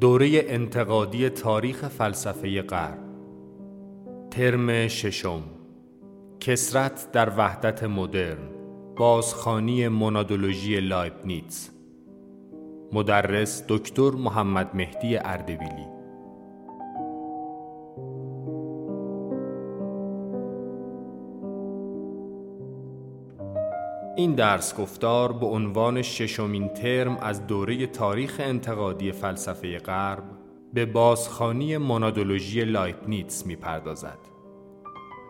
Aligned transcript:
دوره 0.00 0.44
انتقادی 0.46 1.28
تاریخ 1.28 1.88
فلسفه 1.88 2.62
غرب. 2.62 2.98
ترم 4.30 4.88
ششم. 4.88 5.42
کسرت 6.40 7.12
در 7.12 7.32
وحدت 7.38 7.84
مدرن. 7.84 8.38
بازخانی 8.96 9.88
منادولوژی 9.88 10.80
لایبنیتز 10.80 11.68
مدرس 12.92 13.64
دکتر 13.68 14.10
محمد 14.10 14.70
مهدی 14.76 15.16
اردبیلی. 15.16 15.95
این 24.16 24.34
درس 24.34 24.74
گفتار 24.74 25.32
به 25.32 25.46
عنوان 25.46 26.02
ششمین 26.02 26.68
ترم 26.68 27.16
از 27.16 27.46
دوره 27.46 27.86
تاریخ 27.86 28.40
انتقادی 28.44 29.12
فلسفه 29.12 29.78
غرب 29.78 30.22
به 30.74 30.86
بازخوانی 30.86 31.76
مونادولوژی 31.76 32.64
لایبنیتس 32.64 33.46
می‌پردازد. 33.46 34.18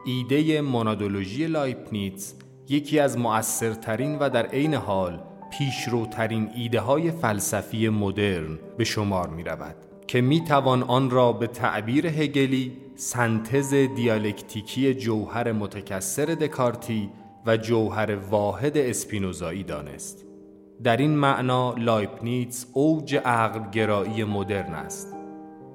ایده 0.05 0.61
مونادولوژی 0.61 1.47
لایبنیتس 1.47 2.35
یکی 2.69 2.99
از 2.99 3.19
مؤثرترین 3.19 4.19
و 4.19 4.31
در 4.31 4.47
عین 4.47 4.75
حال 4.75 5.21
پیشروترین 5.59 6.51
ایده 6.55 6.81
های 6.81 7.11
فلسفی 7.11 7.89
مدرن 7.89 8.59
به 8.77 8.85
شمار 8.85 9.29
می 9.29 9.45
رود 9.45 9.77
که 10.07 10.21
می 10.21 10.45
توان 10.45 10.83
آن 10.83 11.11
را 11.11 11.33
به 11.33 11.47
تعبیر 11.47 12.07
هگلی 12.07 12.73
سنتز 12.97 13.75
دیالکتیکی 13.75 14.95
جوهر 14.95 15.53
متکثر 15.53 16.25
دکارتی 16.25 17.11
و 17.47 17.57
جوهر 17.57 18.15
واحد 18.15 18.79
اسپینوزایی 18.79 19.63
دانست. 19.63 20.25
در 20.83 20.97
این 20.97 21.17
معنا 21.17 21.75
لایبنیتس 21.75 22.67
اوج 22.73 23.15
عقل 23.15 23.71
گرایی 23.71 24.25
مدرن 24.25 24.75
است. 24.75 25.17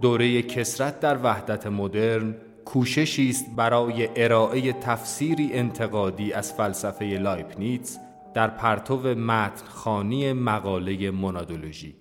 دوره 0.01 0.41
کثرت 0.41 0.99
در 0.99 1.17
وحدت 1.23 1.67
مدرن 1.67 2.35
کوششی 2.65 3.29
است 3.29 3.45
برای 3.55 4.09
ارائه 4.15 4.73
تفسیری 4.73 5.53
انتقادی 5.53 6.33
از 6.33 6.53
فلسفه 6.53 7.05
لایبنیتس 7.05 7.97
در 8.33 8.47
پرتو 8.47 9.15
متن 9.15 9.65
خوانی 9.65 10.33
مقاله 10.33 11.11
مونادولوژی. 11.11 12.00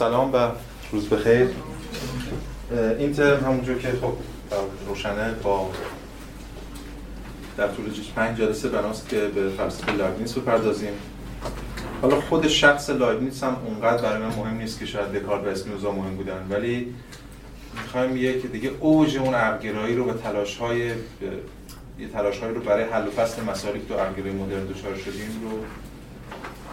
سلام 0.00 0.34
و 0.34 0.48
روز 0.92 1.08
بخیر. 1.08 1.48
این 2.98 3.12
ترم 3.12 3.44
همونجور 3.44 3.78
که 3.78 3.88
خب 3.88 4.12
روشنه 4.88 5.32
با 5.42 5.70
در 7.56 7.68
طول 7.68 7.84
پنج 8.16 8.38
جلسه 8.38 8.68
بناست 8.68 9.08
که 9.08 9.16
به 9.16 9.48
فلسفه 9.48 9.92
لایبنیتس 9.92 10.38
بپردازیم. 10.38 10.92
حالا 12.02 12.20
خود 12.20 12.48
شخص 12.48 12.90
لایبنیتس 12.90 13.44
هم 13.44 13.56
اونقدر 13.66 14.02
برای 14.02 14.22
من 14.22 14.36
مهم 14.36 14.56
نیست 14.56 14.78
که 14.78 14.86
شاید 14.86 15.12
دکارت 15.12 15.44
و 15.44 15.48
اسپینوزا 15.48 15.92
مهم 15.92 16.16
بودن 16.16 16.46
ولی 16.50 16.94
می‌خوایم 17.82 18.16
یه 18.16 18.40
که 18.40 18.48
دیگه 18.48 18.70
اوج 18.80 19.16
اون 19.16 19.34
عقلگرایی 19.34 19.96
رو 19.96 20.04
به 20.04 20.12
تلاش 20.12 20.56
های 20.56 20.86
یه 21.98 22.08
تلاش 22.12 22.42
رو 22.42 22.60
برای 22.60 22.84
حل 22.84 23.06
و 23.06 23.10
فصل 23.10 23.42
مسائلی 23.42 23.80
تو 23.88 23.94
عقلگرایی 23.94 24.34
مدرن 24.34 24.66
دچار 24.66 24.96
شدیم 24.96 25.40
رو 25.42 25.58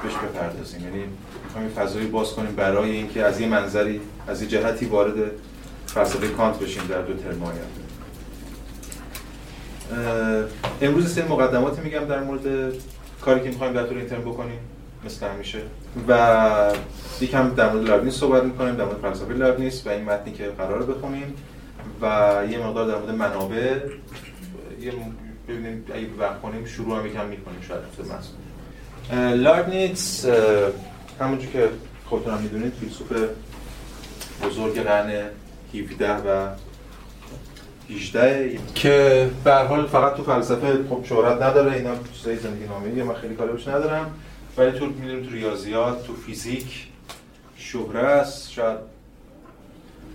بهش 0.04 0.14
بپردازیم. 0.14 0.82
یعنی 0.82 1.04
می‌خوایم 1.44 1.70
فضایی 1.70 2.08
باز 2.08 2.34
کنیم 2.34 2.56
برای 2.56 2.92
اینکه 2.92 3.24
از 3.24 3.42
یه 3.42 3.48
منظری 3.48 4.02
از 4.28 4.42
یه 4.42 4.48
جهتی 4.48 4.86
وارد 4.86 5.14
فلسفه 5.86 6.28
کانت 6.28 6.60
بشیم 6.60 6.84
در 6.90 7.02
دو 7.02 7.14
ترم 7.14 7.44
آینده 7.44 7.64
امروز 10.82 11.14
سه 11.14 11.28
مقدماتی 11.28 11.82
میگم 11.82 12.06
در 12.06 12.24
مورد 12.24 12.74
کاری 13.22 13.42
که 13.42 13.50
می‌خوایم 13.50 13.74
در 13.74 13.88
طول 13.88 13.98
این 13.98 14.08
ترم 14.08 14.22
بکنیم 14.22 14.60
مثل 15.06 15.28
همیشه. 15.28 15.60
و 16.08 16.74
یکم 17.22 17.50
در 17.50 17.74
مورد 17.74 17.90
لابنیس 17.90 18.14
صحبت 18.14 18.44
می‌کنیم 18.44 18.76
در 18.76 18.86
مورد 18.86 18.98
فلسفه 18.98 19.34
لابنیس 19.34 19.88
و 19.88 19.90
این 19.90 20.04
متنی 20.04 20.34
که 20.34 20.48
قرار 20.48 20.84
بخونیم. 20.84 21.34
و 22.02 22.06
یه 22.50 22.58
مقدار 22.58 22.88
در 22.88 22.96
مورد 22.96 23.16
منابع 23.16 23.76
یه 24.82 24.94
ببینیم 25.48 25.86
اگه 25.94 26.08
وقت 26.20 26.42
کنیم 26.42 26.66
شروع 26.66 27.00
هم 27.00 27.06
یکم 27.06 27.26
می‌کنیم 27.26 27.62
شاید 27.68 27.82
تو 27.98 28.04
لایبنیتس 29.14 30.26
همونجور 31.20 31.52
که 31.52 31.70
خودتون 32.06 32.34
هم 32.34 32.42
می‌دونید 32.42 32.74
فیلسوف 32.74 33.08
بزرگ 34.44 34.80
قرن 34.80 35.30
17 35.74 36.14
و 36.16 36.50
18 37.90 38.60
که 38.76 39.30
به 39.44 39.56
حال 39.56 39.88
فقط 39.88 40.16
تو 40.16 40.24
فلسفه 40.24 40.84
خب 40.90 41.06
شهرت 41.06 41.42
نداره 41.42 41.74
اینا 41.74 41.92
چیزای 42.14 42.38
زندگی 42.38 42.66
نامه 42.66 43.04
من 43.04 43.14
خیلی 43.14 43.36
کاری 43.36 43.52
بهش 43.52 43.68
ندارم. 43.68 44.12
ولی 44.58 44.72
تو 44.72 44.86
می‌دونیم 44.86 45.24
تو 45.24 45.32
ریاضیات 45.32 46.08
تو 46.08 46.16
فیزیک 46.16 46.88
شهره 47.58 48.00
است 48.00 48.52
شاید 48.52 48.78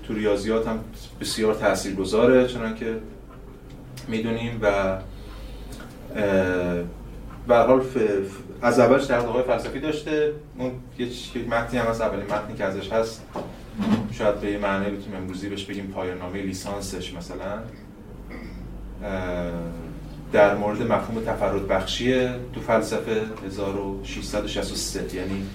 تو 0.07 0.15
ریاضیات 0.15 0.69
هم 0.69 0.79
بسیار 1.21 1.55
تاثیرگذاره 1.55 2.49
چنان 2.49 2.75
که 2.75 2.97
می‌دونیم 4.09 4.59
و 4.63 4.99
به 7.49 7.57
حال 7.57 7.81
از 8.63 8.79
اولش 8.79 9.11
های 9.11 9.43
فلسفی 9.43 9.81
داشته. 9.81 10.33
اون 10.59 10.71
یک 10.99 11.37
متنی 11.51 11.79
هم 11.79 11.87
از 11.87 12.01
اولین 12.01 12.25
متنی 12.25 12.57
که 12.57 12.65
ازش 12.65 12.93
هست. 12.93 13.23
شاید 14.13 14.41
به 14.41 14.51
یه 14.51 14.59
معنی 14.59 14.91
بتونیم 14.91 15.21
امروزی 15.21 15.49
بهش 15.49 15.65
بگیم 15.65 15.87
پایان‌نامه 15.87 16.43
لیسانسش 16.43 17.15
مثلا. 17.15 17.59
در 20.33 20.55
مورد 20.55 20.83
مفهوم 20.83 21.25
تفرد 21.25 21.69
بخشی 21.69 22.29
تو 22.53 22.61
فلسفه 22.67 23.23
1663 23.47 25.17
یعنی 25.17 25.47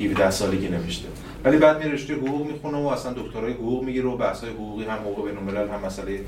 17 0.00 0.30
سالگی 0.30 0.68
نوشته. 0.68 1.08
ولی 1.44 1.56
بعد 1.56 1.78
میره 1.78 1.92
رشته 1.92 2.14
حقوق 2.14 2.46
می‌خونه 2.46 2.78
و 2.78 2.86
اصلا 2.86 3.12
دکترای 3.12 3.52
حقوق 3.52 3.84
می‌گیره 3.84 4.08
و 4.08 4.16
بحث‌های 4.16 4.52
حقوقی 4.52 4.84
هم 4.84 4.98
حقوق 4.98 5.28
بین‌الملل 5.28 5.68
هم 5.68 5.86
مسئله 5.86 6.20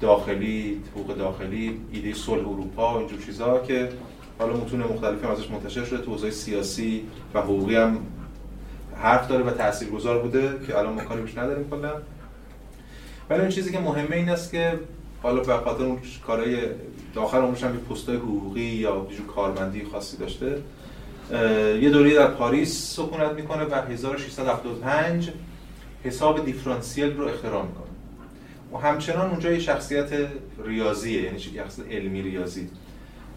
داخلی 0.00 0.80
حقوق 0.94 1.16
داخلی 1.16 1.80
ایده 1.92 2.14
صلح 2.14 2.48
اروپا 2.48 2.94
و 2.94 2.98
اینجور 2.98 3.20
چیزا 3.26 3.58
که 3.58 3.88
حالا 4.42 4.56
متون 4.56 4.80
مختلفی 4.80 5.26
ازش 5.26 5.50
منتشر 5.50 5.84
شده 5.84 6.04
تو 6.04 6.30
سیاسی 6.30 7.02
و 7.34 7.40
حقوقی 7.40 7.76
هم 7.76 7.98
حرف 9.02 9.28
داره 9.28 9.44
و 9.44 9.50
تاثیرگذار 9.50 10.22
بوده 10.22 10.50
که 10.66 10.78
الان 10.78 10.92
ما 10.92 11.04
کاری 11.04 11.22
نداریم 11.36 11.70
کلا. 11.70 11.92
ولی 13.30 13.40
اون 13.40 13.48
چیزی 13.48 13.72
که 13.72 13.78
مهمه 13.78 14.16
این 14.16 14.28
است 14.28 14.50
که 14.50 14.78
حالا 15.22 15.40
به 15.40 15.56
خاطر 15.56 15.84
اون 15.84 15.98
کارهای 16.26 16.58
داخل 17.14 17.38
عمرش 17.38 17.64
هم 17.64 17.76
پستای 17.76 18.16
حقوقی 18.16 18.60
یا 18.60 19.06
جو 19.16 19.26
کارمندی 19.26 19.84
خاصی 19.92 20.16
داشته. 20.16 20.58
یه 21.80 21.90
دوره 21.90 22.14
در 22.14 22.26
پاریس 22.26 22.96
سکونت 22.96 23.32
می‌کنه 23.32 23.64
و 23.64 23.74
1675 23.74 25.30
حساب 26.04 26.44
دیفرانسیل 26.44 27.16
رو 27.16 27.28
اختراع 27.28 27.62
می‌کنه. 27.62 27.82
و 28.72 28.76
همچنان 28.76 29.30
اونجا 29.30 29.50
یه 29.50 29.58
شخصیت 29.58 30.10
ریاضیه 30.64 31.22
یعنی 31.22 31.38
شخصیت 31.38 31.86
علمی 31.90 32.22
ریاضی. 32.22 32.68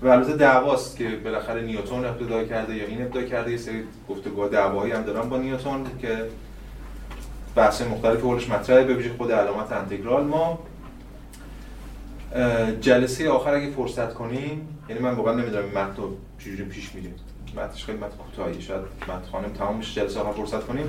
و 0.06 0.08
البته 0.08 0.36
دعواست 0.36 0.98
که 0.98 1.10
بالاخره 1.24 1.62
نیوتن 1.62 2.06
ابتدا 2.06 2.44
کرده 2.44 2.76
یا 2.76 2.86
این 2.86 3.02
ابتدا 3.02 3.24
کرده 3.24 3.52
یه 3.52 3.58
سری 3.58 3.84
گفتگو 4.10 4.48
دعوایی 4.48 4.92
هم 4.92 5.02
دارن 5.02 5.30
با 5.30 5.38
نیوتن 5.38 5.84
که 6.02 6.26
بحث 7.56 7.82
مختلف 7.82 8.20
حولش 8.20 8.50
مطرحه. 8.50 8.84
به 8.84 8.94
ویژه 8.94 9.12
خود 9.18 9.32
علامت 9.32 9.72
انتگرال. 9.72 10.24
ما 10.24 10.60
جلسه 12.82 13.30
آخر 13.30 13.54
اگه 13.54 13.70
فرصت 13.70 14.14
کنیم 14.14 14.68
یعنی 14.90 15.02
من 15.02 15.12
واقعا 15.12 15.34
نمی‌دونم 15.34 15.66
متن 15.66 16.04
چجوری 16.40 16.64
پیش 16.64 16.96
میریم. 16.96 17.16
متنش 17.58 17.86
خیلی 17.86 17.98
متن 17.98 18.18
کوتاهی 18.18 18.62
شاید 18.62 18.82
متن 19.04 19.32
خانم 19.32 19.50
تمام 19.50 19.80
جلسه 19.80 20.20
آخر 20.20 20.32
فرصت 20.32 20.64
کنیم. 20.64 20.86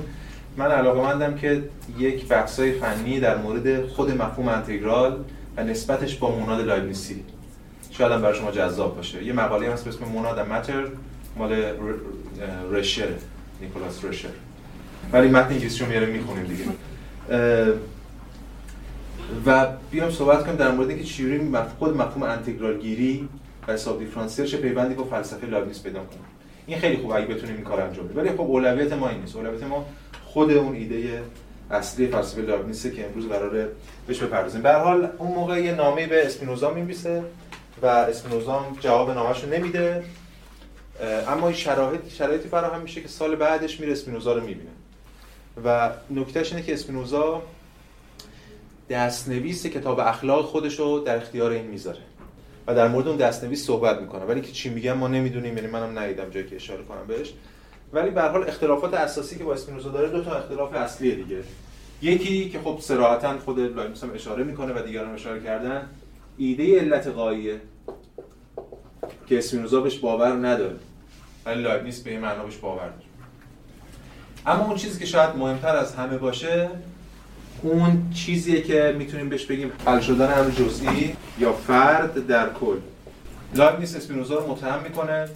من 0.57 0.71
علاقه 0.71 1.01
مندم 1.01 1.35
که 1.35 1.63
یک 1.97 2.27
بحثای 2.27 2.71
فنی 2.71 3.19
در 3.19 3.37
مورد 3.37 3.85
خود 3.85 4.11
مفهوم 4.11 4.47
انتگرال 4.47 5.17
و 5.57 5.63
نسبتش 5.63 6.15
با 6.15 6.31
موناد 6.31 6.65
لایبنیسی 6.65 7.23
شاید 7.97 8.11
هم 8.11 8.21
برای 8.21 8.37
شما 8.39 8.51
جذاب 8.51 8.95
باشه. 8.95 9.23
یه 9.23 9.33
مقاله 9.33 9.73
هست 9.73 9.83
به 9.83 9.89
اسم 9.89 10.05
موناد 10.05 10.39
ماتر 10.39 10.83
مال 11.37 11.63
رشر 12.71 13.07
نیکولاس 13.61 14.05
رشر 14.05 14.29
ولی 15.13 15.27
متن 15.27 15.53
انگلیسی 15.53 15.79
رو 15.79 15.89
میاره 15.89 16.05
می‌خونیم 16.05 16.43
دیگه. 16.43 16.65
و 19.45 19.67
بیام 19.91 20.11
صحبت 20.11 20.43
کنیم 20.43 20.55
در 20.55 20.71
مورد 20.71 20.89
اینکه 20.89 21.03
چجوری 21.03 21.51
خود 21.79 21.97
مفهوم 21.97 22.23
انتگرال 22.23 22.77
گیری 22.77 23.29
و 23.67 23.73
حساب 23.73 23.99
دیفرانسیل 23.99 24.45
چه 24.45 24.57
پیوندی 24.57 24.93
با 24.93 25.03
فلسفه 25.03 25.47
لابنیس 25.47 25.83
پیدا 25.83 25.99
کنه. 25.99 26.19
این 26.67 26.79
خیلی 26.79 26.97
خوب 26.97 27.11
اگه 27.11 27.25
بتونیم 27.25 27.55
این 27.55 27.63
کار 27.63 27.81
انجام 27.81 28.05
بدیم. 28.05 28.17
ولی 28.17 28.29
خب 28.29 28.41
اولویت 28.41 28.93
ما 28.93 29.09
این 29.09 29.21
نیست. 29.21 29.35
اولویت 29.35 29.63
ما 29.63 29.85
خود 30.25 30.51
اون 30.51 30.75
ایده 30.75 31.21
اصلی 31.71 32.07
فلسفه 32.07 32.41
لابنیسه 32.41 32.91
که 32.91 33.05
امروز 33.05 33.27
قراره 33.27 33.67
بهش 34.07 34.23
بپردازیم. 34.23 34.61
به 34.61 34.73
حال 34.73 35.09
اون 35.17 35.31
موقع 35.31 35.61
یه 35.61 35.75
نامه 35.75 36.07
به 36.07 36.25
اسپینوزا 36.25 36.73
می‌نویسه. 36.73 37.23
و 37.81 37.85
اسپینوزا 37.85 38.65
جواب 38.79 39.11
نامش 39.11 39.43
رو 39.43 39.49
نمیده. 39.49 40.03
اما 41.27 41.53
شرایط 41.53 42.01
شرایطی 42.09 42.49
فراهم 42.49 42.81
میشه 42.81 43.01
که 43.01 43.07
سال 43.07 43.35
بعدش 43.35 43.79
میره 43.79 43.91
اسپینوزا 43.91 44.33
رو 44.33 44.41
می‌بینه. 44.41 44.69
و 45.65 45.89
نکتهش 46.09 46.51
اینه 46.51 46.65
که 46.65 46.73
اسپینوزا 46.73 47.41
دستنویس 48.89 49.65
کتاب 49.65 49.99
اخلاق 49.99 50.45
خودش 50.45 50.79
رو 50.79 50.99
در 50.99 51.17
اختیار 51.17 51.51
این 51.51 51.65
می‌ذاره 51.65 51.99
و 52.67 52.75
در 52.75 52.87
مورد 52.87 53.07
اون 53.07 53.17
دستنویس 53.17 53.65
صحبت 53.65 54.01
می‌کنه. 54.01 54.25
ولی 54.25 54.41
که 54.41 54.51
چی 54.51 54.69
میگم 54.69 54.93
ما 54.93 55.07
نمی‌دونیم 55.07 55.57
یعنی 55.57 55.69
منم 55.69 55.99
ندیدم 55.99 56.29
جایی 56.29 56.47
که 56.47 56.55
اشاره 56.55 56.83
کنم 56.83 57.07
بهش. 57.07 57.33
ولی 57.93 58.09
به 58.09 58.21
حال 58.21 58.49
اختلافات 58.49 58.93
اساسی 58.93 59.37
که 59.37 59.43
با 59.43 59.53
اسپینوزا 59.53 59.89
داره 59.89 60.09
دو 60.09 60.23
تا 60.23 60.35
اختلاف 60.35 60.73
اصلی 60.73 61.15
دیگه. 61.15 61.43
یکی 62.01 62.49
که 62.49 62.59
خب 62.59 62.77
صراحتا 62.81 63.39
خود 63.39 63.59
لایبنیتس 63.59 64.03
هم 64.03 64.13
اشاره 64.13 64.43
می‌کنه 64.43 64.73
و 64.73 64.85
دیگران 64.85 65.13
اشاره 65.13 65.43
کردن 65.43 65.89
ایده 66.37 66.79
علت 66.79 67.07
غاییه. 67.07 67.61
که 69.27 69.37
اسپینوزا 69.37 69.81
بهش 69.81 69.97
باور 69.97 70.47
نداره. 70.47 70.75
ولی 71.45 71.61
لایبنیتس 71.61 71.99
به 71.99 72.11
این 72.11 72.19
معنا 72.19 72.43
بهش 72.43 72.55
باور 72.55 72.89
داره 72.89 73.01
اما 74.45 74.65
اون 74.65 74.75
چیزی 74.75 74.99
که 74.99 75.05
شاید 75.05 75.35
مهمتر 75.35 75.75
از 75.75 75.95
همه 75.95 76.17
باشه 76.17 76.69
اون 77.61 78.11
چیزیه 78.13 78.61
که 78.61 78.95
می‌تونیم 78.97 79.29
بهش 79.29 79.45
بگیم 79.45 79.71
حل 79.85 79.99
شدن 79.99 80.39
امر 80.39 80.49
جزئی 80.49 81.15
یا 81.39 81.53
فرد 81.53 82.27
در 82.27 82.49
کل. 82.49 82.77
لایبنیتس 83.55 83.95
اسپینوزا 83.95 84.39
رو 84.39 84.51
متهم 84.51 84.83
می‌کنه. 84.83 85.29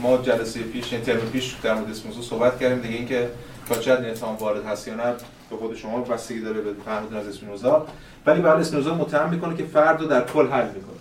ما 0.00 0.16
جلسه 0.16 0.60
پیش 0.60 0.92
این 0.92 1.02
ترم 1.02 1.30
پیش 1.32 1.54
در 1.62 1.74
مورد 1.74 1.90
اسپینوزا 1.90 2.22
صحبت 2.22 2.60
کردیم. 2.60 2.78
دیگه 2.78 2.94
اینکه 2.94 3.28
تا 3.68 3.74
چقدر 3.74 4.10
اتهام 4.10 4.36
وارد 4.36 4.64
هست 4.64 4.88
یا 4.88 4.94
نه 4.94 5.14
به 5.50 5.56
خود 5.56 5.76
شما 5.76 6.00
بستگی 6.00 6.40
داره 6.40 6.60
به 6.60 6.72
فهمتون 6.84 7.16
از 7.16 7.26
اسپینوزا. 7.26 7.86
ولی 8.26 8.40
برای 8.40 8.60
اسپینوزا 8.60 8.94
متهم 8.94 9.30
می‌کنه 9.30 9.56
که 9.56 9.64
فرد 9.64 10.00
رو 10.00 10.06
در 10.06 10.24
کل 10.24 10.46
حل 10.46 10.66
می‌کنه. 10.66 11.00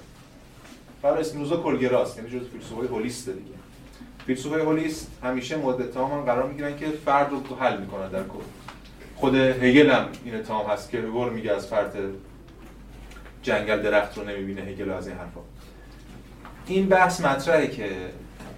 برای 1.01 1.19
اسپینوزا 1.19 1.57
کلگراست 1.57 2.17
یعنی 2.17 2.29
جزء 2.29 2.49
فیلسوفای 2.51 2.87
هولیست 2.87 3.29
دیگه. 3.29 3.51
فیلسوفای 4.25 4.61
هولیست 4.61 5.11
همیشه 5.23 5.57
مورد 5.57 5.81
اتهام 5.81 6.11
هم 6.11 6.21
قرار 6.21 6.47
می‌گیرن 6.47 6.77
که 6.77 6.85
فرد 7.05 7.31
رو 7.31 7.55
حل 7.55 7.77
می‌کنن 7.77 8.09
در 8.09 8.23
کل. 8.23 8.39
خود 9.15 9.35
هگل 9.35 9.91
هم 9.91 10.05
این 10.25 10.35
اتهام 10.35 10.65
هست 10.65 10.89
که 10.89 10.97
هگل 10.97 11.29
میگه 11.29 11.51
از 11.51 11.67
فرد 11.67 11.95
جنگل 13.43 13.81
درخت 13.81 14.17
رو 14.17 14.23
نمی‌بینه 14.23 14.61
هگل 14.61 14.89
از 14.89 15.07
این 15.07 15.17
حرفا. 15.17 15.39
این 16.67 16.89
بحث 16.89 17.21
مطرحه 17.21 17.67
که 17.67 17.89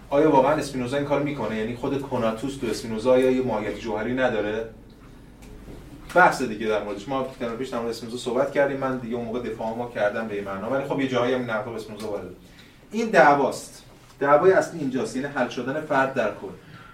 آیا 0.10 0.32
واقعا 0.32 0.52
اسپینوزا 0.52 0.98
این 0.98 1.06
کار 1.06 1.24
می‌کنه؟ 1.24 1.56
یعنی 1.56 1.76
خود 1.76 2.02
کناتوس 2.02 2.58
تو 2.58 2.68
اسپینوزا 2.68 3.20
یا 3.20 3.32
یه 3.32 3.42
ماهیت 3.42 3.80
جوهری 3.80 4.14
نداره؟ 4.14 4.70
بحث 6.16 6.42
دیگه 6.42 6.68
در 6.68 6.84
موردش. 6.84 7.08
ما 7.08 7.28
در 7.40 7.56
پیش 7.56 7.70
در 7.70 7.80
مورد 7.80 7.94
صحبت 7.94 8.52
کردیم. 8.52 8.78
من 8.78 8.98
دیگه 8.98 9.16
اون 9.16 9.26
موقع 9.26 9.40
دفاع 9.40 9.76
ما 9.76 9.90
کردم 9.90 10.28
به 10.28 10.36
این 10.36 10.44
معنا. 10.44 10.70
ولی 10.70 10.84
خب 10.84 11.00
یه 11.00 11.08
جایی 11.08 11.34
هم 11.34 11.52
نقد 11.52 11.68
اسپینوزا 11.68 12.08
وارد 12.08 12.28
این 12.92 13.10
دعواست. 13.10 13.84
دعوای 14.20 14.52
اصلی 14.52 14.80
اینجاست. 14.80 15.16
یعنی 15.16 15.28
حل 15.28 15.50
شدن 15.50 15.82
فرد 15.82 16.14
در 16.14 16.28
کل. 16.28 16.48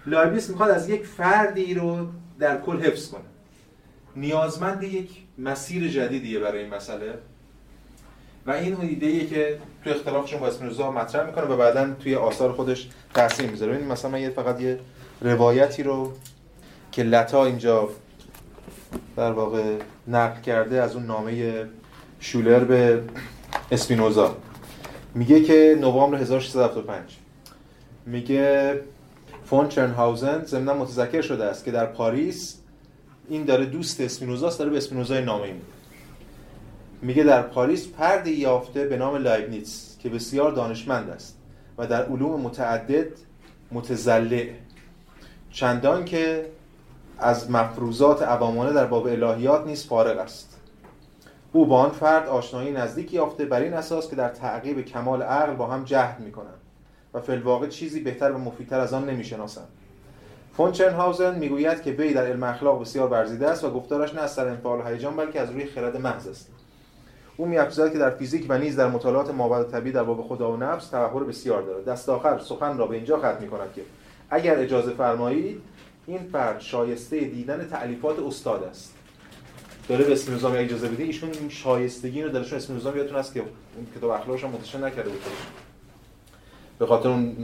لایبیس 0.06 0.50
می‌خواد 0.50 0.70
از 0.70 0.88
یک 0.88 1.06
فردی 1.06 1.74
رو 1.74 2.06
در 2.38 2.60
کل 2.60 2.80
حفظ 2.80 3.10
کنه. 3.10 3.20
نیازمند 4.16 4.82
یک 4.82 5.10
مسیر 5.38 5.88
جدیدیه 5.88 6.38
برای 6.38 6.62
این 6.62 6.74
مسئله. 6.74 7.14
و 8.46 8.50
این 8.50 8.74
اون 8.74 8.86
ایده 8.86 9.26
که 9.26 9.58
تو 9.84 9.90
اختلافشون 9.90 10.40
با 10.40 10.46
اسپینوزا 10.46 10.90
مطرح 10.90 11.26
می‌کنه 11.26 11.44
و 11.44 11.56
بعدا 11.56 11.94
توی 11.94 12.14
آثار 12.14 12.52
خودش 12.52 12.88
تاثیر 13.14 13.50
می‌ذاره. 13.50 13.72
ببینید 13.72 13.92
مثلا 13.92 14.10
من 14.10 14.20
یه 14.20 14.30
فقط 14.30 14.60
یه 14.60 14.80
روایتی 15.20 15.82
رو 15.82 16.12
که 16.92 17.02
لتا 17.02 17.44
اینجا 17.44 17.88
در 19.18 19.32
واقع 19.32 19.76
نقل 20.08 20.40
کرده 20.40 20.82
از 20.82 20.94
اون 20.94 21.06
نامه 21.06 21.66
شولر 22.20 22.64
به 22.64 23.02
اسپینوزا. 23.72 24.36
میگه 25.14 25.40
که 25.42 25.78
نوامبر 25.80 26.18
1675 26.18 27.18
میگه 28.06 28.80
فون 29.44 29.68
چرنهاوزن 29.68 30.44
ضمن 30.44 30.72
متذکر 30.76 31.20
شده 31.20 31.44
است 31.44 31.64
که 31.64 31.70
در 31.70 31.86
پاریس 31.86 32.58
این 33.28 33.44
داره 33.44 33.64
دوست 33.66 34.00
اسپینوزاست 34.00 34.58
داره 34.58 34.70
به 34.70 34.76
اسپینوزا 34.76 35.20
نامه 35.20 35.46
میده 35.46 35.64
میگه 37.02 37.24
در 37.24 37.42
پاریس 37.42 37.88
فردی 37.88 38.30
یافته 38.30 38.84
به 38.84 38.96
نام 38.96 39.16
لایبنیتس 39.16 39.96
که 40.02 40.08
بسیار 40.08 40.52
دانشمند 40.52 41.10
است 41.10 41.38
و 41.78 41.86
در 41.86 42.04
علوم 42.04 42.40
متعدد 42.40 43.08
متضلع. 43.72 44.46
چندان 45.50 46.04
که 46.04 46.46
از 47.18 47.50
مفروضات 47.50 48.22
عوامانه 48.22 48.72
در 48.72 48.86
باب 48.86 49.06
الهیات 49.06 49.66
نیز 49.66 49.86
فارغ 49.86 50.18
است. 50.18 50.60
او 51.52 51.66
با 51.66 51.78
آن 51.78 51.90
فرد 51.90 52.28
آشنایی 52.28 52.72
نزدیک 52.72 53.14
یافته 53.14 53.44
بر 53.44 53.60
این 53.60 53.74
اساس 53.74 54.10
که 54.10 54.16
در 54.16 54.28
تعقیب 54.28 54.84
کمال 54.84 55.22
عقل 55.22 55.54
با 55.54 55.66
هم 55.66 55.84
جهد 55.84 56.20
می‌کنند 56.20 56.60
و 57.14 57.20
فی 57.20 57.68
چیزی 57.68 58.00
بهتر 58.00 58.32
و 58.32 58.38
مفیدتر 58.38 58.80
از 58.80 58.92
آن 58.92 59.10
نمی‌شناسند. 59.10 59.68
فون 60.56 60.72
چرنهاوزن 60.72 61.38
می‌گوید 61.38 61.82
که 61.82 61.90
وی 61.90 62.14
در 62.14 62.26
علم 62.26 62.42
اخلاق 62.42 62.80
بسیار 62.80 63.08
ورزیده 63.08 63.48
است 63.48 63.64
و 63.64 63.70
گفتارش 63.70 64.14
نه 64.14 64.20
از 64.20 64.32
سر 64.32 64.48
انفعال 64.48 64.86
هیجان 64.86 65.16
بلکه 65.16 65.40
از 65.40 65.50
روی 65.50 65.64
خرد 65.64 65.96
محض 65.96 66.28
است. 66.28 66.48
او 67.36 67.46
میافزاید 67.46 67.92
که 67.92 67.98
در 67.98 68.10
فیزیک 68.10 68.46
و 68.48 68.58
نیز 68.58 68.76
در 68.76 68.86
مطالعات 68.86 69.34
مابعد 69.34 69.70
طبیعی 69.70 69.92
در 69.92 70.02
باب 70.02 70.22
خدا 70.28 70.52
و 70.52 70.56
نفس 70.56 70.88
تبحر 70.88 71.24
بسیار 71.24 71.62
دارد. 71.62 71.84
دست 71.84 72.08
آخر 72.08 72.38
سخن 72.38 72.78
را 72.78 72.86
به 72.86 72.96
اینجا 72.96 73.18
ختم 73.18 73.36
می‌کند 73.40 73.72
که 73.74 73.82
اگر 74.30 74.58
اجازه 74.58 74.90
فرمایید 74.90 75.60
این 76.08 76.18
فرد 76.32 76.60
شایسته 76.60 77.20
دیدن 77.20 77.68
تعلیفات 77.68 78.18
استاد 78.18 78.62
است. 78.62 78.94
داره 79.88 80.04
به 80.04 80.12
اسم 80.12 80.46
اجازه 80.46 80.88
بده 80.88 81.02
ایشون 81.02 81.30
شایستگی 81.48 82.22
رو 82.22 82.30
درشون 82.30 82.58
اسم 82.58 82.76
نظام 82.76 82.96
یادتون 82.96 83.18
هست 83.18 83.34
که 83.34 83.42
کتاب 83.96 84.10
اخلاقش 84.10 84.44
هم 84.44 84.50
منتشر 84.50 84.78
نکرده 84.78 85.10
بود. 85.10 85.20
به 86.78 86.86
خاطر 86.86 87.08
اون 87.08 87.36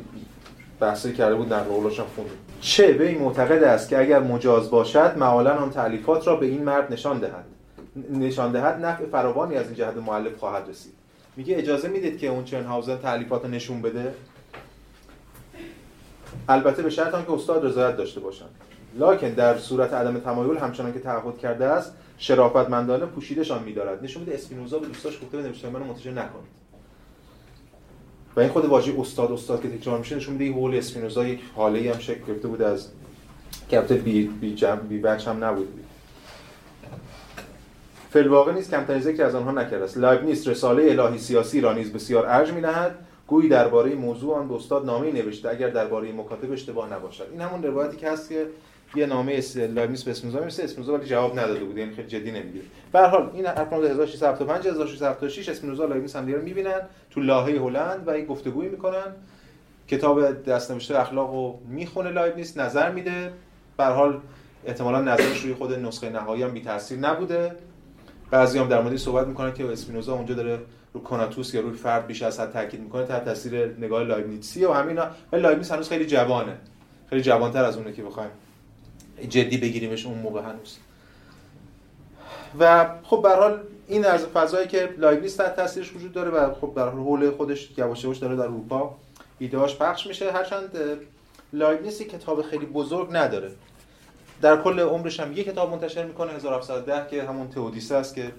بحثی 0.81 1.13
کرده 1.13 1.35
بود 1.35 1.49
در 1.49 1.61
قولش 1.61 2.01
هم 2.01 2.07
خونده 2.17 2.31
چه 2.61 2.93
به 2.93 3.09
این 3.09 3.19
معتقد 3.19 3.63
است 3.63 3.89
که 3.89 3.99
اگر 3.99 4.21
مجاز 4.21 4.71
باشد 4.71 5.15
معالا 5.19 5.57
آن 5.57 5.71
تعلیفات 5.71 6.27
را 6.27 6.37
به 6.37 6.47
این 6.47 6.63
مرد 6.63 6.93
نشان 6.93 7.19
دهد. 7.19 7.45
نشان 8.11 8.53
دهد 8.53 8.85
نفع 8.85 9.07
فراوانی 9.07 9.57
از 9.57 9.67
این 9.67 9.75
جهت 9.75 9.97
مؤلف 9.97 10.37
خواهد 10.37 10.69
رسید. 10.69 10.93
میگه 11.37 11.59
اجازه 11.59 11.89
می‌دید 11.89 12.19
که 12.19 12.27
اون 12.27 12.45
چرنهاوزن 12.45 12.97
تعلیفات 12.99 13.45
نشون 13.45 13.83
بده؟ 13.83 14.15
البته 16.49 16.83
به 16.83 16.91
شرط 16.91 17.27
که 17.27 17.33
استاد 17.33 17.67
رضایت 17.67 17.97
داشته 17.97 18.21
باشند. 18.21 18.51
لکن 18.99 19.29
در 19.29 19.59
صورت 19.59 19.93
عدم 19.93 20.19
تمایل 20.19 20.59
همچنان 20.59 20.93
که 20.93 20.99
تعهد 20.99 21.39
کرده 21.39 21.65
است 21.65 21.93
شرافتمندانه 22.19 23.07
پوشیدشان 23.07 23.63
میدارد. 23.63 24.05
نشون 24.05 24.23
میده 24.23 24.35
اسپینوزا 24.35 24.79
به 24.79 24.87
دوستاش 24.87 25.19
گفته 25.23 25.39
نوشته 25.39 25.71
منو 25.71 25.85
منتشر 25.85 26.11
نکنید. 26.11 26.65
و 28.37 28.41
این 28.41 28.49
خود 28.49 28.65
واژه 28.65 29.01
استاد 29.01 29.33
استاد 29.33 29.63
که 29.63 29.69
تکرار 29.69 29.99
میشه 29.99 30.17
نشون 30.17 30.35
میده 30.35 30.55
هول 30.55 30.75
اسپینوزا 30.75 31.27
یک 31.27 31.41
حاله 31.57 31.93
هم 31.93 31.99
شکل 31.99 32.25
گرفته 32.27 32.49
بود 32.49 32.63
از 32.63 32.89
که 33.69 33.81
بی 33.81 34.23
بی 34.27 34.55
جمع 34.55 34.81
بی 34.81 34.99
بچ 34.99 35.29
هم 35.29 35.45
نبود 35.45 35.69
فل 38.11 38.29
واقع 38.29 38.53
نیست 38.53 38.71
کمتری 38.71 39.01
ذکر 39.01 39.25
از 39.25 39.35
آنها 39.35 39.51
نکرده 39.51 39.85
است. 39.85 39.99
نیست 39.99 40.49
رساله 40.49 41.01
الهی 41.01 41.19
سیاسی 41.19 41.61
را 41.61 41.73
نیز 41.73 41.93
بسیار 41.93 42.27
ارج 42.27 42.53
می‌نهد 42.53 42.95
گویی 43.27 43.49
درباره 43.49 43.95
موضوع 43.95 44.37
آن 44.37 44.49
به 44.49 44.55
استاد 44.55 44.87
نامه 44.87 45.13
نوشته 45.13 45.51
اگر 45.51 45.71
درباره 45.71 46.13
مکاتب 46.13 46.53
اشتباه 46.53 46.93
نباشد. 46.93 47.27
این 47.33 47.41
همون 47.41 47.63
روایتی 47.63 47.97
که 47.97 48.11
هست 48.11 48.29
که 48.29 48.47
یه 48.95 49.07
نامه 49.07 49.41
لایبنیتس 49.57 50.05
به 50.05 50.11
اسپینوزا 50.11 50.39
می‌رسه 50.41 50.65
اسپینوزا 50.65 50.95
ولی 50.95 51.05
جواب 51.07 51.39
نداده 51.39 51.65
بود 51.65 51.79
یعنی 51.79 51.95
خیلی 51.95 52.09
جدی 52.09 52.31
نمی‌گیره. 52.31 52.65
به 52.93 52.99
هر 52.99 53.07
حال 53.07 53.31
این 53.35 53.47
ارقام 53.47 53.85
1675 53.85 54.67
1676 54.67 55.49
اسپینوزا 55.49 55.85
لایبنیتس 55.85 56.17
هم 56.17 56.27
دیگه 56.27 56.39
می‌بینن 56.39 56.81
تو 57.11 57.21
لاهه 57.21 57.53
هلند 57.53 58.09
و 58.09 58.11
این 58.11 58.27
گفتگویی 58.27 58.69
می‌کنن. 58.69 59.15
کتاب 59.89 60.45
دستنوشته 60.45 61.01
اخلاق 61.01 61.31
رو 61.31 61.59
می‌خونه 61.69 62.11
لایبنیتس 62.11 62.57
نظر 62.57 62.91
میده. 62.91 63.33
به 63.77 63.85
حال 63.85 64.21
احتمالاً 64.67 65.01
نظرش 65.01 65.41
روی 65.41 65.55
خود 65.55 65.73
نسخه 65.73 66.11
نهایی 66.11 66.43
هم 66.43 66.51
بی 66.51 66.61
تاثیر 66.61 66.99
نبوده. 66.99 67.53
بعضی 68.31 68.59
هم 68.59 68.69
در 68.69 68.81
موردی 68.81 68.99
صحبت 68.99 69.27
می‌کنن 69.27 69.55
که 69.55 69.73
اسپینوزا 69.73 70.15
اونجا 70.15 70.35
داره 70.35 70.59
رو 70.95 71.01
کناتوس 71.01 71.55
یا 71.55 71.61
روی 71.61 71.73
فرد 71.73 72.07
بیش 72.07 72.23
از 72.23 72.41
حد 72.41 72.53
تاکید 72.53 72.81
می‌کنه 72.81 73.07
تحت 73.07 73.25
تاثیر 73.25 73.67
نگاه 73.67 74.03
لایبنیتسی 74.03 74.65
و 74.65 74.73
همینا. 74.73 75.07
ولی 75.33 75.43
لایبنیتس 75.43 75.73
هنوز 75.73 75.89
خیلی 75.89 76.07
جوانه. 76.07 76.57
خیلی 77.11 77.23
جوانتر 77.23 77.65
از 77.65 77.77
اونه 77.77 77.93
که 77.93 78.03
بخوایم 78.03 78.31
جدی 79.29 79.57
بگیریمش 79.57 80.07
اون 80.07 80.19
موقع 80.19 80.43
هنوز. 80.43 80.79
و 82.59 82.89
خب 83.03 83.23
به 83.23 83.29
حال 83.29 83.61
این 83.89 84.05
از 84.07 84.27
فضایی 84.27 84.69
که 84.69 84.95
لایبنیتس 84.99 85.37
تحت 85.37 85.57
تاثیرش 85.57 85.93
وجود 85.93 86.13
داره 86.13 86.31
و 86.31 86.55
خب 86.55 86.73
در 86.77 86.89
حول 86.89 87.31
خودش 87.31 87.71
یواش 87.79 88.19
داره 88.19 88.37
در 88.37 88.43
اروپا 88.43 88.97
ایدهاش 89.39 89.77
پخش 89.77 90.07
میشه. 90.07 90.33
هرچند 90.33 90.79
لایبنیتس 91.53 92.03
کتاب 92.03 92.43
خیلی 92.43 92.67
بزرگ 92.67 93.09
نداره. 93.13 93.51
در 94.43 94.63
کل 94.63 94.81
عمرش 94.81 95.21
هم 95.21 95.33
یک 95.33 95.47
کتاب 95.47 95.71
منتشر 95.71 96.05
می‌کنه 96.07 96.33
1710 96.33 97.07
که 97.11 97.23
همون 97.23 97.49
تئودیسه 97.49 97.95
است 97.95 98.15
که 98.15 98.33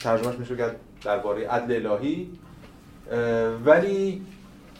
ترجمهش 0.00 0.36
میشه 0.36 0.56
کرد 0.56 0.76
درباره 1.04 1.48
عدل 1.48 1.86
الهی. 1.86 2.30
ولی 3.64 4.22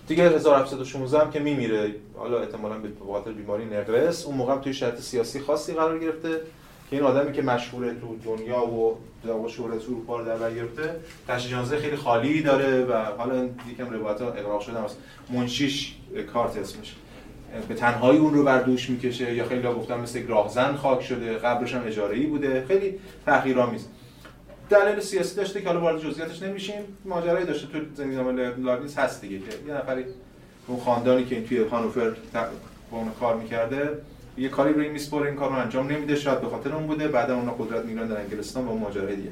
دیگه 0.09 0.25
1716 0.25 1.19
هم 1.19 1.31
که 1.31 1.41
میمیره. 1.41 1.95
حالا 2.17 2.41
احتمالاً 2.41 2.79
به 2.79 2.89
خاطر 3.13 3.33
بیماری 3.33 3.65
نقرس 3.65 4.27
اون 4.27 4.37
موقع 4.37 4.57
توی 4.57 4.75
شرط 4.75 5.01
سیاسی 5.01 5.41
خاصی 5.41 5.73
قرار 5.73 5.99
گرفته 5.99 6.41
که 6.91 6.97
این 6.97 7.03
آدمی 7.03 7.33
که 7.33 7.43
مشهور 7.43 7.95
تو 7.95 8.17
دنیا 8.25 8.67
و 8.67 8.99
در 9.27 9.49
شهرت 9.49 9.85
اروپا 9.85 10.19
رو 10.19 10.25
در 10.25 10.37
بر 10.37 10.55
گرفته 10.55 10.97
تشجانزه 11.29 11.79
خیلی 11.79 11.97
خالی 11.97 12.43
داره 12.43 12.85
و 12.85 13.05
حالا 13.19 13.45
یکم 13.45 13.91
روایت 13.91 14.21
ها 14.21 14.33
اقراق 14.33 14.61
شده 14.61 14.79
است. 14.79 14.99
منشیش 15.31 15.95
کارت 16.33 16.57
اسمش 16.57 16.95
به 17.69 17.75
تنهایی 17.75 18.19
اون 18.19 18.35
رو 18.35 18.45
بر 18.45 18.63
دوش 18.63 18.91
می‌کشه 18.91 19.35
یا 19.35 19.45
خیلی 19.45 19.67
ها 19.67 19.75
گفتن 19.75 20.01
مثل 20.01 20.27
راهزن 20.27 20.77
خاک 20.77 21.03
شده 21.03 21.35
قبرش 21.35 21.75
هم 21.75 21.87
اجاره 21.87 22.27
بوده. 22.27 22.65
خیلی 22.69 22.95
تحقیرآمیز 23.27 23.87
دلیل 24.71 25.01
سیاسی 25.01 25.37
داشته 25.37 25.61
که 25.61 25.67
حالا 25.67 25.81
وارد 25.81 26.01
جزئیاتش 26.01 26.43
نمیشیم. 26.43 26.83
ماجرایی 27.05 27.47
داشته 27.47 27.67
تو 27.67 27.79
زندگی 27.95 28.17
نامه 28.17 28.57
لاگنیس 28.59 28.99
هست 28.99 29.21
دیگه 29.21 29.39
که 29.39 29.45
یه 29.69 29.75
نفری 29.75 30.05
اون 30.67 30.81
خاندانی 30.81 31.25
که 31.25 31.35
این 31.35 31.45
توی 31.45 31.59
هانوفر 31.59 32.13
با 32.91 33.05
کار 33.21 33.37
می‌کرده 33.37 33.91
یه 34.39 34.49
کاری 34.49 34.73
رو 34.73 34.81
این 34.81 34.93
میسپره 34.93 35.27
این 35.27 35.37
کار 35.37 35.49
رو 35.49 35.57
انجام 35.57 35.91
نمیده 35.91 36.17
شاید 36.17 36.41
به 36.41 36.49
خاطر 36.49 36.75
اون 36.75 36.87
بوده. 36.87 37.09
بعدا 37.09 37.37
اونا 37.37 37.53
قدرت 37.53 37.85
می‌گیرن 37.85 38.09
در 38.09 38.21
انگلستان 38.21 38.65
و 38.65 38.71
اون 38.71 38.81
ماجرای 38.81 39.17
دیگه 39.17 39.31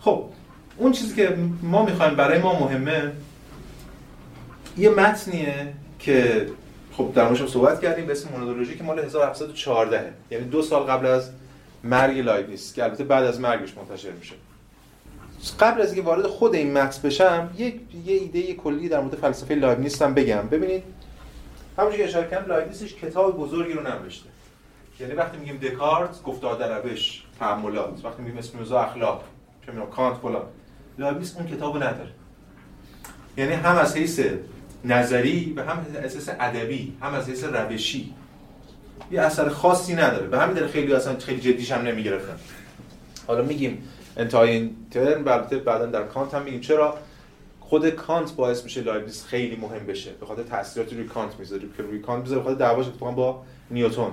خب 0.00 0.24
اون 0.76 0.92
چیزی 0.92 1.14
که 1.14 1.36
ما 1.62 1.84
می‌خوایم 1.84 2.14
برای 2.14 2.38
ما 2.38 2.60
مهمه 2.60 3.12
یه 4.78 4.90
متنیه 4.90 5.72
که 5.98 6.46
خب 6.92 7.12
در 7.14 7.24
موردش 7.24 7.46
صحبت 7.46 7.80
کردیم 7.80 8.06
به 8.06 8.12
اسم 8.12 8.28
مونودولوژی 8.32 8.76
که 8.76 8.84
مال 8.84 8.98
1714 8.98 10.12
یعنی 10.30 10.44
دو 10.44 10.62
سال 10.62 10.82
قبل 10.82 11.06
از 11.06 11.30
مرگ 11.86 12.18
لایبنیتس 12.18 12.74
که 12.74 12.84
البته 12.84 13.04
بعد 13.04 13.24
از 13.24 13.40
مرگش 13.40 13.76
منتشر 13.76 14.12
میشه. 14.12 14.34
قبل 15.60 15.80
از 15.80 15.92
اینکه 15.92 16.08
وارد 16.08 16.26
خود 16.26 16.54
این 16.54 16.72
متن 16.72 17.08
بشم 17.08 17.50
یه 17.58 17.66
یه 18.06 18.14
ایده 18.14 18.54
کلی 18.54 18.88
در 18.88 19.00
مورد 19.00 19.14
فلسفه 19.14 19.54
لایبنیتس 19.54 20.02
هم 20.02 20.14
بگم. 20.14 20.48
ببینید 20.50 20.82
همونجوری 21.78 22.02
که 22.02 22.08
اشاره 22.08 22.30
کردم 22.30 22.52
لایبنیتس 22.52 22.82
کتاب 22.82 23.38
بزرگی 23.38 23.72
رو 23.72 23.82
نوشته 23.82 24.28
یعنی 25.00 25.12
وقتی 25.14 25.36
میگیم 25.36 25.56
دکارت 25.56 26.22
گفتار 26.22 26.82
روش 26.82 27.24
تأملات 27.38 28.04
وقتی 28.04 28.22
میگیم 28.22 28.38
اسپینوزا 28.38 28.80
اخلاق. 28.80 29.24
چه 29.66 29.72
می‌دونم 29.72 29.90
کانت 29.90 30.16
فلان. 30.16 30.42
لایبنیتس 30.98 31.36
اون 31.36 31.46
کتابو 31.46 31.78
نداره. 31.78 32.10
یعنی 33.36 33.52
هم 33.52 33.76
از 33.76 33.96
حیث 33.96 34.20
نظری 34.84 35.52
و 35.56 35.62
هم 35.62 35.86
از 36.04 36.14
حیث 36.14 36.30
ادبی 36.40 36.96
هم 37.02 37.14
از 37.14 37.28
حیث 37.28 37.44
روشی. 37.44 38.14
یه 39.10 39.20
اثر 39.20 39.48
خاصی 39.48 39.94
نداره. 39.94 40.26
به 40.26 40.38
همین 40.38 40.54
دلیل 40.54 40.68
خیلی 40.68 40.94
اصلا 40.94 41.18
خیلی 41.18 41.40
جدیش 41.40 41.72
هم 41.72 41.82
نمی‌گرفتن. 41.82 42.36
حالا 43.26 43.42
میگیم 43.42 43.88
انتهای 44.16 44.50
این 44.50 44.76
ترم 44.90 45.28
البته 45.28 45.58
بعدا 45.58 45.86
در 45.86 46.02
کانت 46.02 46.34
هم 46.34 46.42
میگیم. 46.42 46.60
چرا؟ 46.60 46.98
خود 47.60 47.90
کانت 47.90 48.36
باعث 48.36 48.64
میشه 48.64 48.80
لایبنیتس 48.80 49.24
خیلی 49.24 49.56
مهم 49.56 49.86
بشه. 49.86 50.10
به 50.20 50.26
خاطر 50.26 50.42
تاثیراتی 50.42 50.96
روی 50.96 51.04
کانت 51.04 51.38
می‌ذاره. 51.38 51.62
که 51.76 51.82
روی 51.82 52.00
کانت 52.00 52.22
می‌ذاره 52.22 52.40
به 52.40 52.44
خاطر 52.44 52.58
دعواش 52.58 52.86
اتفاقا 52.86 53.12
با 53.12 53.42
نیوتن. 53.70 54.12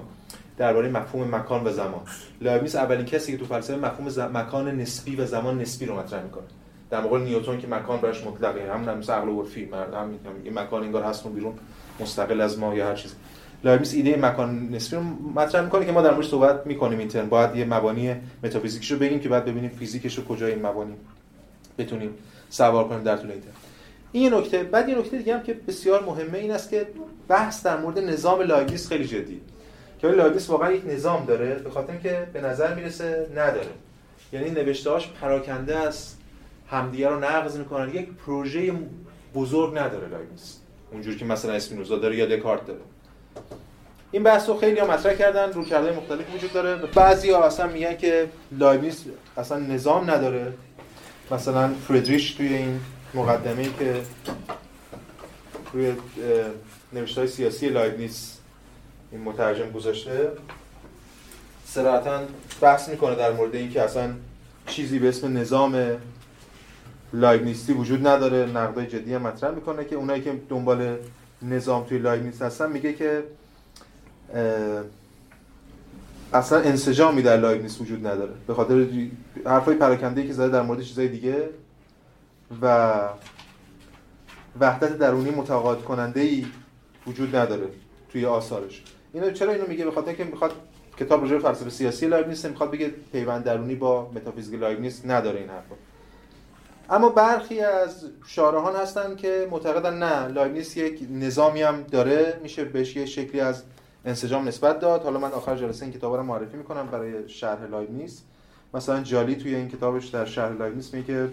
درباره 0.57 0.89
مفهوم 0.89 1.35
مکان 1.35 1.67
و 1.67 1.71
زمان. 1.71 2.01
لایبنیتس 2.41 2.75
اولین 2.75 3.05
کسی 3.05 3.31
که 3.31 3.37
تو 3.37 3.45
فلسفه 3.45 3.75
مفهوم 3.75 4.37
مکان 4.37 4.79
نسبی 4.79 5.15
و 5.15 5.25
زمان 5.25 5.61
نسبی 5.61 5.85
رو 5.85 5.99
مطرح 5.99 6.23
می‌کنه. 6.23 6.43
در 6.89 7.01
مقابل 7.01 7.21
نیوتن 7.21 7.59
که 7.59 7.67
مکان 7.67 8.01
براش 8.01 8.23
مطلقه. 8.23 8.73
هم 8.73 8.97
مثل 8.97 9.13
عقل 9.13 9.29
عرفی. 9.29 9.69
هم 9.93 10.59
مکان 10.59 10.83
انگار 10.83 11.03
هست 11.03 11.27
بیرون 11.27 11.53
مستقل 11.99 12.41
از 12.41 12.59
ما 12.59 12.75
یا 12.75 12.87
هر 12.87 12.95
چیزی. 12.95 13.15
لایبنیتس 13.63 13.93
ایده 13.93 14.17
مکان 14.17 14.69
نسبی 14.69 14.95
رو 14.95 15.03
مطرح 15.35 15.61
می‌کنه 15.61 15.85
که 15.85 15.91
ما 15.91 16.01
در 16.01 16.11
موردش 16.11 16.29
صحبت 16.29 16.67
می‌کنیم 16.67 16.99
این 16.99 17.07
ترم. 17.07 17.29
باید 17.29 17.55
یه 17.55 17.65
مبانی 17.65 18.15
متافیزیکش 18.43 18.91
رو 18.91 18.97
بگیم 18.97 19.19
که 19.19 19.29
بعد 19.29 19.45
ببینیم 19.45 19.69
فیزیکش 19.69 20.17
رو 20.17 20.25
کجای 20.25 20.51
این 20.51 20.65
مبانی 20.65 20.93
بتونیم 21.77 22.09
سوار 22.49 22.87
کنیم 22.87 23.03
در 23.03 23.17
طول 23.17 23.31
این 23.31 23.41
ترم. 23.41 23.53
این 24.11 24.33
نکته. 24.33 24.63
بعد 24.63 24.89
یه 24.89 24.97
نکته 24.97 25.17
دیگه 25.17 25.37
هم 25.37 25.43
که 25.43 25.53
بسیار 25.53 26.03
مهمه 26.03 26.37
این 26.37 26.51
است 26.51 26.69
که 26.69 26.87
بحث 27.27 27.65
در 27.65 27.77
مورد 27.77 27.99
نظام 27.99 28.41
لایبنیتس 28.41 28.87
خیلی 28.87 29.05
جدی. 29.05 29.41
که 29.99 30.07
لایبنیتس 30.07 30.49
واقعا 30.49 30.71
یک 30.71 30.83
نظام 30.87 31.25
داره 31.25 31.55
به 31.55 31.69
خاطر 31.69 31.91
اینکه 31.91 32.27
به 32.33 32.41
نظر 32.41 32.75
می‌رسه 32.75 33.27
نداره. 33.31 33.69
یعنی 34.33 34.49
نوشتهاش 34.49 35.09
پراکنده 35.21 35.77
است 35.77 36.19
همدیگه 36.67 37.09
رو 37.09 37.19
نقض 37.19 37.57
می‌کنن. 37.57 37.89
یک 37.89 38.07
پروژه 38.25 38.73
بزرگ 39.35 39.77
نداره 39.77 40.07
لایبنیتس 40.07 40.57
اونجوری 40.91 41.17
که 41.17 41.25
مثلا 41.25 41.53
اسپینوزا 41.53 41.97
داره 41.97 42.17
یا 42.17 42.25
دکارت 42.25 42.67
داره. 42.67 42.79
این 44.11 44.23
بحث 44.23 44.49
رو 44.49 44.57
خیلی 44.57 44.79
ها 44.79 44.87
مطرح 44.87 45.13
کردن 45.13 45.53
رویکردهای 45.53 45.91
مختلف 45.91 46.35
وجود 46.35 46.53
داره. 46.53 46.75
بعضی 46.75 47.31
ها 47.31 47.45
اصلا 47.45 47.67
میگن 47.67 47.97
که 47.97 48.29
لایبنیتس 48.51 49.03
اصلا 49.37 49.59
نظام 49.59 50.11
نداره. 50.11 50.53
مثلا 51.31 51.69
فردریش 51.87 52.33
توی 52.33 52.47
این 52.47 52.79
مقدمه 53.13 53.61
ای 53.61 53.69
که 53.79 54.01
روی 55.73 55.93
نوشته 56.93 57.21
های 57.21 57.27
سیاسی 57.27 57.69
لایبنیتس 57.69 58.37
این 59.11 59.21
مترجم 59.21 59.71
گذاشته 59.71 60.31
صراحتا 61.65 62.19
بحث 62.61 62.89
می‌کنه 62.89 63.15
در 63.15 63.31
مورد 63.31 63.55
اینکه 63.55 63.81
اصلا 63.81 64.13
چیزی 64.67 64.99
به 64.99 65.09
اسم 65.09 65.37
نظام 65.37 65.87
لایبنیتسی 67.13 67.73
وجود 67.73 68.07
نداره. 68.07 68.45
نقدای 68.45 68.87
جدی 68.87 69.13
هم 69.13 69.21
مطرح 69.21 69.51
می‌کنه 69.51 69.85
که 69.85 69.95
اونایی 69.95 70.21
که 70.21 70.33
دنبال 70.49 70.97
نظام 71.43 71.83
توی 71.83 71.97
لایبنیتس 71.97 72.41
هستن 72.41 72.71
میگه 72.71 72.93
که 72.93 73.23
اصلا 76.33 76.59
انسجامی 76.59 77.21
در 77.21 77.37
لایبنیتس 77.37 77.81
وجود 77.81 78.07
نداره. 78.07 78.31
به 78.47 78.53
خاطر 78.53 78.87
حرفای 79.45 79.75
پراکنده 79.75 80.27
که 80.27 80.33
زده 80.33 80.49
در 80.49 80.61
مورد 80.61 80.81
چیزای 80.81 81.07
دیگه 81.07 81.49
و 82.61 82.99
وحدت 84.59 84.97
درونی 84.97 85.31
متقاعد 85.31 85.81
کننده 85.81 86.21
ای 86.21 86.45
وجود 87.07 87.35
نداره 87.35 87.67
توی 88.09 88.25
آثارش. 88.25 88.83
اینو 89.13 89.31
چرا 89.31 89.51
اینو 89.51 89.67
میگه؟ 89.67 89.85
به 89.85 89.91
خاطر 89.91 90.13
که 90.13 90.23
می‌خواد 90.23 90.51
کتاب 90.97 91.21
راجع 91.21 91.39
فلسفه 91.39 91.69
سیاسی 91.69 92.07
لایبنیتس 92.07 92.45
می‌خواد 92.45 92.71
بگه 92.71 92.91
پیوند 93.11 93.43
درونی 93.43 93.75
با 93.75 94.11
متافیزیک 94.15 94.59
لایبنیتس 94.59 95.05
نداره 95.05 95.39
این 95.39 95.49
حرفا. 95.49 95.75
اما 96.93 97.09
برخی 97.09 97.59
از 97.59 98.05
شارحان 98.25 98.75
هستن 98.75 99.15
که 99.15 99.47
معتقدن 99.51 99.97
نه 99.97 100.27
لایبنیتس 100.27 100.77
یک 100.77 101.07
نظامی 101.11 101.61
هم 101.61 101.81
داره 101.81 102.39
میشه 102.43 102.65
بهش 102.65 102.95
یه 102.95 103.05
شکلی 103.05 103.41
از 103.41 103.63
انسجام 104.05 104.47
نسبت 104.47 104.79
داد. 104.79 105.03
حالا 105.03 105.19
من 105.19 105.31
آخر 105.31 105.55
جلسه 105.55 105.85
این 105.85 105.93
کتاب 105.93 106.15
رو 106.15 106.23
معرفی 106.23 106.57
می‌کنم 106.57 106.87
برای 106.87 107.29
شرح 107.29 107.63
لایبنیتس. 107.71 108.21
مثلا 108.73 109.01
جالی 109.01 109.35
توی 109.35 109.55
این 109.55 109.69
کتابش 109.69 110.07
در 110.07 110.25
شرح 110.25 110.51
لایبنیتس 110.51 110.93
میگه 110.93 111.07
که 111.07 111.29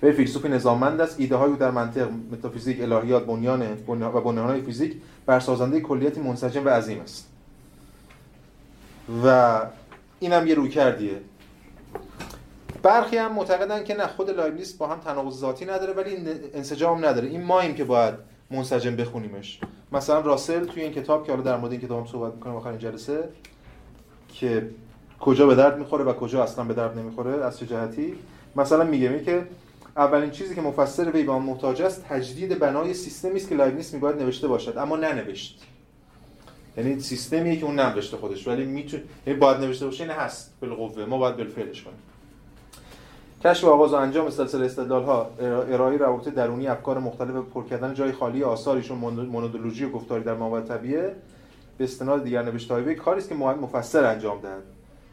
به 0.00 0.12
فیلسوف 0.12 0.46
نظاممند 0.46 1.00
است. 1.00 1.20
ایده 1.20 1.36
های 1.36 1.52
در 1.52 1.70
منطق 1.70 2.08
متافیزیک 2.32 2.80
الهیات 2.80 3.26
بنیان 3.26 3.62
و 3.88 4.20
بنیانهای 4.20 4.60
فیزیک 4.60 4.96
بر 5.26 5.40
سازنده 5.40 5.80
کلیتی 5.80 6.20
منسجم 6.20 6.64
و 6.64 6.68
عظیم 6.68 7.00
است. 7.00 7.28
و 9.24 9.60
اینم 10.20 10.46
یه 10.46 10.54
روی 10.54 10.68
کردیه. 10.68 11.20
برخی 12.82 13.16
هم 13.16 13.32
معتقدن 13.32 13.84
که 13.84 13.94
نه 13.94 14.06
خود 14.06 14.30
لایبنیتس 14.30 14.72
با 14.72 14.86
هم 14.86 15.00
تناقض 15.00 15.38
ذاتی 15.38 15.64
نداره 15.64 15.92
ولی 15.92 16.16
انسجام 16.54 17.04
نداره. 17.04 17.28
این 17.28 17.42
ماییم 17.42 17.74
که 17.74 17.84
باید 17.84 18.14
منسجم 18.50 18.96
بخونیمش. 18.96 19.60
مثلا 19.92 20.20
راسل 20.20 20.64
توی 20.64 20.82
این 20.82 20.92
کتاب 20.92 21.26
که 21.26 21.32
حالا 21.32 21.44
در 21.44 21.56
مورد 21.56 21.72
این 21.72 21.80
کتاب 21.80 21.98
هم 21.98 22.06
صحبت 22.12 22.34
می‌کنیم 22.34 22.56
آخرین 22.56 22.78
جلسه 22.78 23.28
که 24.28 24.70
کجا 25.20 25.46
به 25.46 25.54
درد 25.54 25.78
می‌خوره 25.78 26.04
و 26.04 26.12
کجا 26.12 26.42
اصلا 26.42 26.64
به 26.64 26.74
درد 26.74 26.98
نمی‌خوره 26.98 27.44
از 27.44 27.58
چه 27.58 27.66
جهتی؟ 27.66 28.14
مثلا 28.56 28.84
میگه 28.84 29.08
می 29.08 29.24
که 29.24 29.46
اولین 29.96 30.30
چیزی 30.30 30.54
که 30.54 30.60
مفسر 30.60 31.10
وی 31.10 31.22
به 31.22 31.32
محتاج 31.32 31.82
است 31.82 32.04
تجدید 32.08 32.58
بنای 32.58 32.94
سیستمی 32.94 33.36
است 33.36 33.48
که 33.48 33.54
لایبنیتس 33.54 33.94
میباید 33.94 34.22
نوشته 34.22 34.48
باشد 34.48 34.78
اما 34.78 34.96
ننوشت 34.96 35.62
یعنی 36.76 37.00
سیستمیه 37.00 37.56
که 37.56 37.64
اون 37.64 37.74
ننوشته 37.74 38.16
خودش 38.16 38.48
ولی 38.48 38.64
می‌تونه 38.64 39.02
یعنی 39.26 39.38
باید 39.38 39.58
نوشته 39.58 39.84
باشه 39.84 40.04
این 40.04 40.12
هست 40.12 40.54
بالقوه. 40.60 41.04
ما 41.04 41.18
باید 41.18 41.36
بالفعلش 41.36 41.82
کنیم. 41.82 41.98
کشف 43.44 43.64
آغاز 43.64 43.92
و 43.92 43.96
انجام 43.96 44.30
سلسله 44.30 44.66
استدلال 44.66 45.04
ها 45.04 45.30
ارائه 45.40 45.96
روابط 45.96 46.28
درونی 46.28 46.68
افکار 46.68 46.98
مختلف 46.98 47.30
پر 47.54 47.64
کردن 47.64 47.94
جای 47.94 48.12
خالی 48.12 48.44
آثاریشون 48.44 48.98
مونودولوژی 48.98 49.84
و 49.84 49.90
گفتاری 49.90 50.24
در 50.24 50.34
ماورا 50.34 50.60
طبیعه 50.60 51.16
به 51.78 51.84
استناد 51.84 52.24
دیگر 52.24 52.42
نوشته 52.42 52.94
کاری 52.94 53.18
است 53.18 53.28
که 53.28 53.34
مفسر 53.34 54.04
انجام 54.04 54.38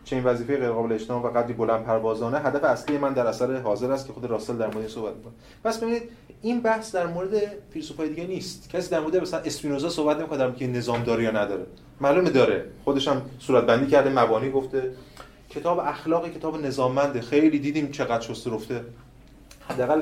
چه 0.04 0.16
این 0.16 0.26
وظیفه 0.26 0.58
غیر 0.58 0.70
قابل 0.70 0.94
اجتناب 0.94 1.26
و 1.26 1.28
قدری 1.28 1.54
بلند 1.54 1.84
پروازانه 1.84 2.40
هدف 2.40 2.64
اصلی 2.64 2.98
من 2.98 3.14
در 3.14 3.28
اثر 3.28 3.56
حاضر 3.56 3.92
است 3.92 4.08
که 4.08 4.14
خود 4.14 4.26
راسل 4.26 4.58
در 4.58 4.74
مورد 4.74 4.88
صحبت 4.88 5.16
می‌کنه. 5.16 5.34
پس 5.64 5.78
ببینید 5.78 6.04
این 6.42 6.62
بحث 6.62 6.96
در 6.96 7.08
مورد 7.08 7.30
فیلسوفای 7.70 8.10
دیگه 8.10 8.28
نیست. 8.28 8.70
کسی 8.70 8.92
در 8.92 9.00
مورد 9.00 9.18
مثلا 9.18 9.40
اسپینوزا 9.40 9.90
صحبت 9.90 10.18
نمی‌کنه 10.18 10.56
که 10.56 10.68
نظام 10.68 11.04
داره 11.04 11.24
یا 11.24 11.32
نداره. 11.32 11.66
معلومه 12.02 12.30
داره. 12.30 12.66
خودش 12.84 13.08
هم 13.08 13.22
صورت 13.40 13.66
بندی 13.66 13.88
کرده 13.88 14.10
مبانی 14.10 14.52
گفته. 14.52 14.92
کتاب 15.50 15.80
اخلاق 15.80 16.30
کتاب 16.34 16.66
نظاممنده. 16.66 17.22
خیلی 17.22 17.60
دیدیم 17.60 17.92
چقدر 17.92 18.34
شسته 18.34 18.52
رفته. 18.52 18.82
حداقل 19.70 20.02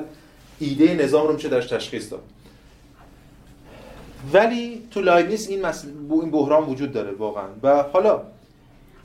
ایده 0.58 0.94
نظام 0.94 1.26
رو 1.26 1.32
میشه 1.34 1.48
درش 1.48 1.66
تشخیص 1.66 2.12
داد. 2.12 2.22
ولی 4.32 4.88
تو 4.90 5.00
لایبنیتس 5.00 5.48
این 5.48 5.66
مس... 5.66 5.84
این 6.10 6.30
بحران 6.30 6.64
وجود 6.64 6.92
داره 6.92 7.10
واقعا. 7.10 7.48
و 7.62 7.82
حالا 7.82 8.22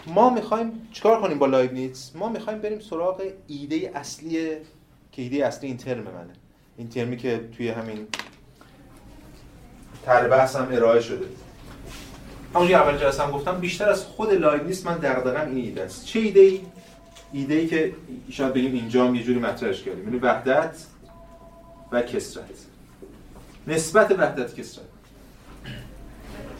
ما 0.07 0.29
می‌خوایم 0.29 0.88
چیکار 0.91 1.21
کنیم 1.21 1.39
با 1.39 1.45
لایبنیتس 1.45 2.15
ما 2.15 2.29
می‌خوایم 2.29 2.60
بریم 2.60 2.79
سراغ 2.79 3.24
ایده 3.48 3.91
اصلی 3.95 4.48
که 5.12 5.21
ایده 5.21 5.45
اصلی 5.48 5.67
این 5.67 5.77
ترم 5.77 6.03
منه. 6.03 6.33
این 6.77 6.89
ترمی 6.89 7.17
که 7.17 7.50
توی 7.57 7.69
همین 7.69 8.07
طرح 10.05 10.27
بحث 10.27 10.55
ارائه 10.55 11.01
شده. 11.01 11.25
همونجوری 12.53 12.75
اول 12.75 12.98
جلسه 12.98 13.24
هم 13.24 13.31
گفتم 13.31 13.60
بیشتر 13.60 13.89
از 13.89 14.03
خود 14.05 14.34
لایبنیتس 14.34 14.86
من 14.86 14.98
دغدغه‌م 14.98 15.48
این 15.48 15.65
ایده 15.65 15.81
است. 15.84 16.05
چه 16.05 16.20
ایده 16.20 16.39
ای؟ 16.39 16.62
ایده 17.34 17.53
ای 17.53 17.67
که 17.67 17.93
شاید 18.31 18.53
بگیم 18.53 18.74
اینجا 18.74 19.08
هم 19.08 19.15
یه 19.15 19.24
جوری 19.24 19.39
مطرحش 19.39 19.84
کردیم. 19.84 20.03
یعنی 20.03 20.20
وحدت 20.20 20.75
و 21.91 22.01
کثرت. 22.01 22.46
نسبت 23.67 24.12
وحدت 24.12 24.55
کثرت. 24.56 24.86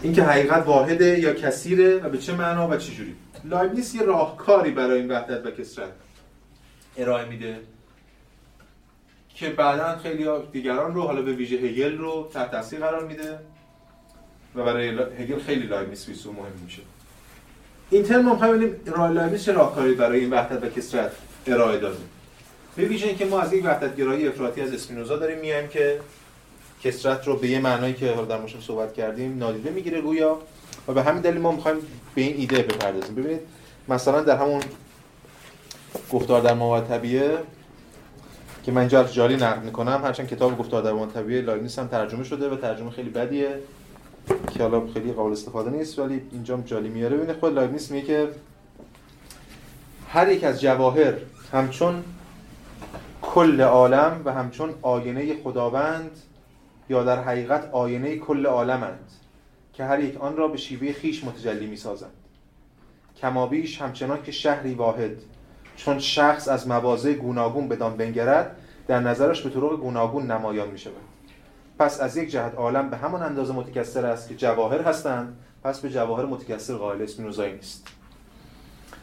اینکه 0.01 0.24
حقیقت 0.24 0.67
واحده 0.67 1.19
یا 1.19 1.33
کثیره 1.33 1.98
و 1.98 2.10
به 2.10 2.17
چه 2.17 2.33
معنا 2.33 2.67
و 2.67 2.77
چه 2.77 2.93
جوری. 2.93 3.15
لایبنیتس 3.43 3.96
یه 3.95 4.01
راهکاری 4.01 4.71
برای 4.71 5.00
این 5.00 5.12
وحدت 5.12 5.45
و 5.45 5.51
کثرت 5.51 5.91
ارائه 6.98 7.25
میده 7.25 7.60
که 9.36 9.50
بعدا 9.50 9.98
خیلی 9.98 10.27
دیگران 10.51 10.93
رو 10.93 11.01
حالا 11.01 11.21
به 11.21 11.33
ویژه 11.33 11.55
هگل 11.55 11.98
رو 11.98 12.29
تحت 12.33 12.51
تاثیر 12.51 12.79
قرار 12.79 13.07
میده. 13.07 13.39
و 14.55 14.63
برای 14.63 14.88
هگل 14.89 15.39
خیلی 15.39 15.67
لایبنیتس 15.67 16.05
فیلسوف 16.05 16.36
مهم 16.36 16.51
میشه. 16.65 16.81
این 17.89 18.03
ترم 18.03 18.31
می‌خوایم 18.31 18.53
ببینیم 18.53 18.75
راه 18.86 19.12
لایبنیتس 19.12 19.46
چه 19.46 19.51
راهکاری 19.51 19.93
برای 19.93 20.20
این 20.20 20.29
وحدت 20.29 20.63
و 20.63 20.70
کثرت 20.70 21.12
ارائه 21.48 21.77
داده 21.77 21.98
به 22.75 22.86
ویژه 22.86 23.08
اینکه 23.08 23.25
ما 23.25 23.41
از 23.41 23.53
یک 23.53 23.65
وحدت 23.65 23.96
گرایی 23.96 24.27
افراطی 24.27 24.62
از 24.62 24.74
اسپینوزا 24.74 25.17
داریم 25.17 25.39
میایم 25.39 25.67
که 25.67 26.00
کثرت 26.84 27.27
رو 27.27 27.38
به 27.38 27.48
یه 27.48 27.60
معنایی 27.60 27.93
که 27.93 28.12
حالا 28.12 28.25
در 28.25 28.38
موردش 28.38 28.65
صحبت 28.65 28.93
کردیم 28.93 29.38
نادیده 29.38 29.70
می‌گیره 29.70 30.01
گویا 30.01 30.38
و 30.88 30.93
به 30.93 31.03
همین 31.03 31.22
دلیل 31.22 31.41
ما 31.41 31.51
می‌خوایم 31.51 31.77
به 32.15 32.22
این 32.22 32.38
ایده 32.38 32.63
بپردازیم. 32.63 33.15
ببینید 33.15 33.41
مثلا 33.88 34.22
در 34.22 34.38
همون 34.38 34.62
گفتار 36.12 36.41
در 36.41 36.53
مابعدالطبیعه 36.53 37.38
که 38.63 38.72
من 38.72 38.88
جالی 38.88 39.36
نقل 39.36 39.62
می‌کنم 39.62 40.01
هرچند 40.03 40.27
کتاب 40.27 40.58
گفتار 40.58 40.84
در 40.84 40.91
مابعدالطبیعه 40.91 41.41
لایبنیتس 41.41 41.79
هم 41.79 41.88
ترجمه 41.88 42.24
شده 42.24 42.50
و 42.50 42.55
ترجمه 42.55 42.91
خیلی 42.91 43.10
بدیه. 43.10 43.55
که 44.51 44.63
حالا 44.63 44.88
خیلی 44.94 45.12
قابل 45.12 45.32
استفاده 45.32 45.70
نیست 45.70 46.00
ولی 46.00 46.22
اینجا 46.32 46.58
جالی 46.58 46.90
میاره. 46.90 47.18
ببینید 47.18 47.36
خود 47.36 47.54
لایبنیتس 47.54 47.92
میگه 47.92 48.08
که 48.08 48.30
هر 50.08 50.32
یک 50.32 50.44
از 50.44 50.62
جواهر 50.62 51.13
همچون 51.51 52.04
کل 53.22 53.62
عالم 53.62 54.22
و 54.25 54.34
همچون 54.34 54.74
آینه 54.82 55.44
خداوند 55.44 56.12
یا 56.90 57.04
در 57.04 57.24
حقیقت 57.24 57.70
آینه 57.72 58.18
کل 58.18 58.46
عالمند 58.46 59.12
که 59.74 59.84
هر 59.84 60.00
یک 60.00 60.18
آن 60.18 60.38
را 60.38 60.48
به 60.48 60.58
شیوه 60.58 60.92
خیش 60.92 61.24
متجلی 61.24 61.68
می 61.68 61.75
سازند 61.75 62.12
کمابیش 63.22 63.82
همچنان 63.82 64.24
که 64.24 64.32
شهری 64.32 64.74
واحد 64.74 65.12
چون 65.75 66.00
شخص 66.00 66.48
از 66.48 66.68
مواضع 66.68 67.13
گوناگون 67.13 67.68
بدان 67.68 67.98
بنگرد 67.98 68.56
در 68.88 69.00
نظرش 69.00 69.42
به 69.42 69.50
طرق 69.50 69.80
گوناگون 69.80 70.32
نمایان 70.32 70.70
می 70.72 70.78
شود 70.78 71.11
پس 71.81 72.01
از 72.01 72.17
یک 72.17 72.29
جهت 72.29 72.55
عالم 72.55 72.89
به 72.89 72.97
همان 72.97 73.23
اندازه 73.23 73.53
متکثر 73.53 74.05
است 74.05 74.29
که 74.29 74.35
جواهر 74.35 74.81
هستند 74.81 75.38
پس 75.63 75.79
به 75.79 75.89
جواهر 75.89 76.25
متکثر 76.25 76.73
قائل 76.73 77.01
اسپینوزایی 77.01 77.53
نیست. 77.53 77.88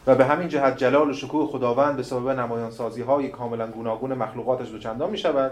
و 0.07 0.15
به 0.15 0.25
همین 0.25 0.47
جهت 0.47 0.77
جلال 0.77 1.09
و 1.09 1.13
شکوه 1.13 1.47
خداوند 1.47 1.97
به 1.97 2.03
سبب 2.03 2.29
نمایان 2.29 2.71
سازی 2.71 3.01
های 3.01 3.27
کاملا 3.27 3.67
گوناگون 3.67 4.13
مخلوقاتش 4.13 4.71
دوچندان 4.71 5.09
می 5.09 5.17
شود 5.17 5.51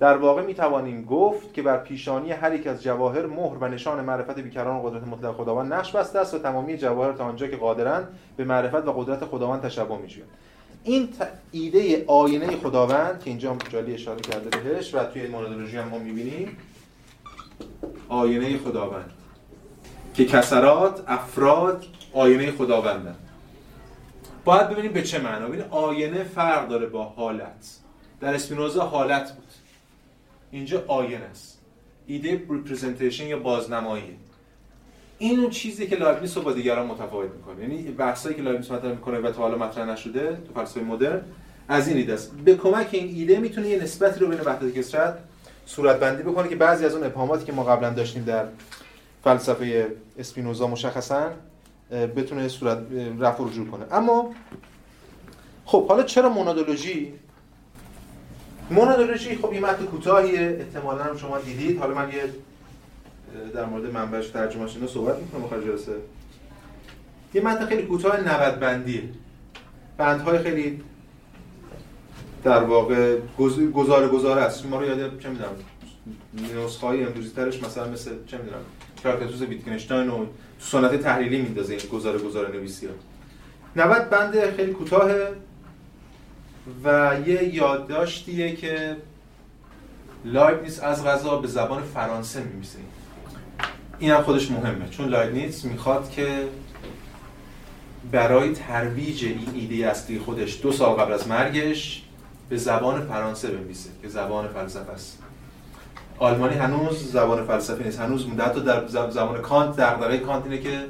در 0.00 0.16
واقع 0.16 0.42
می 0.42 0.54
توانیم 0.54 1.04
گفت 1.04 1.54
که 1.54 1.62
بر 1.62 1.78
پیشانی 1.78 2.32
هر 2.32 2.54
یک 2.54 2.66
از 2.66 2.82
جواهر 2.82 3.26
مهر 3.26 3.56
و 3.60 3.68
نشان 3.68 4.04
معرفت 4.04 4.38
بیکران 4.38 4.76
و 4.76 4.88
قدرت 4.88 5.08
مطلق 5.08 5.36
خداوند 5.36 5.72
نقش 5.72 5.96
بسته 5.96 6.18
است 6.18 6.34
و 6.34 6.38
تمامی 6.38 6.78
جواهر 6.78 7.12
تا 7.12 7.24
آنجا 7.24 7.46
که 7.46 7.56
قادرند 7.56 8.08
به 8.36 8.44
معرفت 8.44 8.88
و 8.88 8.92
قدرت 8.92 9.24
خداوند 9.24 9.62
تشبه 9.62 9.96
می‌جویند 9.98 10.30
این 10.86 11.08
ایده 11.52 12.04
آینه 12.06 12.56
خداوند 12.56 13.20
که 13.20 13.30
اینجا 13.30 13.56
جالی 13.68 13.94
اشاره 13.94 14.20
کرده 14.20 14.58
بهش 14.58 14.94
و 14.94 15.04
توی 15.04 15.26
مونادولوژی 15.26 15.76
هم 15.76 15.88
ما 15.88 15.98
می‌بینیم 15.98 16.56
آینه 18.08 18.58
خداوند. 18.58 19.12
که 20.14 20.24
کثرات 20.24 21.04
افراد 21.06 21.84
آینه 22.12 22.50
خداوندن. 22.52 23.16
باید 24.44 24.68
ببینیم 24.68 24.92
به 24.92 25.02
چه 25.02 25.18
معنا. 25.18 25.48
ببینید 25.48 25.66
آینه 25.70 26.24
فرق 26.24 26.68
داره 26.68 26.86
با 26.86 27.04
حالت. 27.04 27.78
در 28.20 28.34
اسپینوزا 28.34 28.86
حالت 28.86 29.32
بود. 29.32 29.52
اینجا 30.50 30.84
آینه 30.88 31.24
است. 31.24 31.60
ایده 32.06 32.30
representation 32.30 33.26
یا 33.26 33.38
بازنمایی. 33.38 34.16
این 35.18 35.40
اون 35.40 35.50
چیزی 35.50 35.86
که 35.86 35.96
لایبنیتس 35.96 36.36
رو 36.36 36.42
با 36.42 36.52
دیگران 36.52 36.86
متفاوت 36.86 37.30
می‌کنه. 37.30 37.62
یعنی 37.62 37.82
بحثایی 37.82 38.36
که 38.36 38.42
لایبنیتس 38.42 38.70
مطرح 38.70 38.90
می‌کنه 38.90 39.18
و 39.18 39.30
تا 39.30 39.42
حالا 39.42 39.58
مطرح 39.58 39.90
نشده 39.90 40.38
تو 40.48 40.54
فلسفه 40.54 40.80
مدرن 40.80 41.20
از 41.68 41.88
این 41.88 41.96
ایده 41.96 42.12
است. 42.12 42.32
به 42.44 42.56
کمک 42.56 42.88
این 42.92 43.16
ایده 43.16 43.38
می‌تونه 43.38 43.68
یه 43.68 43.82
نسبتی 43.82 44.20
رو 44.20 44.26
بین 44.28 44.40
وحدت 44.40 44.74
کثرت 44.74 45.18
صورت 45.66 46.00
بندی 46.00 46.22
بکنه 46.22 46.48
که 46.48 46.56
بعضی 46.56 46.84
از 46.84 46.94
اون 46.94 47.04
ابهاماتی 47.04 47.44
که 47.44 47.52
ما 47.52 47.64
قبلا 47.64 47.90
داشتیم 47.90 48.24
در 48.24 48.44
فلسفه 49.24 49.86
اسپینوزا 50.18 50.66
مشخصا 50.66 51.30
بتونه 51.90 52.48
صورت 52.48 52.78
رفع 53.20 53.44
رجوع 53.44 53.66
کنه. 53.66 53.84
اما 53.92 54.34
خب 55.64 55.88
حالا 55.88 56.02
چرا 56.02 56.28
مونادولوژی؟ 56.28 57.12
مونادولوژی 58.70 59.36
خب 59.36 59.52
یه 59.52 59.60
متن 59.60 59.84
کوتاهیه. 59.84 60.56
احتمالاً 60.60 61.16
شما 61.16 61.38
دیدید. 61.38 61.78
حالا 61.78 61.94
من 61.94 62.08
یه 62.08 62.22
در 63.54 63.64
مورد 63.64 63.92
منبعش 63.92 64.28
ترجمهش 64.28 64.74
اینا 64.74 64.86
صحبت 64.86 65.18
می‌کنم 65.18 65.44
آخر 65.44 65.60
جلسه. 65.60 65.92
یه 67.34 67.42
متن 67.42 67.66
خیلی 67.66 67.82
کوتاه 67.82 68.20
90 68.20 68.60
بندیه 68.60 69.02
بندهای 69.98 70.38
خیلی 70.38 70.82
در 72.44 72.62
واقع 72.62 73.18
گزاره 73.74 74.08
گزاره 74.08 74.42
است. 74.42 74.66
ما 74.66 74.80
رو 74.80 74.86
یاد 74.86 75.20
چه 75.20 75.28
می‌دونم 75.28 75.50
نسخه 76.64 76.86
های 76.86 77.04
امروزی 77.04 77.30
ترش 77.30 77.62
مثلا 77.62 77.88
مثل 77.88 78.10
چه 78.26 78.38
می‌دونم 78.38 78.60
تراکتاتوس 79.02 79.42
ویتگنشتاین 79.42 80.10
و 80.10 80.26
سنت 80.58 81.02
تحلیلی 81.02 81.42
میندازه 81.42 81.74
این 81.74 81.88
گزاره 81.92 82.18
گزاره 82.18 82.56
نویسی 82.56 82.86
ها 82.86 82.92
90 83.76 84.10
بند 84.10 84.50
خیلی 84.56 84.72
کوتاه 84.72 85.10
و 86.84 87.16
یه 87.26 87.54
یادداشتیه 87.54 88.56
که 88.56 88.96
لایبنیتس 90.24 90.80
از 90.80 91.04
قضا 91.04 91.36
به 91.36 91.48
زبان 91.48 91.82
فرانسه 91.82 92.42
می‌نویسه 92.42 92.78
این 93.98 94.10
هم 94.10 94.22
خودش 94.22 94.50
مهمه. 94.50 94.88
چون 94.88 95.08
لایبنیتس 95.08 95.64
می‌خواد 95.64 96.10
که 96.10 96.48
برای 98.12 98.52
ترویج 98.52 99.24
این 99.24 99.48
ایده 99.54 99.86
اصلی 99.86 100.18
خودش 100.18 100.62
دو 100.62 100.72
سال 100.72 100.96
قبل 100.96 101.12
از 101.12 101.28
مرگش 101.28 102.02
به 102.48 102.56
زبان 102.56 103.06
فرانسه 103.06 103.50
بنویسه 103.50 103.90
که 104.02 104.08
زبان 104.08 104.48
فلسفه 104.48 104.92
است. 104.92 105.18
آلمانی 106.18 106.54
هنوز 106.54 107.12
زبان 107.12 107.46
فلسفه 107.46 107.84
نیست. 107.84 108.00
هنوز 108.00 108.26
مونده. 108.26 108.42
حتی 108.42 108.60
در 108.60 108.86
زبان 108.86 109.42
کانت 109.42 109.76
دغدغه 109.76 110.18
کانت 110.18 110.44
اینه 110.44 110.58
که 110.58 110.84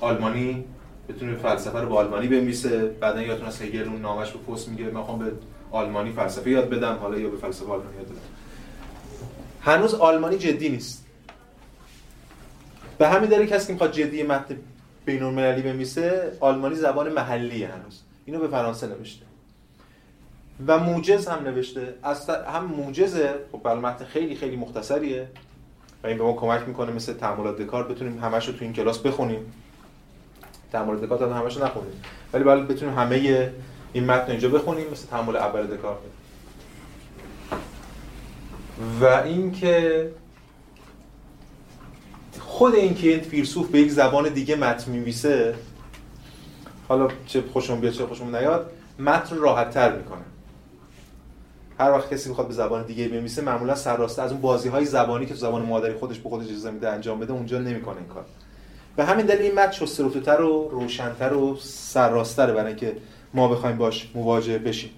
آلمانی 0.00 0.64
بتونه 1.08 1.34
فلسفه 1.34 1.80
رو 1.80 1.88
به 1.88 1.94
آلمانی 1.94 2.28
بنویسه. 2.28 2.86
بعدا 3.00 3.22
یادتون 3.22 3.46
از 3.46 3.62
هگل 3.62 3.88
اون 3.88 4.00
نامش 4.00 4.30
به 4.30 4.38
پست 4.38 4.68
میگه 4.68 4.84
من 4.84 5.02
خوام 5.02 5.18
به 5.18 5.32
آلمانی 5.70 6.12
فلسفه 6.12 6.50
یاد 6.50 6.70
بدم. 6.70 6.98
حالا 7.00 7.18
یا 7.18 7.28
به 7.28 7.36
فلسفه 7.36 7.64
آلمانی 7.64 7.96
یاد 7.96 8.06
بدم. 8.06 8.20
هنوز 9.60 9.94
آلمانی 9.94 10.38
جدی 10.38 10.68
نیست. 10.68 11.03
به 12.98 13.08
همین 13.08 13.30
دلیل 13.30 13.46
کسی 13.46 13.66
که 13.66 13.72
می‌خواد 13.72 13.92
جدی 13.92 14.22
متن 14.22 14.56
بین 15.04 15.22
المللی 15.22 15.62
بنویسه 15.62 16.32
آلمانی 16.40 16.74
زبان 16.74 17.12
محلی 17.12 17.64
هنوز. 17.64 18.00
اینو 18.24 18.40
به 18.40 18.48
فرانسه 18.48 18.86
نوشته. 18.86 19.26
و 20.66 20.78
موجز 20.78 21.28
هم 21.28 21.44
نوشته. 21.44 21.94
از 22.02 22.30
هم 22.30 22.64
موجزه. 22.64 23.34
خب 23.52 23.60
بله 23.64 23.80
متن 23.80 24.04
خیلی 24.04 24.34
خیلی 24.34 24.56
مختصریه. 24.56 25.28
و 26.04 26.06
این 26.06 26.18
به 26.18 26.24
ما 26.24 26.32
کمک 26.32 26.68
می‌کنه 26.68 26.92
مثل 26.92 27.12
تعاملات 27.12 27.58
دکار 27.58 27.88
بتونیم 27.88 28.18
همش 28.18 28.48
رو 28.48 28.54
تو 28.54 28.64
این 28.64 28.72
کلاس 28.72 28.98
بخونیم. 28.98 29.52
تعامل 30.72 30.96
دکارت 30.96 31.22
هم 31.22 31.32
همش 31.32 31.56
نخونیم. 31.56 32.02
ولی 32.32 32.44
باید 32.44 32.68
بتونیم 32.68 32.98
همه 32.98 33.52
این 33.92 34.04
متن 34.04 34.30
اینجا 34.30 34.48
بخونیم 34.48 34.90
مثل 34.92 35.06
تعامل 35.06 35.36
اول 35.36 35.66
دکارت. 35.66 35.98
و 39.00 39.04
اینکه 39.04 40.10
خود 42.40 42.74
اینکه 42.74 43.08
این 43.08 43.20
فیلسوف 43.20 43.68
به 43.68 43.80
یک 43.80 43.90
زبان 43.90 44.28
دیگه 44.28 44.56
متن 44.56 44.90
میویسه 44.90 45.54
حالا 46.88 47.08
چه 47.26 47.42
خوشم 47.52 47.80
بیاد 47.80 47.92
چه 47.92 48.06
خوشم 48.06 48.36
نیاد 48.36 48.70
متن 48.98 49.36
راحت 49.36 49.70
تر 49.70 49.96
می‌کنه. 49.96 50.22
هر 51.80 51.90
وقت 51.90 52.14
کسی 52.14 52.28
می‌خواد 52.28 52.48
به 52.48 52.54
زبان 52.54 52.86
دیگه 52.86 53.08
بنویسه 53.08 53.42
معمولا 53.42 53.74
سرراسته 53.74 54.22
از 54.22 54.32
اون 54.32 54.40
بازی 54.40 54.68
های 54.68 54.84
زبانی 54.84 55.26
که 55.26 55.34
تو 55.34 55.40
زبان 55.40 55.62
مادری 55.62 55.94
خودش 55.94 56.18
به 56.18 56.28
خودش 56.28 56.46
اجازه 56.46 56.70
میده 56.70 56.88
انجام 56.88 57.20
بده 57.20 57.32
اونجا 57.32 57.58
نمی‌کنه 57.58 57.96
این 57.96 58.06
کار. 58.06 58.24
به 58.96 59.04
همین 59.04 59.26
دلیل 59.26 59.42
این 59.42 59.54
متن 59.54 59.72
شسترفتر 59.72 60.40
و 60.40 60.68
روشنتر 60.68 61.32
و 61.32 61.56
سرراستره 61.60 62.52
برای 62.52 62.66
اینکه 62.66 62.96
ما 63.34 63.48
بخوایم 63.48 63.76
باش 63.76 64.10
مواجه 64.14 64.58
بشیم. 64.58 64.90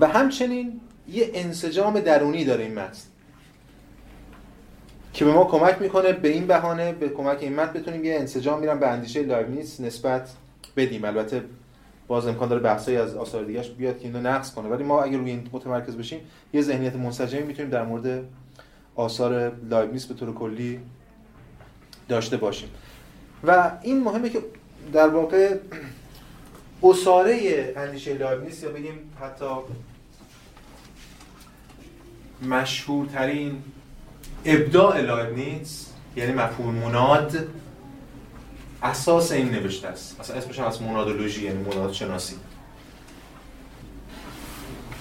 و 0.00 0.08
همچنین 0.08 0.80
یه 1.08 1.30
انسجام 1.34 2.00
درونی 2.00 2.44
داره 2.44 2.64
این 2.64 2.74
متن. 2.74 2.98
که 5.18 5.24
به 5.24 5.32
ما 5.32 5.44
کمک 5.44 5.82
می‌کنه 5.82 6.12
به 6.12 6.28
این 6.28 6.46
بهانه 6.46 6.92
به 6.92 7.08
کمک 7.08 7.38
این 7.40 7.54
متن 7.54 7.72
بتونیم 7.72 8.04
یه 8.04 8.14
انسجامی 8.14 8.60
رو 8.60 8.80
به 8.80 8.88
اندیشه 8.88 9.22
لایبنیتس 9.22 9.80
نسبت 9.80 10.30
بدیم. 10.76 11.04
البته 11.04 11.44
باز 12.06 12.26
امکان 12.26 12.48
داره 12.48 12.62
بحثایی 12.62 12.96
از 12.96 13.16
آثار 13.16 13.44
دیگهش 13.44 13.68
بیاد 13.70 13.98
که 13.98 14.04
اینو 14.04 14.20
نقص 14.20 14.54
کنه. 14.54 14.68
ولی 14.68 14.84
ما 14.84 15.02
اگر 15.02 15.18
روی 15.18 15.30
این 15.30 15.48
متمرکز 15.52 15.96
بشیم 15.96 16.20
یه 16.52 16.62
ذهنیت 16.62 16.96
منسجمی 16.96 17.42
می‌تونیم 17.42 17.70
در 17.70 17.82
مورد 17.82 18.24
آثار 18.94 19.52
لایبنیتس 19.70 20.06
به 20.06 20.14
طور 20.14 20.34
کلی 20.34 20.80
داشته 22.08 22.36
باشیم. 22.36 22.68
و 23.44 23.70
این 23.82 24.04
مهمه 24.04 24.28
که 24.28 24.38
در 24.92 25.08
واقع 25.08 25.56
عصاره 26.82 27.72
اندیشه 27.76 28.14
لایبنیتس 28.14 28.62
یا 28.62 28.70
بگیم 28.70 28.94
حتی 29.20 29.46
مشهورترین 32.48 33.62
ابداع 34.44 35.00
لایبنیتس 35.00 35.86
یعنی 36.16 36.32
مفهوم 36.32 36.74
مناد 36.74 37.36
اساس 38.82 39.32
این 39.32 39.50
نوشته 39.50 39.88
است. 39.88 40.20
اصلا 40.20 40.36
اسمش 40.36 40.58
هم 40.58 40.66
هست 40.66 40.82
منادولوژی 40.82 41.44
یعنی 41.44 41.58
مناد 41.58 41.92
شناسی 41.92 42.36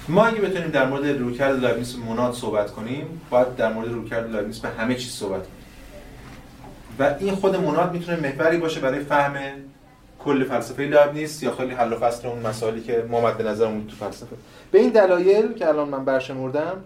ما 0.07 0.25
اگه 0.25 0.41
بتونیم 0.41 0.69
در 0.69 0.87
مورد 0.87 1.05
رویکرد 1.05 1.59
لایبنیتس 1.59 1.95
مناد 1.95 2.33
صحبت 2.33 2.71
کنیم 2.71 3.21
باید 3.29 3.55
در 3.55 3.73
مورد 3.73 3.91
رویکرد 3.91 4.31
لایبنیتس 4.31 4.59
به 4.59 4.69
همه 4.69 4.95
چیز 4.95 5.11
صحبت 5.11 5.41
کنیم. 5.41 5.57
و 6.99 7.15
این 7.19 7.35
خود 7.35 7.55
مناد 7.55 7.93
می‌تونه 7.93 8.19
محوری 8.19 8.57
باشه 8.57 8.79
برای 8.79 8.99
فهم 8.99 9.33
کل 10.19 10.43
فلسفه 10.43 10.83
لایبنیتس 10.83 11.43
یا 11.43 11.55
خیلی 11.55 11.73
حل 11.73 11.93
و 11.93 11.95
فصل 11.95 12.27
اون 12.27 12.39
مسائلی 12.39 12.81
که 12.81 13.05
ما 13.09 13.21
مد 13.21 13.41
نظرمون 13.41 13.87
تو 13.87 13.95
فلسفه. 13.95 14.35
به 14.71 14.79
این 14.79 14.89
دلایل 14.89 15.53
که 15.53 15.67
الان 15.67 15.89
من 15.89 16.05
برشمردم 16.05 16.83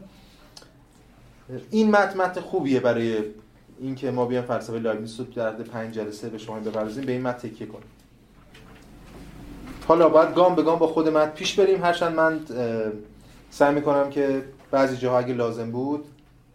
این 1.72 1.92
متن 1.92 2.22
متن 2.22 2.42
خوبیه 2.42 2.80
برای 2.80 3.18
اینکه 3.80 4.12
ما 4.12 4.26
بیایم 4.26 4.46
فلسفه 4.46 4.80
لایبنیتس 4.80 5.20
رو 5.20 5.26
در 5.26 5.52
پنج 5.52 5.94
جلسه 5.94 6.30
به 6.30 6.38
شما 6.38 6.60
بپردازیم 6.60 7.06
به 7.06 7.12
این 7.12 7.22
متن 7.22 7.50
تکیه 7.50 7.68
کنیم. 7.68 7.88
حالا 9.88 10.10
باید 10.10 10.36
گام 10.36 10.56
به 10.56 10.62
گام 10.62 10.80
با 10.80 10.88
خود 10.88 11.08
متن 11.08 11.32
پیش 11.32 11.60
بریم. 11.60 11.84
هرچند 11.84 12.16
من 12.16 12.40
سعی 13.50 13.76
می‌کنم 13.76 14.10
که 14.10 14.44
بعضی 14.72 14.98
جاها 14.98 15.20
اگه 15.20 15.34
لازم 15.34 15.72
بود 15.72 16.06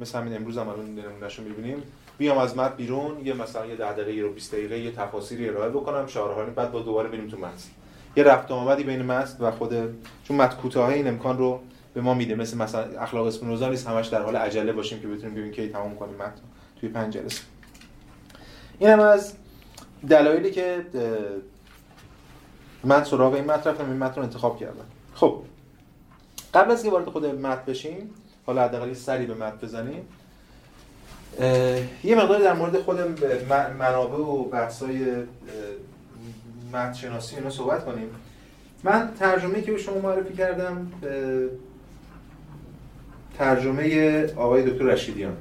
مثل 0.01 0.19
همین 0.19 0.37
امروز 0.37 0.59
هم 0.59 0.69
الان 0.69 0.95
نمونهشو 0.95 1.43
می‌بینیم 1.43 1.83
بیام 2.19 2.39
از 2.39 2.57
متن 2.57 2.77
بیرون 2.77 3.27
یه 3.27 3.35
مثلا 3.35 3.67
یه 3.67 3.77
10 3.77 3.93
دقیقه 3.93 4.23
رو 4.23 4.33
20 4.33 4.53
دقیقه 4.53 4.79
یه 4.79 4.93
تفاصیلی 4.93 5.49
ارائه 5.49 5.71
بکنم 5.71 6.07
شعارهایی 6.07 6.51
بعد 6.51 6.73
با 6.73 6.81
دوباره 6.81 7.09
بریم 7.09 7.29
تو 7.29 7.37
متن. 7.37 7.51
یه 8.17 8.25
رفت 8.25 8.51
آمدی 8.51 8.83
بین 8.83 9.03
متن 9.03 9.45
و 9.45 9.51
خود 9.51 9.75
چون 10.25 10.37
متن 10.37 10.57
کوتاه 10.57 10.89
این 10.89 11.09
امکان 11.09 11.39
رو 11.39 11.61
به 11.97 12.03
ما 12.03 12.15
میده. 12.15 12.35
مثل 12.35 12.57
مثلا 12.57 13.01
اخلاق 13.01 13.27
اسپینوزا 13.27 13.69
نیست 13.69 13.87
همش 13.87 14.07
در 14.07 14.23
حال 14.23 14.37
عجله 14.37 14.73
باشیم 14.73 15.01
که 15.01 15.09
بتونیم 15.09 15.31
ببینیم 15.31 15.53
کی 15.53 15.69
تمام 15.69 15.97
کنیم. 15.97 16.15
متن 16.15 16.43
توی 16.81 16.89
پنج 16.89 17.13
جلسه. 17.13 17.43
این 18.79 18.91
هم 18.91 19.01
از 19.01 19.33
دلایلی 20.09 20.51
که 20.51 20.87
من 22.85 23.05
سراغ 23.05 23.35
این 23.35 23.45
متن 23.45 23.71
رفتم 23.71 23.87
این 23.87 23.97
متن 23.97 24.17
رو 24.17 24.23
انتخاب 24.23 24.59
کردم. 24.61 24.85
خب 25.15 25.43
قبل 26.55 26.71
از 26.71 26.83
اینکه 26.83 26.97
وارد 26.97 27.09
خود 27.09 27.27
متن 27.27 27.63
بشیم 27.67 28.11
حالا 28.47 28.65
حداقل 28.65 28.95
سری 28.95 29.27
به 29.27 29.35
متن 29.35 29.57
بزنیم. 29.57 30.03
یه 32.05 32.17
مقدار 32.17 32.41
در 32.41 32.53
مورد 32.53 32.81
خود 32.81 33.01
منابع 33.79 34.17
و 34.17 34.45
بحث‌های 34.45 35.07
متن 36.73 36.93
شناسی 36.93 37.37
اینا 37.37 37.51
صحبت 37.51 37.85
کنیم. 37.85 38.09
من 38.85 39.11
ترجمه 39.19 39.63
که 39.63 39.73
به 39.73 39.79
شما 39.79 39.99
معرفی 39.99 40.35
کردم 40.35 40.93
ترجمه 43.39 44.25
آقای 44.37 44.71
دکتر 44.71 44.85
رشیدیان. 44.85 45.37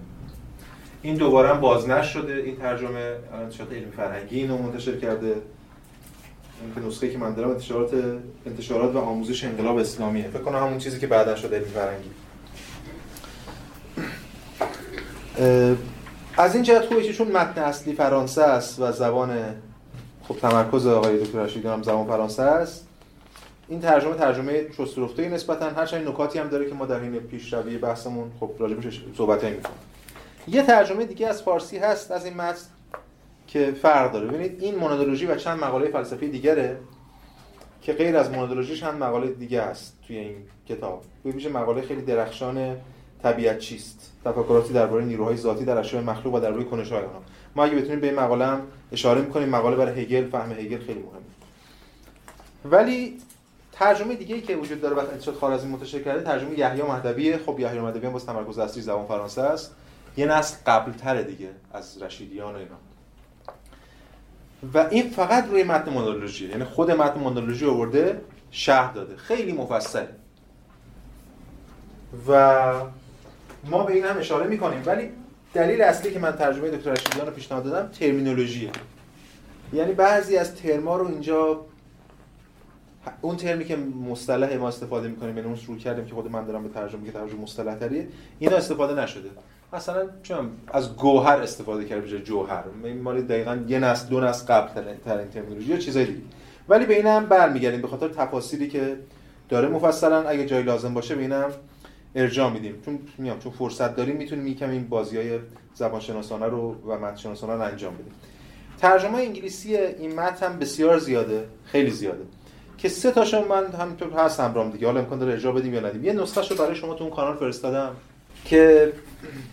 این 1.02 1.16
دوباره 1.16 1.50
هم 1.50 1.60
بازنشر 1.60 2.08
شده 2.08 2.34
این 2.34 2.56
ترجمه 2.56 3.16
انتشارات 3.44 3.74
علمی 3.74 3.92
فرهنگی 3.92 4.40
اینو 4.40 4.58
منتشر 4.58 4.98
کرده. 4.98 5.36
این 6.76 6.86
نسخه 6.88 7.10
که 7.10 7.18
من 7.18 7.34
دارم 7.34 7.50
انتشارات 7.50 7.92
انتشارات 8.46 8.96
و 8.96 8.98
آموزش 8.98 9.44
انقلاب 9.44 9.78
اسلامیه. 9.78 10.28
فکر 10.28 10.42
کنم 10.42 10.60
همون 10.60 10.78
چیزی 10.78 11.00
که 11.00 11.08
بعدا 11.08 11.36
شده 11.36 11.56
علمی 11.56 11.72
فرهنگی. 11.72 12.10
از 16.38 16.56
این 16.56 16.64
جهت 16.64 16.86
خوبه 16.86 17.14
چون 17.14 17.32
متن 17.32 17.62
اصلی 17.62 17.94
فرانسه 17.94 18.44
است 18.44 18.80
و 18.80 18.92
زبان 18.92 19.38
خب 20.28 20.36
تمرکز 20.36 20.88
آقای 20.88 21.18
دکتر 21.18 21.44
رشیدیان 21.44 21.74
هم 21.74 21.84
زبان 21.84 22.08
فرانسه 22.08 22.44
است 22.44 22.85
این 23.68 23.80
ترجمه 23.80 24.16
ترجمه 24.16 24.66
چسترفته 24.78 25.30
نسبتا 25.30 25.70
هرچند 25.70 26.08
نکاتی 26.08 26.40
هم 26.40 26.48
داره 26.48 26.70
که 26.70 26.76
ما 26.76 26.86
در 26.86 27.00
این 27.00 27.20
پیشروی 27.20 27.78
بحثمون 27.78 28.32
خب 28.40 28.52
راجبش 28.60 29.04
صحبت 29.18 29.44
می‌کنیم 29.44 29.76
یه 30.48 30.64
ترجمه 30.64 31.06
دیگه 31.06 31.28
از 31.28 31.44
فارسی 31.44 31.78
هست 31.78 32.12
از 32.12 32.26
این 32.26 32.34
متن 32.34 32.66
که 33.48 33.72
فرق 33.82 34.12
داره. 34.12 34.28
ببینید 34.28 34.64
این 34.64 34.76
مونادولوژی 34.76 35.26
و 35.26 35.36
چند 35.36 35.60
مقاله 35.60 35.88
فلسفی 35.88 36.30
دیگره 36.30 36.78
که 37.82 37.94
غیر 37.94 38.18
از 38.18 38.32
مونادولوژی 38.32 38.76
چند 38.76 39.04
مقاله 39.04 39.28
دیگه 39.28 39.62
هست 39.62 39.98
توی 40.08 40.18
این 40.18 40.36
کتاب. 40.70 41.04
میشه 41.24 41.50
مقاله 41.50 41.82
خیلی 41.82 42.02
درخشان 42.02 42.78
طبیعت 43.24 43.60
چیست؟ 43.60 44.12
تفکراتی 44.26 44.74
درباره 44.74 45.06
نیروهای 45.06 45.38
ذاتی 45.38 45.66
در 45.66 45.78
اشیاء 45.78 46.04
مخلوق 46.04 46.34
و 46.34 46.40
درباره 46.40 46.64
کنش‌های 46.64 47.04
آنها. 47.04 47.22
ما 47.56 47.64
اگه 47.64 47.76
بتونیم 47.76 48.00
به 48.00 48.08
این 48.08 48.20
مقاله 48.20 48.46
هم 48.46 48.62
اشاره 48.92 49.22
می‌کنیم 49.22 49.50
مقاله 49.50 49.76
برای 49.76 50.02
هگل 50.02 50.30
فهم 50.30 50.52
هگل 50.52 50.80
خیلی 50.80 51.00
مهمه. 51.00 51.22
ولی 52.66 53.18
ترجمه 53.80 54.16
دیگه 54.16 54.36
ای 54.36 54.42
که 54.42 54.56
وجود 54.56 54.82
داره 54.82 54.96
وقتی 54.96 55.12
انتشارات 55.12 55.40
خارزمی 55.40 55.72
منتشر 55.72 56.00
کرده 56.00 56.24
ترجمه 56.24 56.60
یحیی 56.60 56.82
مهدوی 56.82 57.38
خب 57.38 57.60
یحیی 57.60 57.80
مهدوی 57.80 58.06
هم 58.06 58.14
باز 58.14 58.26
تمرکز 58.26 58.58
اصلی 58.58 58.82
زبان 58.82 59.06
فرانسه 59.06 59.42
است. 59.42 59.76
یه 60.18 60.26
نسل 60.26 60.58
قبل 60.66 60.92
تره 60.92 61.24
دیگه 61.24 61.50
از 61.74 62.02
رشیدیان 62.02 62.56
و 62.56 62.58
اینا 62.58 62.76
و 64.74 64.88
این 64.92 65.10
فقط 65.10 65.50
روی 65.50 65.64
متن 65.64 65.92
مونولوژی 65.92 66.50
یعنی 66.50 66.64
خود 66.64 66.92
متن 66.92 67.20
مونولوژی 67.20 67.66
آورده 67.66 68.22
شرح 68.52 68.94
داده. 68.94 69.18
خیلی 69.18 69.52
مفصل. 69.52 70.06
و 72.28 72.74
ما 73.64 73.84
به 73.84 73.94
این 73.94 74.06
هم 74.06 74.18
اشاره 74.18 74.48
می‌کنیم. 74.48 74.84
ولی 74.86 75.10
دلیل 75.54 75.82
اصلی 75.82 76.12
که 76.12 76.20
من 76.20 76.32
ترجمه 76.32 76.72
دکتر 76.72 76.92
رشیدیان 76.92 77.28
رو 77.28 77.34
پیشنهاد 77.34 77.64
دادم 77.64 77.92
ترمینولوژیه. 77.92 78.70
یعنی 79.74 79.94
بعضی 79.94 80.38
از 80.38 80.56
ترما 80.56 80.98
رو 80.98 81.08
اینجا 81.08 81.66
اون 83.22 83.36
ترمی 83.36 83.66
که 83.66 83.76
مصطلح 84.10 84.58
ما 84.58 84.68
استفاده 84.68 85.08
می‌کنیم 85.08 85.36
یعنی 85.38 85.48
اون 85.48 85.58
شروع 85.58 85.78
کردیم 85.78 86.06
که 86.06 86.14
خود 86.14 86.32
من 86.32 86.46
دارم 86.46 86.64
به 86.64 86.70
ترجمه 86.70 87.06
که 87.06 87.12
ترجمه 87.12 87.42
مصطلح 87.42 87.76
تریه 87.76 88.08
اینا 88.40 88.58
استفاده 88.58 89.02
نشده. 89.02 89.30
مثلا 89.74 90.10
چون 90.24 90.50
از 90.68 90.96
گوهر 90.96 91.42
استفاده 91.42 91.86
کرد 91.86 92.02
به 92.02 92.20
جوهر. 92.20 92.64
مال 93.04 93.22
دقیقا 93.22 93.60
یه 93.68 93.80
نسل 93.80 94.08
دو 94.08 94.20
نسل 94.20 94.46
قبل 94.46 94.82
تر 95.06 95.18
این 95.18 95.30
ترمینولوژی 95.30 95.72
یا 95.72 95.78
چیزای 95.78 96.06
دیگه. 96.06 96.22
ولی 96.70 96.86
به 96.86 96.96
اینم 96.96 97.26
برمیگردیم 97.26 97.82
به 97.82 97.88
خاطر 97.88 98.08
تفاصیلی 98.08 98.68
که 98.68 98.98
داره. 99.50 99.68
مفصلا 99.68 100.30
اگه 100.30 100.46
جای 100.46 100.64
لازم 100.64 100.94
باشه 100.94 101.16
به 101.16 101.22
اینم 101.22 101.52
ارجاع 102.16 102.52
میدیم. 102.52 102.82
چون 102.86 103.00
میام 103.18 103.40
چون 103.40 103.52
فرصت 103.52 103.96
داریم 103.96 104.16
می‌تونیم 104.16 104.48
یکم 104.48 104.70
این 104.70 104.88
بازیای 104.88 105.40
زبان 105.74 106.00
شناسانه 106.00 106.46
رو 106.46 106.76
و 106.88 107.00
متن 107.00 107.16
شناسانه 107.16 107.64
انجام 107.64 107.94
بدیم. 107.94 108.14
ترجمه 108.78 109.18
انگلیسی 109.18 109.78
این 109.78 110.16
متن 110.16 110.60
بسیار 110.60 111.00
زیاده 111.00 111.46
خیلی 111.66 111.90
زیاده. 111.90 112.24
که 112.78 112.90
سه 112.90 113.12
تاشون 113.12 113.44
من 113.44 113.72
همینطور 113.72 114.10
هست 114.14 114.40
همرام 114.40 114.72
دیگه. 114.72 114.88
حالا 114.88 115.00
امکان 115.00 115.20
داره 115.20 115.32
ارجاع 115.32 115.54
بدیم 115.54 115.74
یا 115.74 115.80
ندیم. 115.80 116.06
یه 116.06 116.14
نسخه 116.14 116.48
رو 116.48 116.56
برای 116.56 116.76
شما 116.76 116.94
تو 116.94 117.04
اون 117.04 117.14
کانال 117.14 117.36
فرستادم 117.36 117.96
که 118.46 118.94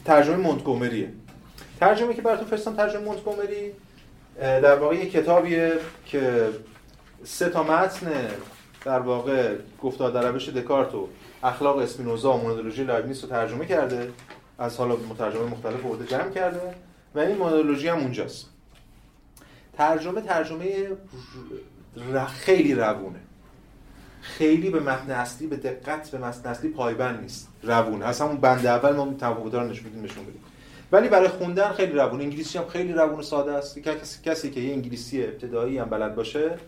ترجمه 0.04 0.36
مونتگومریه. 0.36 1.12
ترجمه 1.80 2.14
که 2.14 2.22
براتون 2.22 2.46
فرستم 2.46 2.76
ترجمه 2.76 3.04
مونتگومری 3.04 3.72
در 4.40 4.76
واقع 4.76 4.94
یه 4.94 5.10
کتابیه 5.10 5.72
که 6.06 6.48
سه 7.24 7.48
تا 7.48 7.62
متن 7.62 8.12
در 8.84 8.98
واقع 8.98 9.54
گفتار 9.82 10.10
در 10.10 10.28
روش 10.32 10.48
دکارت 10.48 10.94
و 10.94 11.08
اخلاق 11.42 11.78
اسپینوزا 11.78 12.32
و 12.32 12.40
مونولوژی 12.42 12.84
لایبنیتس 12.84 13.24
رو 13.24 13.30
ترجمه 13.30 13.66
کرده. 13.66 14.10
از 14.58 14.76
حالا 14.76 14.96
مترجمه 14.96 15.44
مختلف 15.44 15.84
ورده 15.84 16.06
جمع 16.06 16.30
کرده. 16.30 16.60
و 17.14 17.18
این 17.18 17.36
مونولوژی 17.36 17.88
هم 17.88 17.98
اونجاست. 17.98 18.46
ترجمه 19.78 20.20
ترجمه 20.20 20.88
خیلی 22.26 22.74
روونه. 22.74 23.18
خیلی 24.20 24.70
به 24.70 24.80
متن 24.80 25.10
اصلی 25.10 25.46
به 25.46 25.56
دقت 25.56 26.10
به 26.10 26.18
متن 26.18 26.48
اصلی 26.48 26.70
پایبند 26.70 27.20
نیست. 27.20 27.48
روونه. 27.62 28.04
اصلا 28.04 28.26
اون 28.26 28.36
بند 28.36 28.66
اول 28.66 28.96
ما 28.96 29.14
تفاوت 29.20 29.54
رو 29.54 29.64
نشون 29.64 29.90
بدیم 29.90 30.04
نشون 30.04 30.24
بدیم. 30.24 30.40
ولی 30.92 31.08
برای 31.08 31.28
خوندن 31.28 31.72
خیلی 31.72 31.92
روون 31.92 32.20
انگلیسی 32.20 32.58
هم 32.58 32.66
خیلی 32.66 32.92
روون 32.92 33.18
و 33.18 33.22
ساده 33.22 33.52
است. 33.52 33.78
کسی 33.78 34.20
کسی 34.22 34.50
که 34.50 34.60
یه 34.60 34.72
انگلیسی 34.72 35.24
ابتدایی 35.24 35.78
هم 35.78 35.84
بلد 35.84 36.14
باشه 36.14 36.58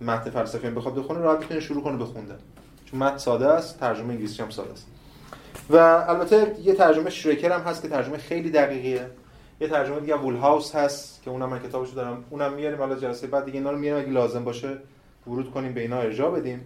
متن 0.00 0.30
فلسفی 0.30 0.66
هم 0.66 0.74
بخواد 0.74 0.94
بخونه 0.94 1.20
راحت 1.20 1.40
می‌تونه 1.40 1.60
شروع 1.60 1.82
کنه 1.82 1.96
به 1.96 2.04
خوندن. 2.04 2.38
چون 2.84 3.00
متن 3.00 3.18
ساده 3.18 3.46
است 3.46 3.80
ترجمه 3.80 4.08
انگلیسی 4.08 4.42
هم 4.42 4.50
ساده 4.50 4.72
است. 4.72 4.86
و 5.70 5.76
البته 5.76 6.56
یه 6.62 6.74
ترجمه 6.74 7.10
شریکر 7.10 7.52
هم 7.52 7.60
هست 7.60 7.82
که 7.82 7.88
ترجمه 7.88 8.18
خیلی 8.18 8.50
دقیقیه. 8.50 9.06
یه 9.62 9.68
ترجمه 9.68 10.00
دیگه 10.00 10.14
وول 10.14 10.36
هاوس 10.36 10.74
هست 10.74 11.22
که 11.22 11.30
اونم 11.30 11.48
من 11.48 11.58
کتابشو 11.58 11.94
دارم. 11.94 12.24
اونم 12.30 12.52
میاریم 12.52 12.78
حالا 12.78 12.94
جلسه 12.94 13.26
بعد 13.26 13.44
دیگه 13.44 13.58
اینا 13.58 13.70
رو 13.70 13.78
میاریم. 13.78 14.04
اگه 14.04 14.12
لازم 14.12 14.44
باشه 14.44 14.78
ورود 15.26 15.50
کنیم 15.50 15.72
به 15.72 15.80
اینا 15.80 15.98
ارجاع 15.98 16.30
بدیم. 16.30 16.60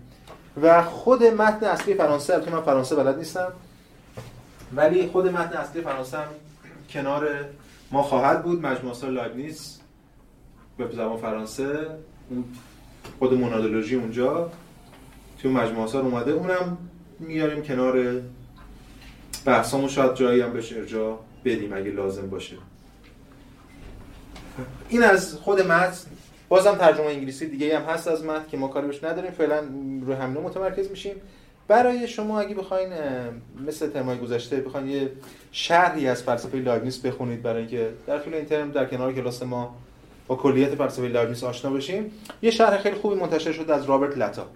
و 0.63 0.83
خود 0.83 1.25
متن 1.25 1.67
اصلی 1.67 1.95
فرانسه 1.95 2.35
البته 2.35 2.51
من 2.51 2.61
فرانسه 2.61 2.97
بلد 2.97 3.19
نیستم 3.19 3.53
ولی 4.77 5.07
خود 5.07 5.29
متن 5.29 5.57
اصلی 5.57 5.83
فرانسه 5.83 6.19
هم 6.19 6.29
کنار 6.91 7.29
ما 7.91 8.03
خواهد 8.03 8.43
بود. 8.43 8.67
مجموعه 8.67 8.91
آثار 8.91 9.11
لایبنیتس 9.11 9.79
به 10.79 10.89
زبان 10.93 11.17
فرانسه 11.17 11.87
خود 13.19 13.35
مونادولوژی 13.35 13.97
اونجا 13.97 14.51
توی 15.39 15.51
مجموعه 15.51 15.85
آثار 15.85 16.03
اومده. 16.03 16.33
اونم 16.33 16.79
میاریم 17.21 17.63
کنار 17.63 18.21
بحثامون. 19.45 19.89
شاید 19.89 20.15
جایی 20.15 20.41
هم 20.41 20.53
بهش 20.53 20.73
ارجاع 20.73 21.19
بدیم 21.45 21.73
اگه 21.73 21.91
لازم 21.91 22.31
باشه. 22.31 22.57
این 24.89 25.03
از 25.03 25.35
خود 25.35 25.61
متن 25.61 25.97
بازم 26.49 26.75
ترجمه 26.75 27.07
انگلیسی 27.07 27.47
دیگه 27.47 27.79
هم 27.79 27.85
هست 27.85 28.09
از 28.09 28.25
متن 28.25 28.45
که 28.51 28.57
ما 28.57 28.69
کاری 28.69 28.87
بهش 28.87 29.05
نداریم. 29.05 29.31
فعلا 29.31 29.61
روی 30.07 30.15
همینو 30.15 30.41
متمرکز 30.41 30.91
میشیم. 30.91 31.15
برای 31.69 32.09
شما 32.09 32.41
اگه 32.41 32.55
بخواین 32.55 32.89
مثل 33.67 33.91
ترمای 33.91 34.19
گذشته 34.19 34.57
بخواین 34.57 34.89
یه 34.89 35.11
شرحی 35.53 36.09
از 36.09 36.23
فلسفه 36.23 36.59
لایبنیس 36.59 36.99
بخونید 36.99 37.43
برای 37.43 37.61
اینکه 37.61 37.89
در 38.07 38.19
طول 38.19 38.35
این 38.35 38.45
ترم 38.45 38.71
در 38.71 38.85
کنار 38.85 39.13
کلاس 39.13 39.43
ما 39.43 39.77
با 40.27 40.37
کلیت 40.37 40.75
فلسفه 40.75 41.09
لایبنیس 41.09 41.45
آشنا 41.45 41.71
بشیم. 41.71 42.11
یه 42.43 42.51
شرح 42.51 42.79
خیلی 42.79 42.97
خوبی 42.97 43.15
منتشر 43.15 43.53
شده 43.53 43.75
از 43.75 43.85
رابرت 43.85 44.19
لتا 44.19 44.47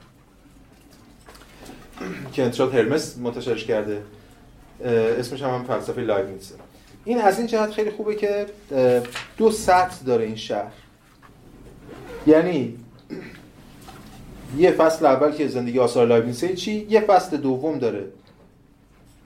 که 2.32 2.42
انتشارات 2.42 2.74
هرمس 2.74 3.18
منتشرش 3.18 3.64
کرده. 3.64 4.02
اسمش 4.84 5.42
هم, 5.42 5.50
هم 5.50 5.64
فلسفه 5.64 6.00
لایبنیتس 6.00 6.52
این 7.10 7.18
از 7.18 7.38
این 7.38 7.46
جهت 7.46 7.70
خیلی 7.70 7.90
خوبه 7.90 8.14
که 8.14 8.46
دو 9.36 9.50
سطح 9.50 10.04
داره 10.06 10.24
این 10.24 10.36
شرح. 10.36 10.72
یعنی 12.26 12.78
یه 14.56 14.70
فصل 14.70 15.06
اول 15.06 15.32
که 15.32 15.48
زندگی 15.48 15.78
آثار 15.78 16.06
لایبنیتس 16.06 16.44
چی؟ 16.44 16.86
یه 16.90 17.00
فصل 17.00 17.36
دوم 17.36 17.78
داره 17.78 18.04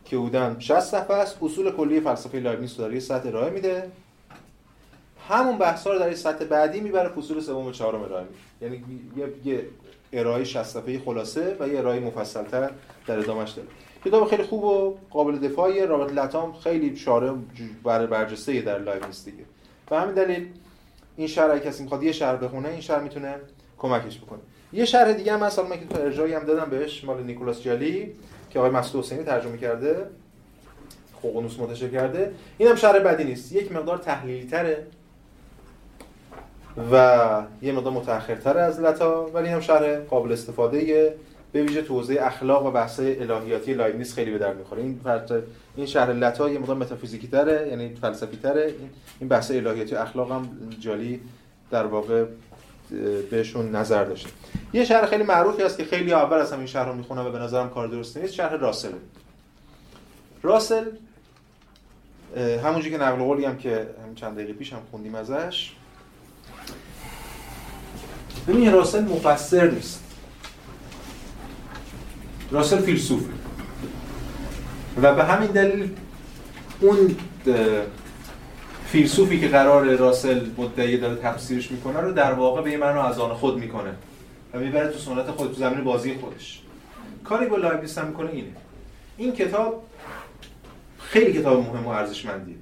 که 0.04 0.16
حدودا 0.16 0.56
60 0.58 0.80
صفحه 0.80 1.16
است 1.16 1.36
اصول 1.42 1.70
کلی 1.70 2.00
فلسفه 2.00 2.38
لایبنیتس 2.38 2.80
رو 2.80 2.86
در 2.86 2.94
یه 2.94 3.00
سطح 3.00 3.28
ارائه 3.28 3.50
میده. 3.50 3.90
همون 5.28 5.58
بحثا 5.58 5.92
رو 5.92 5.98
در 5.98 6.08
یه 6.08 6.16
سطح 6.16 6.44
بعدی 6.44 6.80
می‌بره 6.80 7.08
فصول 7.08 7.40
سوم 7.40 7.66
و 7.66 7.72
چهارم 7.72 8.02
ارائه 8.02 8.24
میده. 8.24 8.76
یعنی 8.76 8.84
یه, 9.44 9.60
ارائه 10.12 10.44
60 10.44 10.62
صفحه‌ای 10.62 10.98
خلاصه 10.98 11.56
و 11.60 11.68
یه 11.68 11.78
ارائه 11.78 12.00
مفصل‌تر 12.00 12.70
در 13.06 13.18
ادامش 13.18 13.50
داره. 13.50 13.68
کتاب 14.04 14.28
خیلی 14.28 14.42
خوب 14.42 14.64
و 14.64 14.96
قابل 15.10 15.38
دفاعی 15.38 15.86
رابرت 15.86 16.12
لتام 16.12 16.52
خیلی 16.52 16.96
شارع 16.96 17.32
بر 17.84 18.06
برجسته 18.06 18.60
در 18.60 18.78
لایبنیتس 18.78 19.24
دیگه. 19.24 19.44
و 19.90 20.00
همین 20.00 20.14
دلیل 20.14 20.48
این 21.16 21.26
شرح 21.26 21.58
کسی 21.58 21.82
می‌خواد 21.82 22.02
یه 22.02 22.12
شرح 22.12 22.36
بخونه 22.36 22.68
این 22.68 22.80
شرح 22.80 23.02
می‌تونه 23.02 23.34
کمکش 23.78 24.18
بکنه. 24.18 24.38
یه 24.72 24.84
شرح 24.84 25.12
دیگه 25.12 25.32
هم 25.32 25.42
هست. 25.42 25.58
من 25.58 25.70
که 25.70 26.00
ارجایی 26.00 26.34
هم 26.34 26.44
دادم 26.44 26.70
بهش 26.70 27.04
مال 27.04 27.22
نیکولاس 27.22 27.62
جالی 27.62 28.12
که 28.50 28.58
آقای 28.58 28.70
مسعود 28.70 29.04
حسینی 29.04 29.24
ترجمه 29.24 29.58
کرده. 29.58 30.06
خوقنوس 31.20 31.58
منتشر 31.58 31.88
کرده. 31.88 32.34
این 32.58 32.68
هم 32.68 32.92
بدی 32.92 33.24
نیست. 33.24 33.52
یک 33.52 33.72
مقدار 33.72 33.98
تحلیلی 33.98 34.46
تره 34.46 34.86
و 36.92 37.42
یه 37.62 37.72
مقدار 37.72 37.92
متأخرتر 37.92 38.58
از 38.58 38.80
لتا 38.80 39.26
ولی 39.34 39.48
هم 39.48 39.60
شرح 39.60 39.98
قابل 39.98 40.32
استفاده 40.32 41.14
به 41.54 41.62
ویژه 41.62 41.82
توضیح 41.82 42.26
اخلاق 42.26 42.66
و 42.66 42.70
بحث 42.70 43.00
الهیاتی 43.00 43.74
لایبنیز 43.74 44.14
خیلی 44.14 44.30
به 44.30 44.38
درد 44.38 44.58
می‌خوره. 44.58 44.82
این 44.82 45.00
فرد 45.04 45.42
این 45.76 45.86
شهر 45.86 46.12
لتا 46.12 46.50
یه 46.50 46.58
مقدار 46.58 46.76
متافیزیکی 46.76 47.28
تره 47.28 47.68
یعنی 47.68 47.94
فلسفی 47.94 48.36
تره. 48.36 48.74
این 49.20 49.28
بحث 49.28 49.50
الهیاتی 49.50 49.94
و 49.94 49.98
اخلاق 49.98 50.32
هم 50.32 50.48
جالی 50.80 51.20
در 51.70 51.86
واقع 51.86 52.24
بهشون 53.30 53.70
نظر 53.70 54.04
داشته. 54.04 54.30
یه 54.72 54.84
شهر 54.84 55.06
خیلی 55.06 55.22
معروفی 55.22 55.62
هست 55.62 55.78
که 55.78 55.84
خیلی 55.84 56.12
اول 56.12 56.36
از 56.36 56.52
این 56.52 56.66
شهر 56.66 56.88
رو 56.88 56.94
می‌خونم 56.94 57.26
و 57.26 57.30
به 57.30 57.38
نظرم 57.38 57.70
کار 57.70 57.88
درست 57.88 58.16
نیست 58.16 58.34
شهر 58.34 58.56
راسل. 58.56 58.92
راسل 60.42 60.84
همونجوری 62.64 62.90
که 62.90 62.98
نقل 62.98 63.22
قولی 63.22 63.44
هم 63.44 63.58
که 63.58 63.86
هم 64.06 64.14
چند 64.14 64.34
دقیقه 64.34 64.52
پیش 64.52 64.72
هم 64.72 64.80
خوندیم 64.90 65.14
ازش. 65.14 65.72
ببین 68.48 68.72
راسل 68.72 69.04
مفسر 69.04 69.70
نیست. 69.70 70.00
راسل 72.54 72.78
فیلسوفه. 72.78 73.32
و 75.02 75.14
به 75.14 75.24
همین 75.24 75.50
دلیل 75.50 75.90
اون 76.80 77.16
فیلسوفی 78.86 79.40
که 79.40 79.48
قرار 79.48 79.96
راسل 79.96 80.46
مدعی 80.58 80.98
داره 80.98 81.16
تفسیرش 81.16 81.70
می‌کنه 81.70 82.00
رو 82.00 82.12
در 82.12 82.32
واقع 82.32 82.62
به 82.62 82.76
معنا 82.76 83.02
از 83.02 83.18
آن 83.18 83.34
خود 83.34 83.58
می‌کنه 83.58 83.90
و 84.54 84.58
می‌بره 84.58 84.88
تو 84.88 84.98
سنت 84.98 85.30
خود 85.30 85.48
تو 85.48 85.54
زمین 85.54 85.84
بازی 85.84 86.14
خودش. 86.14 86.60
کاری 87.24 87.46
با 87.46 87.56
لایبنیتس 87.56 87.98
هم 87.98 88.06
می‌کنه 88.06 88.30
اینه. 88.30 88.52
این 89.16 89.32
کتاب 89.32 89.84
خیلی 90.98 91.40
کتاب 91.40 91.58
مهم 91.58 91.86
و 91.86 91.88
ارزشمندیه 91.88 92.56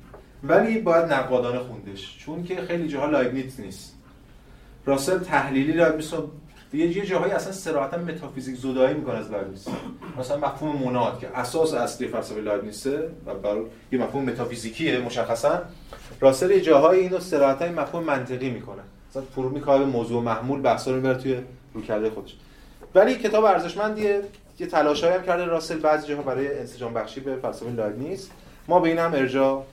ولی 0.45 0.79
باید 0.79 1.13
نقادانه 1.13 1.59
خوندش 1.59 2.19
چون 2.19 2.45
که 2.45 2.57
خیلی 2.57 2.89
جاها 2.89 3.07
لایبنیتس 3.07 3.61
نیست. 3.61 3.95
راسل 4.87 5.19
تحلیلی 5.19 5.73
لایبنیتس 5.73 6.15
یه 6.73 6.97
یه 6.97 7.07
جاهایی 7.07 7.33
اصلا 7.33 7.53
صراحتا 7.53 7.97
متافیزیک 7.97 8.57
زدایی 8.57 8.95
می‌کنه 8.95 9.15
از 9.15 9.31
لایبنیتس. 9.31 9.69
مثلا 10.19 10.37
مفهوم 10.37 10.83
مناد 10.83 11.19
که 11.19 11.39
اساس 11.39 11.75
اصلی 11.75 12.09
فلسفه 12.09 12.41
لایبنیتسه 12.41 13.11
و 13.27 13.35
برای 13.35 13.63
یه 13.93 13.99
مفهوم 13.99 14.25
متافیزیکیه 14.25 14.99
مشخصا. 14.99 15.63
راسل 16.21 16.51
یه 16.51 16.61
جاهایی 16.61 17.01
اینو 17.01 17.21
صراحتا 17.21 17.69
مفهوم 17.69 18.05
منطقی 18.05 18.51
می‌کنه. 18.51 18.83
مثلا 19.11 19.23
فرو 19.35 19.49
می‌کنه 19.49 19.79
به 19.79 19.85
موضوع 19.85 20.23
محمول 20.23 20.61
بحثا 20.61 20.91
رو 20.91 20.97
می‌بره 20.97 21.15
توی 21.15 21.39
رویکرد 21.75 22.11
خودش. 22.11 22.37
ولی 22.95 23.15
کتاب 23.15 23.45
ارزشمندیه. 23.45 24.23
یه 24.59 24.67
تلاشایی 24.67 25.15
هم 25.15 25.23
کرده 25.23 25.45
راسل 25.45 25.79
بعضی 25.79 26.09
جاها 26.09 26.23
برای 26.23 26.59
انسجام 26.59 26.95
بخشی 26.95 27.21
به 27.21 27.37
فلسفه 27.37 27.71
لایبنیتس. 27.71 28.29
ما 28.69 28.81
به 28.81 28.89
این 28.89 28.99
هم 28.99 29.13
ارجاع 29.13 29.65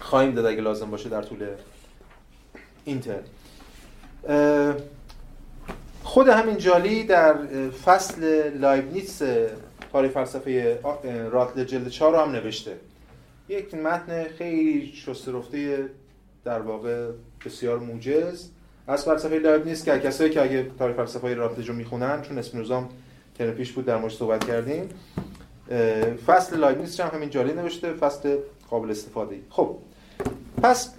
خواهیم 0.00 0.34
داد 0.34 0.46
اگه 0.46 0.60
لازم 0.60 0.90
باشه 0.90 1.08
در 1.08 1.22
طول 1.22 1.46
این 2.84 2.96
ترم. 2.96 3.20
خود 6.10 6.28
همین 6.28 6.58
جالی 6.58 7.04
در 7.04 7.34
فصل 7.84 8.50
لایبنیتس 8.58 9.22
کاری 9.92 10.08
فلسفه 10.08 10.80
راتلج 11.30 11.64
جلد 11.64 11.88
4 11.88 12.12
رو 12.12 12.18
هم 12.18 12.30
نوشته. 12.30 12.76
یک 13.48 13.74
متن 13.74 14.24
خیلی 14.24 14.92
شسته 14.94 15.32
در 16.44 16.60
واقع 16.60 17.08
بسیار 17.44 17.78
موجز. 17.78 18.48
از 18.86 19.04
فلسفه 19.04 19.38
لایبنیتس 19.38 19.84
که 19.84 19.98
کسایی 19.98 20.30
که 20.30 20.42
اگه 20.42 20.70
تاریخ 20.78 20.96
فلسفه 20.96 21.34
راتلج 21.34 21.66
رو 21.66 21.74
می‌خونن 21.74 22.22
چون 22.22 22.38
اسم 22.38 22.60
نظام 22.60 22.88
ترم 23.38 23.54
پیش 23.54 23.72
بود 23.72 23.84
در 23.84 23.96
مورد 23.96 24.12
صحبت 24.12 24.44
کردیم 24.44 24.88
فصل 26.26 26.58
لایبنیتس 26.58 27.00
هم 27.00 27.10
همین 27.14 27.30
جالی 27.30 27.52
نوشته 27.52 27.92
فصل 27.92 28.36
قابل 28.70 28.90
استفاده 28.90 29.34
ای 29.34 29.40
خب 29.50 29.76
پس 30.62 30.94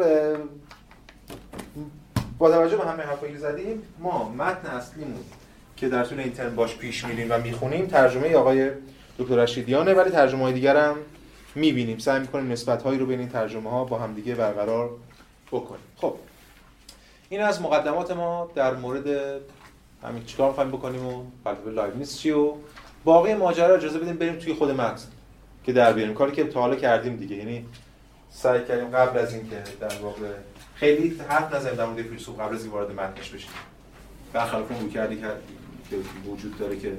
با 2.42 2.52
توجه 2.52 2.78
به 2.78 2.84
همه 2.84 3.04
حرفایی 3.04 3.38
زدیم 3.38 3.84
ما 4.00 4.30
متن 4.30 4.68
اصلیمون 4.68 5.24
که 5.78 5.90
در 5.90 6.04
طول 6.04 6.20
این 6.20 6.32
ترم 6.32 6.56
باش 6.56 6.76
پیش 6.76 7.06
میریم 7.06 7.28
و 7.30 7.38
می‌خونیم 7.38 7.86
ترجمه 7.86 8.36
آقای 8.36 8.72
دکتر 9.20 9.36
رشیدیانه 9.36 9.94
ولی 9.94 10.10
ترجمه 10.10 10.44
های 10.44 10.54
دیگر 10.54 10.78
هم 10.78 10.96
می‌بینیم. 11.56 11.98
سعی 11.98 12.20
می‌کنیم 12.20 12.52
نسبت 12.52 12.84
هایی 12.84 13.00
رو 13.00 13.06
بین 13.06 13.20
این 13.20 13.30
ترجمه 13.30 13.70
ها 13.70 13.84
با 13.84 14.00
هم 14.00 14.14
دیگه 14.14 14.36
برقرار 14.36 14.90
بکنیم. 15.52 15.82
خب 15.98 16.16
این 17.30 17.42
از 17.42 17.62
مقدمات 17.62 18.12
ما. 18.12 18.52
در 18.56 18.76
مورد 18.76 19.08
همین 20.04 20.26
چیکار 20.26 20.50
می‌خوایم 20.50 20.72
بکنیم 20.72 21.06
و 21.06 21.24
فلسفه 21.44 21.70
لایبنیتس 21.70 22.18
چی 22.18 22.32
و 22.32 22.54
باقی 23.04 23.34
ماجرا 23.34 23.76
اجازه 23.76 24.00
بدیم 24.00 24.16
بریم 24.16 24.36
توی 24.36 24.54
خود 24.54 24.72
متن 24.72 25.04
که 25.64 25.74
در 25.74 25.94
بیاریم. 25.94 26.14
کاری 26.14 26.32
که 26.32 26.44
تا 26.44 26.62
حالا 26.62 26.76
کردیم 26.76 27.16
دیگه. 27.16 27.36
یعنی 27.36 27.66
سعی 28.30 28.66
کردیم 28.66 28.90
قبل 28.90 29.20
از 29.20 29.34
اینکه 29.34 29.64
در 29.80 29.98
واقع 30.02 30.28
خیلی 30.82 31.22
حرف 31.30 31.56
نزنیم 31.56 31.76
در 31.76 31.86
مورد 31.86 32.02
فیلسوف 32.02 32.40
قبل 32.40 32.56
از 32.56 32.68
وارد 32.68 32.92
متنش 32.92 33.30
بشیم 33.30 33.50
برخلاف 34.34 34.72
اون 34.72 34.90
کردی 34.90 35.16
که 35.16 35.96
وجود 36.26 36.58
داره 36.58 36.80
که 36.80 36.94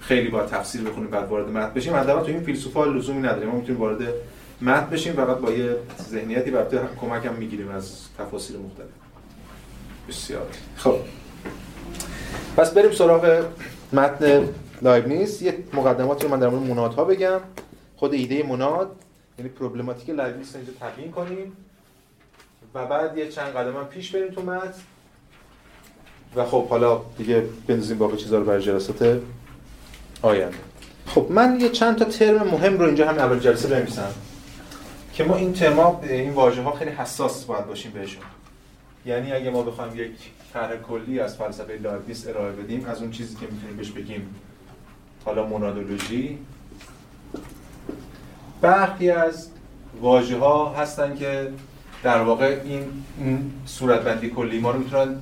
خیلی 0.00 0.28
با 0.28 0.46
تفسیر 0.46 0.82
بخونیم 0.82 1.10
بعد 1.10 1.28
وارد 1.28 1.48
متن 1.48 1.74
بشیم. 1.74 1.94
البته 1.94 2.20
تو 2.20 2.26
این 2.26 2.40
فیلسوفا 2.40 2.84
لزومی 2.84 3.20
نداریم. 3.20 3.48
ما 3.48 3.56
می‌تونیم 3.56 3.80
وارد 3.80 4.08
متن 4.62 4.90
بشیم 4.90 5.12
فقط 5.12 5.36
با 5.36 5.52
یه 5.52 5.76
ذهنیتی 6.10 6.50
البته 6.50 6.80
کمک 7.00 7.26
هم 7.26 7.34
می‌گیریم 7.34 7.70
از 7.70 8.00
تفاسیر 8.18 8.56
مختلف. 8.56 8.86
بسیار. 10.08 10.46
خب. 10.76 10.96
پس 12.56 12.74
بریم 12.74 12.90
سراغ 12.90 13.46
متن 13.92 14.48
لایبنیز 14.82 15.42
یه 15.42 15.58
مقدماتی 15.72 16.24
رو 16.24 16.30
من 16.30 16.38
در 16.38 16.48
مورد 16.48 16.70
منادها 16.70 17.04
بگم. 17.04 17.40
خود 17.96 18.12
ایده 18.12 18.42
مناد 18.42 18.96
یعنی 19.38 19.50
پروبلماتیک 19.50 20.10
لایبنیز 20.10 20.54
رو 20.54 20.56
اینجا 20.56 20.72
تبیین 20.80 21.10
کنیم. 21.10 21.52
و 22.74 22.86
بعد 22.86 23.18
یه 23.18 23.28
چند 23.28 23.46
قدم 23.46 23.76
هم 23.76 23.84
پیش 23.84 24.10
بریم 24.10 24.28
تو 24.28 24.42
متن. 24.42 24.72
و 26.36 26.44
خب 26.44 26.68
حالا 26.68 27.00
دیگه 27.18 27.44
بندازیم 27.66 27.98
باقی 27.98 28.16
چیزا 28.16 28.38
رو 28.38 28.44
برای 28.44 28.62
جلسات 28.62 29.20
آینده. 30.22 30.56
خب 31.06 31.26
من 31.30 31.60
یه 31.60 31.68
چند 31.68 31.96
تا 31.96 32.04
ترم 32.04 32.46
مهم 32.46 32.78
رو 32.78 32.86
اینجا 32.86 33.08
هم 33.08 33.18
اول 33.18 33.38
جلسه 33.38 33.68
بنویسم 33.68 34.12
که 35.12 35.24
ما 35.24 35.36
این 35.36 35.52
ترما 35.52 36.00
این 36.02 36.32
واژه 36.32 36.62
ها 36.62 36.72
خیلی 36.72 36.90
حساس 36.90 37.44
باید 37.44 37.66
باشیم 37.66 37.92
بهشون. 37.92 38.22
یعنی 39.06 39.32
اگه 39.32 39.50
ما 39.50 39.62
بخوایم 39.62 39.96
یک 39.96 40.10
طرح 40.52 40.76
کلی 40.76 41.20
از 41.20 41.36
فلسفه 41.36 41.78
لایبنیتس 41.82 42.26
ارائه 42.26 42.52
بدیم 42.52 42.86
از 42.86 43.02
اون 43.02 43.10
چیزی 43.10 43.36
که 43.36 43.46
می‌تونیم 43.52 43.76
بهش 43.76 43.90
بگیم 43.90 44.34
حالا 45.24 45.46
مونادولوژی 45.46 46.38
برخی 48.60 49.10
از 49.10 49.48
واژه 50.00 50.38
ها 50.38 50.74
هستن 50.74 51.16
که 51.16 51.52
در 52.02 52.22
واقع 52.22 52.60
این, 52.64 52.82
این 53.18 53.52
صورتبندی 53.66 54.30
کلی 54.30 54.58
ما 54.58 54.70
رو 54.70 54.78
می‌تونن 54.78 55.16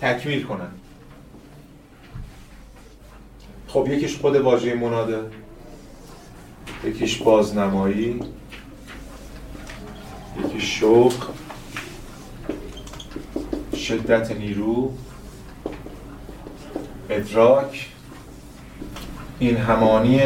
تکمیل 0.00 0.42
کنن. 0.42 0.70
خب 3.68 3.88
یکیش 3.90 4.16
خود 4.16 4.36
واژه 4.36 4.74
مناده 4.74 5.18
یکیش 6.84 7.22
بازنمایی 7.22 8.20
یکیش 10.44 10.80
شوق 10.80 11.12
شدت 13.76 14.30
نیرو 14.30 14.92
ادراک 17.10 17.88
این 19.38 19.56
همانی 19.56 20.20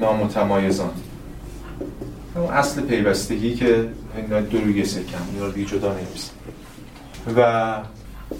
نامتمایزان. 0.00 0.90
اون 2.34 2.52
اصل 2.52 2.80
پیوستگی 2.80 3.54
که 3.54 3.88
دو 4.50 4.60
روی 4.60 4.84
سکم 4.84 5.36
یا 5.38 5.50
دیگه 5.50 5.66
جدا 5.66 5.94
نمیست 5.94 6.34
و 7.36 7.74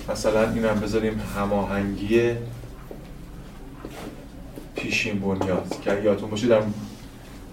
مثلا 0.08 0.50
این 0.50 0.64
هم 0.64 0.80
بذاریم 0.80 1.20
هماهنگی 1.36 2.32
پیشین 4.74 5.20
بنیاد 5.20 5.80
که 5.84 6.00
یادتون 6.02 6.30
باشه 6.30 6.46
در 6.46 6.62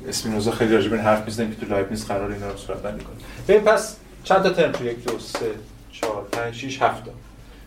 اسپینوزا 0.08 0.52
خیلی 0.52 0.76
راجع 0.76 0.90
به 0.90 1.02
حرف 1.02 1.26
می‌زنیم 1.26 1.52
که 1.52 1.66
تو 1.66 1.74
لایبنیز 1.74 2.06
قرار 2.06 2.32
اینا 2.32 2.52
رو 2.52 2.58
صورت 2.58 2.82
بندی 2.82 3.04
کنیم 3.04 3.20
ببین 3.48 3.62
پس 3.62 3.98
چند 4.24 4.44
تا 4.44 4.50
ترم 4.50 4.72
تو 4.72 4.86
یک 4.86 5.04
دو 5.04 5.20
سه 5.20 5.52
چهار 5.92 6.28
پنج 6.32 6.54
شیش 6.54 6.82
هفت 6.82 7.04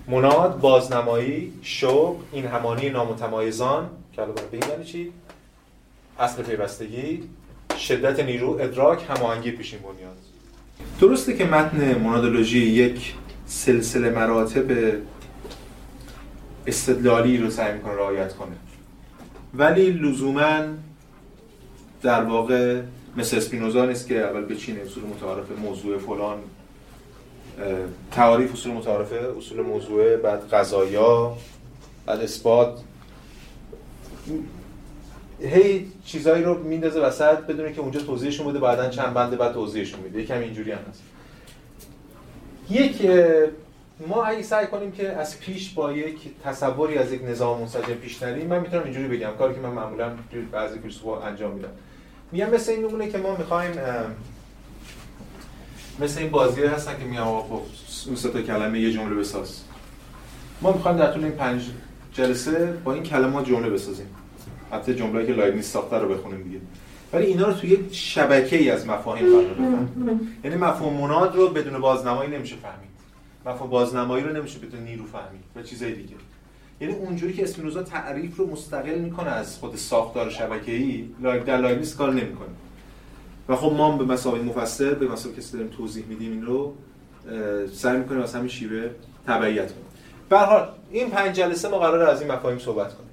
مناد 0.09 0.61
بازنمایی 0.61 1.53
شوق 1.63 2.17
این 2.33 2.47
همانی 2.47 2.91
نامتمایزان 2.91 3.91
که 4.13 4.23
الان 4.23 4.35
به 4.35 4.61
این 4.77 4.85
چی؟ 4.85 5.13
اصل 6.19 6.43
پیوستگی 6.43 7.23
شدت 7.79 8.21
نیرو 8.21 8.59
ادراک 8.61 9.05
هماهنگی 9.09 9.51
پیشین 9.51 9.79
بنیاد. 9.79 10.30
درسته 11.01 11.37
که 11.37 11.45
متن 11.45 11.99
منادولوژی 11.99 12.59
یک 12.59 13.14
سلسله 13.47 14.11
مراتب 14.11 14.95
استدلالی 16.66 17.38
رو 17.38 17.51
سعی 17.51 17.73
می‌کنه 17.73 17.93
رعایت 17.93 18.35
کنه. 18.35 18.57
ولی 19.55 19.90
لزوما 19.90 20.61
در 22.03 22.25
واقع 22.25 22.81
مثل 23.16 23.37
اسپینوزا 23.37 23.85
نیست 23.87 24.09
که 24.09 24.19
اول 24.19 24.45
بچینه 24.45 24.81
اصول 24.81 25.05
متعارف 25.05 25.47
موضوع 25.62 25.99
فلان 25.99 26.38
تعاریف 28.12 28.53
اصول 28.53 28.73
متعارفه 28.73 29.16
اصول 29.38 29.62
موضوعه 29.62 30.16
بعد 30.16 30.49
قضایا 30.49 31.37
بعد 32.07 32.21
اثبات. 32.21 32.81
هی 35.40 35.87
چیزایی 36.05 36.44
رو 36.44 36.62
میندازه 36.62 37.00
وسط 37.00 37.38
بدونه 37.38 37.72
که 37.72 37.81
اونجا 37.81 38.00
توضیحشون 38.00 38.46
بوده 38.46 38.59
بعدا 38.59 38.88
چند 38.88 39.14
بنده 39.14 39.37
بعد 39.37 39.53
توضیحشون 39.53 40.00
میده. 40.00 40.22
یکم 40.22 40.40
اینجوری 40.40 40.72
هم 40.72 40.79
هست. 40.90 41.03
یک 42.70 43.11
ما 44.07 44.24
اگه 44.24 44.42
سعی 44.42 44.66
کنیم 44.66 44.92
که 44.92 45.12
از 45.12 45.40
پیش 45.40 45.70
با 45.70 45.92
یک 45.92 46.16
تصوری 46.44 46.98
از 46.98 47.12
یک 47.12 47.24
نظام 47.24 47.61
منسجم 47.61 47.94
پیش 47.94 48.22
نریم 48.22 48.46
من 48.46 48.61
می‌تونم 48.61 48.85
اینجوری 48.85 49.09
بگم. 49.09 49.31
کاری 49.38 49.55
که 49.55 49.61
من 49.61 49.70
معمولا 49.70 50.11
بعضی 50.53 50.79
فیلسوفا 50.79 51.20
انجام 51.20 51.53
میدم. 51.53 51.68
میگم 52.33 52.50
مثل 52.50 52.72
این 52.72 52.85
میمونه 52.85 53.09
که 53.09 53.18
ما 53.18 53.37
می‌خوایم 53.37 53.72
مثل 56.00 56.20
این 56.20 56.31
بازی 56.31 56.62
هستن 56.62 56.98
که 56.98 57.05
میگم 57.05 57.24
خب 57.24 57.62
اون 58.07 58.16
سه 58.16 58.29
تا 58.29 58.42
کلمه 58.42 58.81
یه 58.81 58.92
جمله 58.92 59.14
بساز. 59.14 59.61
ما 60.61 60.72
می‌خوایم 60.72 60.98
در 60.98 61.12
طول 61.12 61.24
این 61.24 61.33
پنج 61.33 61.62
جلسه 62.12 62.72
با 62.85 62.92
این 62.92 63.03
کلمات 63.03 63.46
جمله 63.46 63.70
بسازیم. 63.70 64.07
حتی 64.72 64.94
جمله‌ای 64.94 65.26
که 65.26 65.33
لایبنیز 65.33 65.66
ساخته 65.66 65.96
رو 65.96 66.09
بخونیم 66.09 66.42
دیگه. 66.42 66.59
ولی 67.12 67.26
اینا 67.26 67.46
رو 67.46 67.52
توی 67.52 67.70
یک 67.70 67.80
شبکه 67.92 68.56
ای 68.56 68.70
از 68.70 68.87
مفاهیم 68.87 69.26
قرار 69.26 69.54
بدن 69.54 69.88
یعنی 70.44 70.56
مفهوم 70.56 71.00
مناد 71.00 71.37
رو 71.37 71.48
بدون 71.48 71.80
بازنمایی 71.80 72.30
نمیشه 72.30 72.56
فهمید. 72.56 72.90
مفهوم 73.46 73.70
بازنمایی 73.70 74.24
رو 74.24 74.33
نمیشه 74.33 74.59
بدون 74.59 74.80
نیرو 74.80 75.04
فهمید 75.04 75.40
و 75.56 75.62
چیزای 75.62 75.92
دیگه. 75.92 76.14
یعنی 76.80 76.94
اونجوری 76.94 77.33
که 77.33 77.42
اسپینوزا 77.42 77.83
تعریف 77.83 78.37
رو 78.37 78.50
مستقل 78.50 78.98
می‌کنه 78.98 79.30
از 79.30 79.59
خود 79.59 79.76
ساختار 79.76 80.30
شبکه‌ای 80.30 81.04
لایک 81.22 81.44
در 81.44 81.56
لایبنیز 81.56 81.96
کار 81.96 82.11
نمی‌کنه. 82.11 82.48
و 83.48 83.56
خب 83.56 83.72
ما 83.72 83.96
به 83.96 84.04
مسابقه 84.04 84.42
مفصل 84.42 84.94
به 84.94 85.09
مسابقه 85.09 85.40
کسی 85.40 85.52
داریم 85.52 85.68
توضیح 85.68 86.04
میدیم 86.06 86.33
این 86.33 86.46
رو 86.46 86.74
سعی 87.72 87.98
می‌کنیم 87.98 88.22
از 88.22 88.35
همین 88.35 88.48
شیوه 88.48 88.90
تبعیت 89.26 89.72
کنیم. 89.72 89.85
به 90.28 90.38
حال 90.38 90.68
این 90.90 91.11
پنج 91.11 91.37
جلسه 91.37 91.68
ما 91.68 91.78
قرار 91.78 92.02
از 92.02 92.22
این 92.22 92.33
مفاهیم 92.33 92.59
صحبت 92.59 92.94
کنیم. 92.94 93.10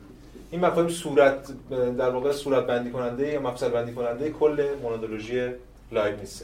این 0.51 0.65
مفاهیم 0.65 0.89
صورت 0.89 1.47
در 1.69 2.09
واقع 2.09 2.31
صورت 2.31 2.67
بندی 2.67 2.91
کننده 2.91 3.27
یا 3.27 3.41
مفصل 3.41 3.69
بندی 3.69 3.93
کننده 3.93 4.29
کل 4.29 4.67
مونادولوژی 4.81 5.49
لایبنیز 5.91 6.43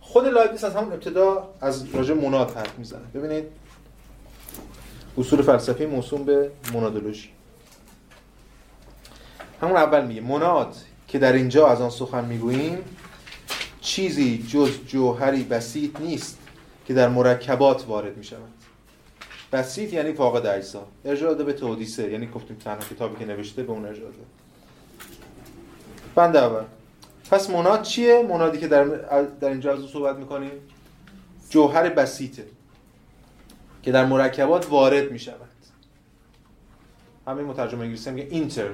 خود 0.00 0.26
لایبنیز 0.26 0.64
از 0.64 0.74
همون 0.74 0.92
ابتدا 0.92 1.48
از 1.60 1.94
راجع 1.94 2.14
موناد 2.14 2.56
حرف 2.56 2.78
می‌زنه. 2.78 3.02
ببینید 3.14 3.44
اصول 5.18 5.42
فلسفی 5.42 5.86
موسوم 5.86 6.24
به 6.24 6.50
مونادولوژی. 6.72 7.28
همون 9.62 9.76
اول 9.76 10.06
میگه 10.06 10.20
موناد 10.20 10.76
که 11.08 11.18
در 11.18 11.32
اینجا 11.32 11.68
از 11.68 11.80
آن 11.80 11.90
سخن 11.90 12.24
می‌گوییم 12.24 12.78
چیزی 13.80 14.46
جز 14.48 14.70
جوهری 14.86 15.42
بسیط 15.42 16.00
نیست 16.00 16.38
که 16.86 16.94
در 16.94 17.08
مرکبات 17.08 17.84
وارد 17.88 18.16
می 18.16 18.24
شود 18.24 18.55
بسیط 19.56 19.92
یعنی 19.92 20.12
فاقد 20.12 20.46
اجزا 20.46 20.86
ارجاع 21.04 21.34
به 21.34 21.52
تودیسه 21.52 22.10
یعنی 22.10 22.26
گفتیم 22.26 22.56
تنها 22.56 22.88
کتابی 22.90 23.16
که 23.18 23.24
نوشته 23.24 23.62
به 23.62 23.72
اون 23.72 23.86
ارجاع 23.86 24.10
ده 24.10 24.16
بند 26.14 26.36
اول. 26.36 26.64
پس 27.30 27.50
مناد 27.50 27.82
چیه؟ 27.82 28.26
منادی 28.28 28.58
که 28.58 28.68
در, 28.68 28.84
در 29.40 29.48
اینجا 29.48 29.72
از 29.72 29.84
صحبت 29.92 30.16
می‌کنیم. 30.16 30.50
جوهر 31.50 31.88
بسیطه 31.88 32.44
که 33.82 33.92
در 33.92 34.04
مرکبات 34.04 34.70
وارد 34.70 35.12
می 35.12 35.18
شود 35.18 35.36
همین 37.26 37.44
مترجم 37.44 37.80
انگلیسی 37.80 38.10
میگه 38.10 38.28
اینتر. 38.30 38.68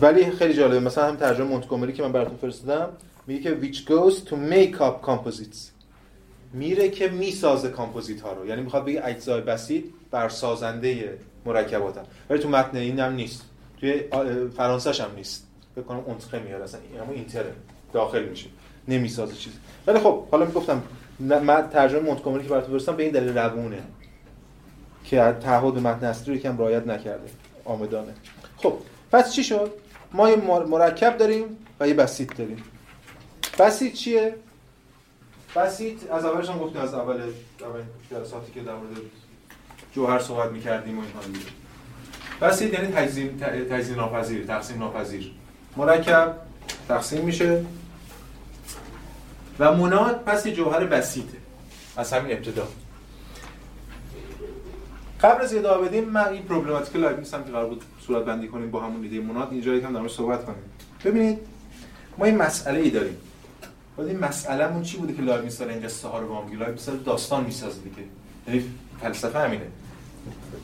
ولی 0.00 0.30
خیلی 0.30 0.54
جالبه 0.54 0.80
مثلا 0.80 1.08
هم 1.08 1.16
ترجمه 1.16 1.46
مونتگومری 1.46 1.92
که 1.92 2.02
من 2.02 2.12
براتون 2.12 2.36
فرستادم 2.36 2.88
میگه 3.26 3.42
که 3.42 3.60
which 3.60 3.76
goes 3.76 4.28
to 4.28 4.32
make 4.32 4.80
up 4.80 5.08
composites. 5.08 5.77
میره 6.52 6.88
که 6.88 7.08
می‌سازه 7.08 7.68
کامپوزیت 7.68 8.20
ها 8.20 8.32
رو. 8.32 8.46
یعنی 8.46 8.62
می‌خواد 8.62 8.84
بگه 8.84 9.00
اجزای 9.04 9.40
بسیط 9.40 9.84
بر 10.10 10.28
سازنده 10.28 11.18
مرکبات 11.46 11.98
هم. 11.98 12.04
ولی 12.30 12.38
تو 12.38 12.48
متن 12.48 12.76
این 12.76 13.00
هم 13.00 13.12
نیست. 13.12 13.42
توی 13.80 14.02
فرانسهش 14.56 15.00
هم 15.00 15.10
نیست. 15.16 15.46
فکر 15.74 15.84
کنم 15.84 16.02
اونتقه 16.06 16.38
میاد. 16.38 16.62
اصلا 16.62 16.80
اما 17.02 17.12
اینتره. 17.12 17.52
داخل 17.92 18.24
میشه. 18.24 18.46
نمی‌سازه 18.88 19.34
چیز. 19.34 19.52
ولی 19.86 19.98
خب 19.98 20.28
حالا 20.30 20.46
می‌گفتم 20.46 20.82
من 21.20 21.68
ترجمه 21.70 22.00
مونتگومری 22.00 22.42
که 22.42 22.48
براتون 22.48 22.72
فرستادم 22.72 22.96
به 22.96 23.02
این 23.02 23.12
دلیل 23.12 23.38
روونه 23.38 23.82
که 25.04 25.16
تعهد 25.16 25.78
متن 25.78 26.06
اصلی 26.06 26.34
رو 26.34 26.40
یکم 26.40 26.58
رعایت 26.58 26.86
نکرده. 26.86 27.28
آمدانه. 27.64 28.14
خب 28.56 28.74
پس 29.12 29.32
چی 29.32 29.44
شد؟ 29.44 29.72
ما 30.12 30.30
یه 30.30 30.36
مرکب 30.66 31.18
داریم 31.18 31.44
و 31.80 31.88
یه 31.88 31.94
بسیط 31.94 32.36
داریم. 32.36 32.62
بسیط 33.58 33.92
چیه؟ 33.92 34.34
بسیط 35.58 36.10
از 36.10 36.24
اولش 36.24 36.48
هم 36.48 36.58
گفتیم 36.58 36.80
از 36.80 36.94
اول 36.94 37.14
اول 37.60 37.82
جلساتی 38.10 38.52
که 38.52 38.60
در 38.60 38.74
مورد 38.74 38.96
جوهر 39.92 40.18
صحبت 40.18 40.50
می‌کردیم 40.50 40.98
و 40.98 41.02
اینها 41.02 41.20
دیگه. 41.26 41.46
بسیط 42.40 42.74
یعنی 42.74 42.92
تجزیه 42.92 43.38
تجزیه 43.70 43.96
ناپذیر 43.96 44.46
تقسیم 44.46 44.78
ناپذیر. 44.78 45.32
مرکب 45.76 46.36
تقسیم 46.88 47.24
میشه. 47.24 47.64
و 49.58 49.74
مناد 49.74 50.24
پس 50.24 50.46
جوهر 50.46 50.86
بسیطه 50.86 51.38
از 51.96 52.12
همین 52.12 52.32
ابتدا. 52.36 52.68
قبل 55.22 55.42
از 55.42 55.54
ادامه 55.54 55.88
بدیم 55.88 56.04
من 56.04 56.28
این 56.28 56.42
پروبلماتیک 56.42 56.96
لایبنیتسم 56.96 57.44
که 57.44 57.50
قرار 57.50 57.66
بود 57.66 57.82
صورت 58.06 58.24
بندی 58.24 58.48
کنیم 58.48 58.70
با 58.70 58.80
همون 58.80 59.02
ایده 59.02 59.20
مناد. 59.20 59.48
اینجا 59.52 59.74
یکم 59.74 60.02
در 60.02 60.08
صحبت 60.08 60.44
کنیم. 60.44 60.62
ببینید 61.04 61.38
ما 62.18 62.24
این 62.24 62.36
مسئله 62.36 62.80
ای 62.80 62.90
داریم. 62.90 63.16
بعد 63.98 64.08
این 64.08 64.18
مسئلهمون 64.18 64.82
چی 64.82 64.96
بوده 64.96 65.14
که 65.14 65.22
لایبنیتس 65.22 65.44
می‌سازه 65.44 65.72
این 65.72 65.82
قصه 65.82 66.08
ها 66.08 66.18
رو 66.18 66.28
با 66.28 66.40
هم 66.40 66.58
لایبنیتس 66.58 66.72
می‌سازه 66.72 66.98
داستان 66.98 67.44
می‌سازه 67.44 67.80
دیگه. 67.80 67.96
یعنی 68.48 68.64
فلسفه 69.00 69.38
همینه. 69.38 69.66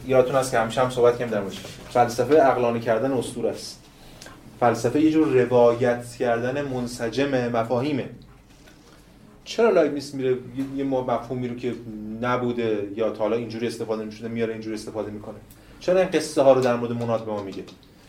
یادتون 0.06 0.34
هست 0.34 0.50
که 0.50 0.58
همیشه 0.58 0.80
هم 0.80 0.90
صحبت 0.90 1.18
کردیم 1.18 1.34
در 1.34 1.40
موردش 1.40 1.60
فلسفه 1.90 2.36
عقلانی 2.36 2.80
کردن 2.80 3.12
اسطوره 3.12 3.50
است. 3.50 3.82
فلسفه 4.60 5.00
یه 5.00 5.10
جور 5.10 5.42
روایت 5.42 6.14
کردن 6.18 6.62
منسجم 6.62 7.48
مفاهیمه. 7.48 8.08
چرا 9.44 9.70
لایبنیس 9.70 10.14
میره 10.14 10.38
یه 10.76 10.84
مفهومی 10.84 11.48
رو 11.48 11.56
که 11.56 11.74
نبوده 12.20 12.88
یا 12.96 13.10
تا 13.10 13.18
حالا 13.18 13.36
اینجوری 13.36 13.66
استفاده 13.66 14.02
نمی‌شده 14.02 14.28
میاره 14.28 14.52
اینجوری 14.52 14.74
استفاده 14.74 15.10
می‌کنه؟ 15.10 15.36
چرا 15.80 16.00
این 16.00 16.08
قصه 16.08 16.42
ها 16.42 16.52
رو 16.52 16.60
در 16.60 16.76
مورد 16.76 16.92
مناد 16.92 17.24
به 17.24 17.32
ما 17.32 17.42
میگه؟ 17.42 17.64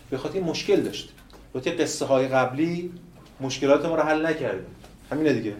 به 0.10 0.18
خاطر 0.18 0.40
مشکل 0.40 0.82
داشت. 0.82 1.10
به 1.54 1.60
قصه 1.60 2.06
های 2.06 2.28
قبلی 2.28 2.92
مشکلات 3.42 3.86
ما 3.86 3.96
رو 3.96 4.04
حل 4.04 4.26
نکرده. 4.26 4.66
همینه 5.12 5.34
دیگه. 5.34 5.54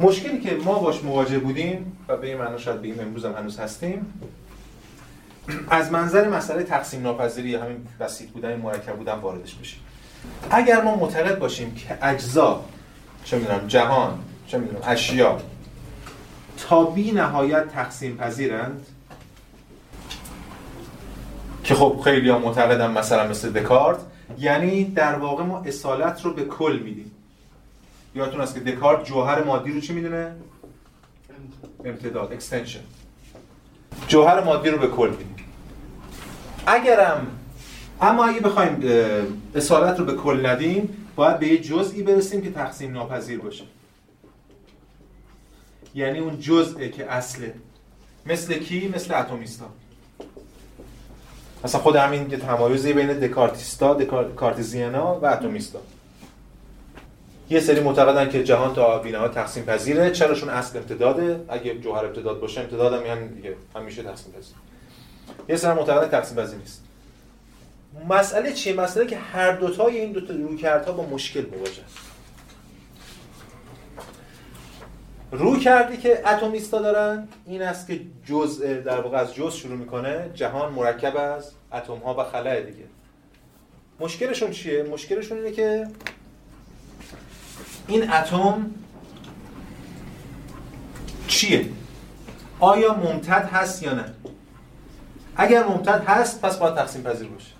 مشکلی 0.00 0.40
که 0.40 0.56
ما 0.64 0.78
باش 0.78 1.04
مواجه 1.04 1.38
بودیم 1.38 1.98
و 2.08 2.16
به 2.16 2.26
این 2.26 2.36
معنا 2.36 2.58
شاید 2.58 2.82
بگیم 2.82 3.00
امروز 3.00 3.24
هم 3.24 3.32
هنوز 3.32 3.58
هستیم 3.58 4.20
از 5.70 5.92
منظر 5.92 6.28
مسئله 6.28 6.62
تقسیم 6.62 7.02
ناپذیری 7.02 7.54
همین 7.54 7.86
بسیط 8.00 8.30
بودن 8.30 8.56
مرکب 8.56 8.96
بودن 8.96 9.14
واردش 9.14 9.54
بشیم 9.54 9.80
اگر 10.50 10.82
ما 10.82 10.96
معتقد 10.96 11.38
باشیم 11.38 11.74
که 11.74 11.98
اجزا 12.02 12.64
چه 13.24 13.38
می‌دونم 13.38 13.66
جهان 13.66 14.18
چه 14.46 14.58
می‌دونم 14.58 14.80
اشیا 14.86 15.38
تا 16.68 16.84
بی 16.84 17.12
نهایت 17.12 17.68
تقسیم 17.68 18.16
پذیرند 18.16 18.86
که 21.64 21.74
خب 21.74 22.00
خیلی 22.04 22.28
ها 22.28 22.38
معتقدن 22.38 22.90
مثلا 22.90 23.28
مثل 23.28 23.52
دکارت 23.52 23.98
یعنی 24.38 24.84
در 24.84 25.14
واقع 25.14 25.44
ما 25.44 25.58
اصالت 25.60 26.24
رو 26.24 26.32
به 26.32 26.44
کل 26.44 26.80
میدیم. 26.84 27.10
یادتون 28.14 28.40
است 28.40 28.54
که 28.54 28.60
دکارت 28.60 29.04
جوهر 29.04 29.44
مادی 29.44 29.72
رو 29.72 29.80
چی 29.80 29.92
می‌دونه؟ 29.92 30.32
امتداد 31.84 32.32
اکستنشن 32.32 32.80
جوهر 34.08 34.44
مادی 34.44 34.70
رو 34.70 34.78
به 34.78 34.86
کل 34.86 35.10
میدیم. 35.10 35.36
اگرم 36.66 37.26
اما 38.00 38.24
اگه 38.24 38.40
بخوایم 38.40 38.82
اصالت 39.54 39.98
رو 39.98 40.04
به 40.04 40.14
کل 40.14 40.46
ندیم 40.46 41.08
باید 41.16 41.38
به 41.38 41.48
یه 41.48 41.58
جزئی 41.58 42.02
برسیم 42.02 42.42
که 42.42 42.50
تقسیم 42.50 42.92
ناپذیر 42.92 43.38
باشه. 43.38 43.64
یعنی 45.94 46.18
اون 46.18 46.40
جزئه 46.40 46.88
که 46.88 47.12
اصله. 47.12 47.54
مثل 48.26 48.54
کی؟ 48.54 48.88
مثل 48.88 49.14
اتمیستا. 49.14 49.66
مثلا 51.64 51.80
خود 51.80 51.96
همین 51.96 52.28
که 52.28 52.36
تمایزی 52.36 52.92
بین 52.92 53.12
دکارتیستا، 53.12 53.94
دکارتیزیانا 53.94 55.18
و 55.20 55.26
اتمیستا. 55.26 55.78
یه 57.50 57.60
سری 57.60 57.80
معتقدن 57.80 58.28
که 58.28 58.44
جهان 58.44 58.74
تا 58.74 58.98
بینها 58.98 59.28
تقسیم 59.28 59.64
پذیره 59.64 60.10
چراشون 60.10 60.48
اصل 60.48 60.78
امتداده. 60.78 61.40
اگه 61.48 61.78
جوهر 61.78 62.04
امتداد 62.04 62.40
باشه 62.40 62.60
امتداد 62.60 62.92
هم 62.92 63.10
همین 63.10 63.28
دیگه 63.28 63.54
همیشه 63.76 64.02
تقسیم 64.02 64.32
پذیر 64.32 64.54
یه 65.48 65.56
سری 65.56 65.72
معتقدن 65.72 66.08
تقسیم 66.08 66.36
پذیر 66.36 66.58
نیست. 66.58 66.82
مسئله 68.08 68.52
چیه؟ 68.52 68.74
مسئله 68.74 69.06
که 69.06 69.16
هر 69.16 69.52
دوتای 69.52 70.00
این 70.00 70.12
دو 70.12 70.20
تا 70.20 70.34
رویکردها 70.34 70.92
با 70.92 71.06
مشکل 71.06 71.46
مواجه 71.56 71.82
رو 75.38 75.58
کردی 75.58 75.96
که 75.96 76.28
اتمیستا 76.28 76.82
دارن. 76.82 77.28
این 77.46 77.62
است 77.62 77.86
که 77.86 78.00
جزء 78.24 78.80
در 78.80 79.00
واقع 79.00 79.18
از 79.18 79.34
جزء 79.34 79.56
شروع 79.56 79.76
می‌کنه. 79.76 80.30
جهان 80.34 80.72
مرکب 80.72 81.16
از 81.16 81.50
اتم 81.72 81.96
ها 81.96 82.14
و 82.14 82.24
خلاه 82.24 82.60
دیگه. 82.60 82.84
مشکلشون 84.00 84.50
چیه؟ 84.50 84.82
مشکلشون 84.82 85.38
اینه 85.38 85.50
که 85.50 85.86
این 87.88 88.10
اتم 88.10 88.70
چیه؟ 91.28 91.68
آیا 92.60 92.94
ممتد 92.94 93.48
هست 93.52 93.82
یا 93.82 93.94
نه؟ 93.94 94.14
اگر 95.36 95.64
ممتد 95.64 96.04
هست 96.06 96.40
پس 96.40 96.56
باید 96.56 96.74
تقسیم 96.74 97.02
پذیر 97.02 97.28
باشه. 97.28 97.52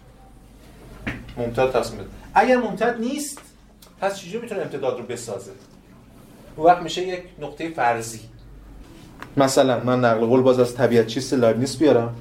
ممتد 1.37 1.71
تقسیم 1.71 1.97
پذیر 1.97 2.11
اگر 2.35 2.57
ممتد 2.57 3.01
نیست 3.01 3.39
پس 4.01 4.19
چجوری 4.19 4.39
می‌تونه 4.39 4.61
امتداد 4.61 4.99
رو 4.99 5.07
بسازه؟ 5.07 5.53
اون 6.57 6.67
وقت 6.67 6.83
میشه 6.83 7.03
یک 7.03 7.23
نقطه 7.39 7.71
فرضی. 7.71 8.21
مثلا 9.37 9.85
من 9.85 10.01
نقل 10.01 10.27
قول 10.27 10.41
باز 10.43 10.61
از 10.61 10.75
طبیعت 10.75 11.07
چیست 11.07 11.35
لایبنیس 11.35 11.77
بیارم. 11.77 12.17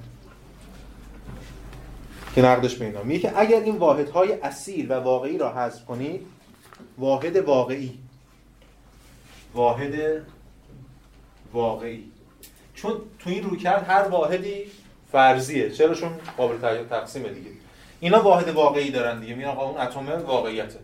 که 2.35 2.41
نقدش 2.41 2.75
به 2.75 2.85
اینا 2.85 3.03
میگه 3.03 3.19
که 3.19 3.39
اگر 3.39 3.59
این 3.59 3.77
واحدهای 3.77 4.33
اصیل 4.33 4.91
و 4.91 4.93
واقعی 4.93 5.37
را 5.37 5.53
حذف 5.53 5.85
کنید 5.85 6.21
واحد 6.97 7.35
واقعی. 7.35 7.99
واحد 9.53 9.93
واقعی. 11.53 12.03
چون 12.73 12.91
تو 13.19 13.29
این 13.29 13.43
رویکرد 13.43 13.85
هر 13.89 14.07
واحدی 14.07 14.63
فرضیه. 15.11 15.69
چراشون 15.69 16.11
قابل 16.37 16.83
تقسیمه 16.89 17.29
دیگه. 17.29 17.49
اینا 17.99 18.21
واحد 18.21 18.49
واقعی 18.49 18.91
دارن 18.91 19.19
دیگه. 19.19 19.35
میگن 19.35 19.49
آقا 19.49 19.69
اون 19.69 19.81
اتم 19.81 20.25
واقعیته. 20.25 20.79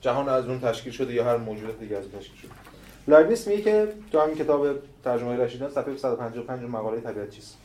جهان 0.00 0.28
از 0.28 0.46
اون 0.46 0.60
تشکیل 0.60 0.92
شده 0.92 1.14
یا 1.14 1.24
هر 1.24 1.36
موجودات 1.36 1.80
دیگه 1.80 1.96
از 1.96 2.04
تشکیل 2.04 2.36
شده. 2.42 2.61
لایبنیس 3.08 3.48
میگه 3.48 3.62
که 3.62 3.88
تو 4.12 4.20
همین 4.20 4.34
کتاب 4.34 4.66
ترجمه 5.04 5.36
رشیدان 5.36 5.70
صفحه 5.70 5.96
155 5.96 6.62
مقاله 6.62 7.00
طبیعت 7.00 7.30
چیست. 7.30 7.56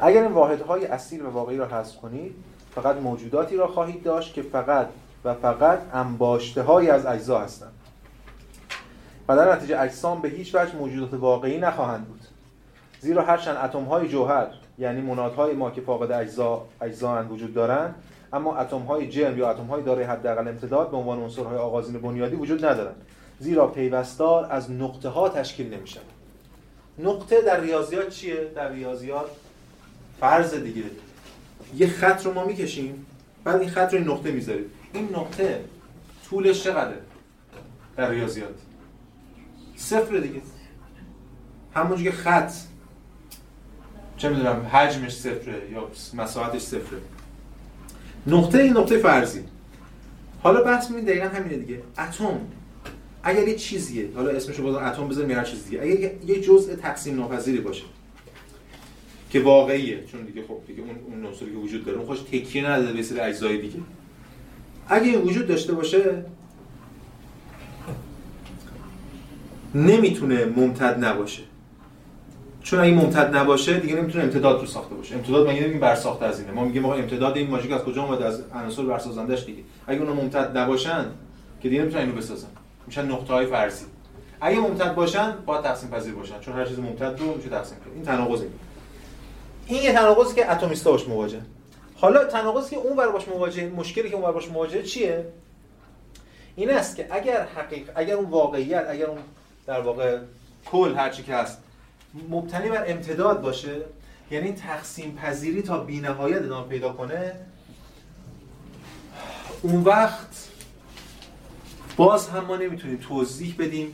اگر 0.00 0.22
این 0.22 0.32
واحدهای 0.32 0.86
اصیل 0.86 1.22
و 1.22 1.30
واقعی 1.30 1.56
را 1.56 1.66
حذف 1.66 1.96
کنید 1.96 2.34
فقط 2.74 2.96
موجوداتی 2.96 3.56
را 3.56 3.66
خواهید 3.66 4.02
داشت 4.02 4.34
که 4.34 4.42
فقط 4.42 4.88
و 5.24 5.34
فقط 5.34 5.80
انباشته 5.92 6.62
های 6.62 6.90
از 6.90 7.06
اجزا 7.06 7.38
هستند. 7.38 7.72
و 9.28 9.36
در 9.36 9.54
نتیجه 9.54 9.80
اجسام 9.80 10.20
به 10.20 10.28
هیچ 10.28 10.54
وجه 10.54 10.76
موجودات 10.76 11.14
واقعی 11.14 11.58
نخواهند 11.58 12.06
بود. 12.06 12.20
زیرا 13.00 13.22
هرچند 13.22 13.56
اتم 13.56 13.84
های 13.84 14.08
جوهر 14.08 14.46
یعنی 14.78 15.00
منادهای 15.00 15.52
ما 15.52 15.70
که 15.70 15.80
فاقد 15.80 16.12
اجزا 16.12 16.66
اجزا 16.80 17.24
وجود 17.30 17.54
دارند 17.54 17.94
اما 18.32 18.56
اتم 18.56 18.78
های 18.78 19.08
جرم 19.08 19.38
یا 19.38 19.50
اتم 19.50 19.64
های 19.64 19.82
دارای 19.82 20.04
حداقل 20.04 20.48
امتداد 20.48 20.90
به 20.90 20.96
عنوان 20.96 21.18
عنصرهای 21.18 21.56
آغازین 21.56 22.00
بنیادی 22.00 22.36
وجود 22.36 22.64
ندارند. 22.64 22.96
زیرا 23.40 23.66
پیوستار 23.66 24.52
از 24.52 24.70
نقطه 24.70 25.08
ها 25.08 25.28
تشکیل 25.28 25.74
نمیشن 25.74 26.00
نقطه 26.98 27.42
در 27.42 27.60
ریاضیات 27.60 28.08
چیه؟ 28.08 28.52
در 28.54 28.72
ریاضیات 28.72 29.30
فرض 30.20 30.54
دیگه. 30.54 30.82
یه 31.76 31.86
خط 31.86 32.26
رو 32.26 32.34
ما 32.34 32.44
می‌کشیم 32.44 33.06
بعد 33.44 33.60
این 33.60 33.70
خط 33.70 33.92
رو 33.92 33.98
این 33.98 34.08
نقطه 34.08 34.30
می‌ذاریم. 34.30 34.64
این 34.92 35.08
نقطه 35.16 35.64
طولش 36.30 36.64
چقدره 36.64 36.98
در 37.96 38.10
ریاضیات؟ 38.10 38.54
صفر 39.76 40.16
دیگه. 40.16 40.40
همونجور 41.74 42.10
که 42.10 42.16
خط. 42.16 42.52
چه 44.16 44.28
می‌دونم 44.28 44.66
حجمش 44.72 45.16
صفره 45.16 45.70
یا 45.72 45.88
مساحتش 46.14 46.62
صفره. 46.62 46.98
نقطه 48.26 48.58
این 48.58 48.76
نقطه 48.76 48.98
فرضی. 48.98 49.44
حالا 50.42 50.62
بحث 50.62 50.90
می‌بینید 50.90 51.10
دقیقا 51.10 51.36
همینه 51.36 51.56
دیگه. 51.56 51.82
اتم. 51.98 52.40
اگر 53.22 53.48
یه 53.48 53.54
چیزیه 53.54 54.08
حالا 54.14 54.30
اسمشو 54.30 54.62
بازم 54.62 54.78
اتم 54.78 55.08
بذاریم 55.08 55.38
هر 55.38 55.44
چیز 55.44 55.64
دیگه 55.64 55.82
اگر 55.82 56.10
یه 56.26 56.40
جزء 56.40 56.74
تقسیم 56.74 57.16
ناپذیری 57.16 57.58
باشه 57.58 57.84
که 59.30 59.40
واقعیه 59.40 60.04
چون 60.04 60.22
دیگه 60.22 60.42
خب 60.48 60.56
دیگه 60.66 60.82
اون 60.82 60.96
اون 61.06 61.26
عنصری 61.26 61.50
که 61.50 61.56
وجود 61.56 61.84
داره 61.84 61.98
اون 61.98 62.06
خوش 62.06 62.20
تکیه 62.20 62.70
نداره 62.70 62.92
به 62.92 63.02
سری 63.02 63.20
اجزای 63.20 63.58
دیگه. 63.58 63.78
اگه 64.88 65.04
این 65.04 65.20
وجود 65.20 65.46
داشته 65.46 65.72
باشه 65.72 66.24
نمی‌تونه 69.74 70.44
ممتد 70.44 71.04
نباشه. 71.04 71.42
چون 72.62 72.80
اگه 72.80 72.94
ممتد 72.94 73.36
نباشه 73.36 73.80
دیگه 73.80 73.94
نمی‌تونه 73.94 74.24
امتداد 74.24 74.60
رو 74.60 74.66
ساخته 74.66 74.94
باشه. 74.94 75.14
امتداد 75.14 75.48
مگه 75.48 75.60
نمیگیم 75.60 75.80
بر 75.80 75.94
ساخته 75.94 76.24
از 76.24 76.40
اینه؟ 76.40 76.52
ما 76.52 76.64
میگیم 76.64 76.84
آقا 76.84 76.94
امتداد 76.94 77.36
این 77.36 77.50
ماژیک 77.50 77.72
از 77.72 77.80
کجا 77.80 78.04
اومده؟ 78.04 78.24
از 78.24 78.42
عناصر 78.54 78.82
برسازندش 78.82 79.44
دیگه. 79.44 79.62
اگه 79.86 80.00
اونا 80.00 80.14
ممتد 80.14 80.58
نباشن 80.58 81.04
که 81.62 81.68
دیگه 81.68 81.82
نمی‌تونن 81.82 82.04
اینو 82.04 82.16
بسازن. 82.16 82.48
میشن 82.88 83.04
نقطه 83.04 83.32
های 83.32 83.46
فرضی. 83.46 83.84
اگه 84.40 84.58
ممتد 84.58 84.94
باشن 84.94 85.34
باید 85.46 85.62
تقسیم 85.62 85.90
پذیر 85.90 86.14
باشن. 86.14 86.40
چون 86.40 86.54
هر 86.54 86.64
چیز 86.64 86.78
ممتد 86.78 87.20
رو 87.20 87.36
میشه 87.36 87.48
تقسیم 87.48 87.78
کرد. 87.78 87.94
این 87.94 88.04
تناقض 88.04 88.42
این 89.66 89.82
یه 89.82 89.92
تناقضی 89.92 90.34
که 90.34 90.52
اتمیستا 90.52 90.90
باش 90.90 91.08
مواجه. 91.08 91.40
حالا 91.94 92.24
تناقضی 92.24 92.70
که 92.70 92.76
اون 92.76 92.96
ور 92.96 93.08
باش 93.08 93.28
مواجه 93.28 93.68
مشکلی 93.68 94.10
که 94.10 94.14
اون 94.14 94.24
ور 94.24 94.32
باش 94.32 94.48
مواجه 94.48 94.82
چیه؟ 94.82 95.24
این 96.56 96.70
است 96.70 96.96
که 96.96 97.06
اگر 97.10 97.46
حقیق 97.56 97.90
اگر 97.94 98.14
اون 98.14 98.30
واقعیت 98.30 98.86
اگر 98.88 99.06
اون 99.06 99.18
در 99.66 99.80
واقع 99.80 100.18
کل 100.66 100.94
هر 100.96 101.10
چی 101.10 101.22
که 101.22 101.34
هست 101.34 101.58
مبتنی 102.28 102.68
بر 102.68 102.84
امتداد 102.86 103.40
باشه 103.40 103.76
یعنی 104.30 104.52
تقسیم 104.52 105.14
پذیری 105.14 105.62
تا 105.62 105.78
بی‌نهایت 105.78 106.42
ادامه 106.42 106.68
پیدا 106.68 106.92
کنه 106.92 107.32
اون 109.62 109.82
وقت 109.82 110.47
باز 111.98 112.28
هم 112.28 112.44
ما 112.44 112.56
نمی‌تونیم 112.56 112.96
توضیح 112.96 113.54
بدیم 113.58 113.92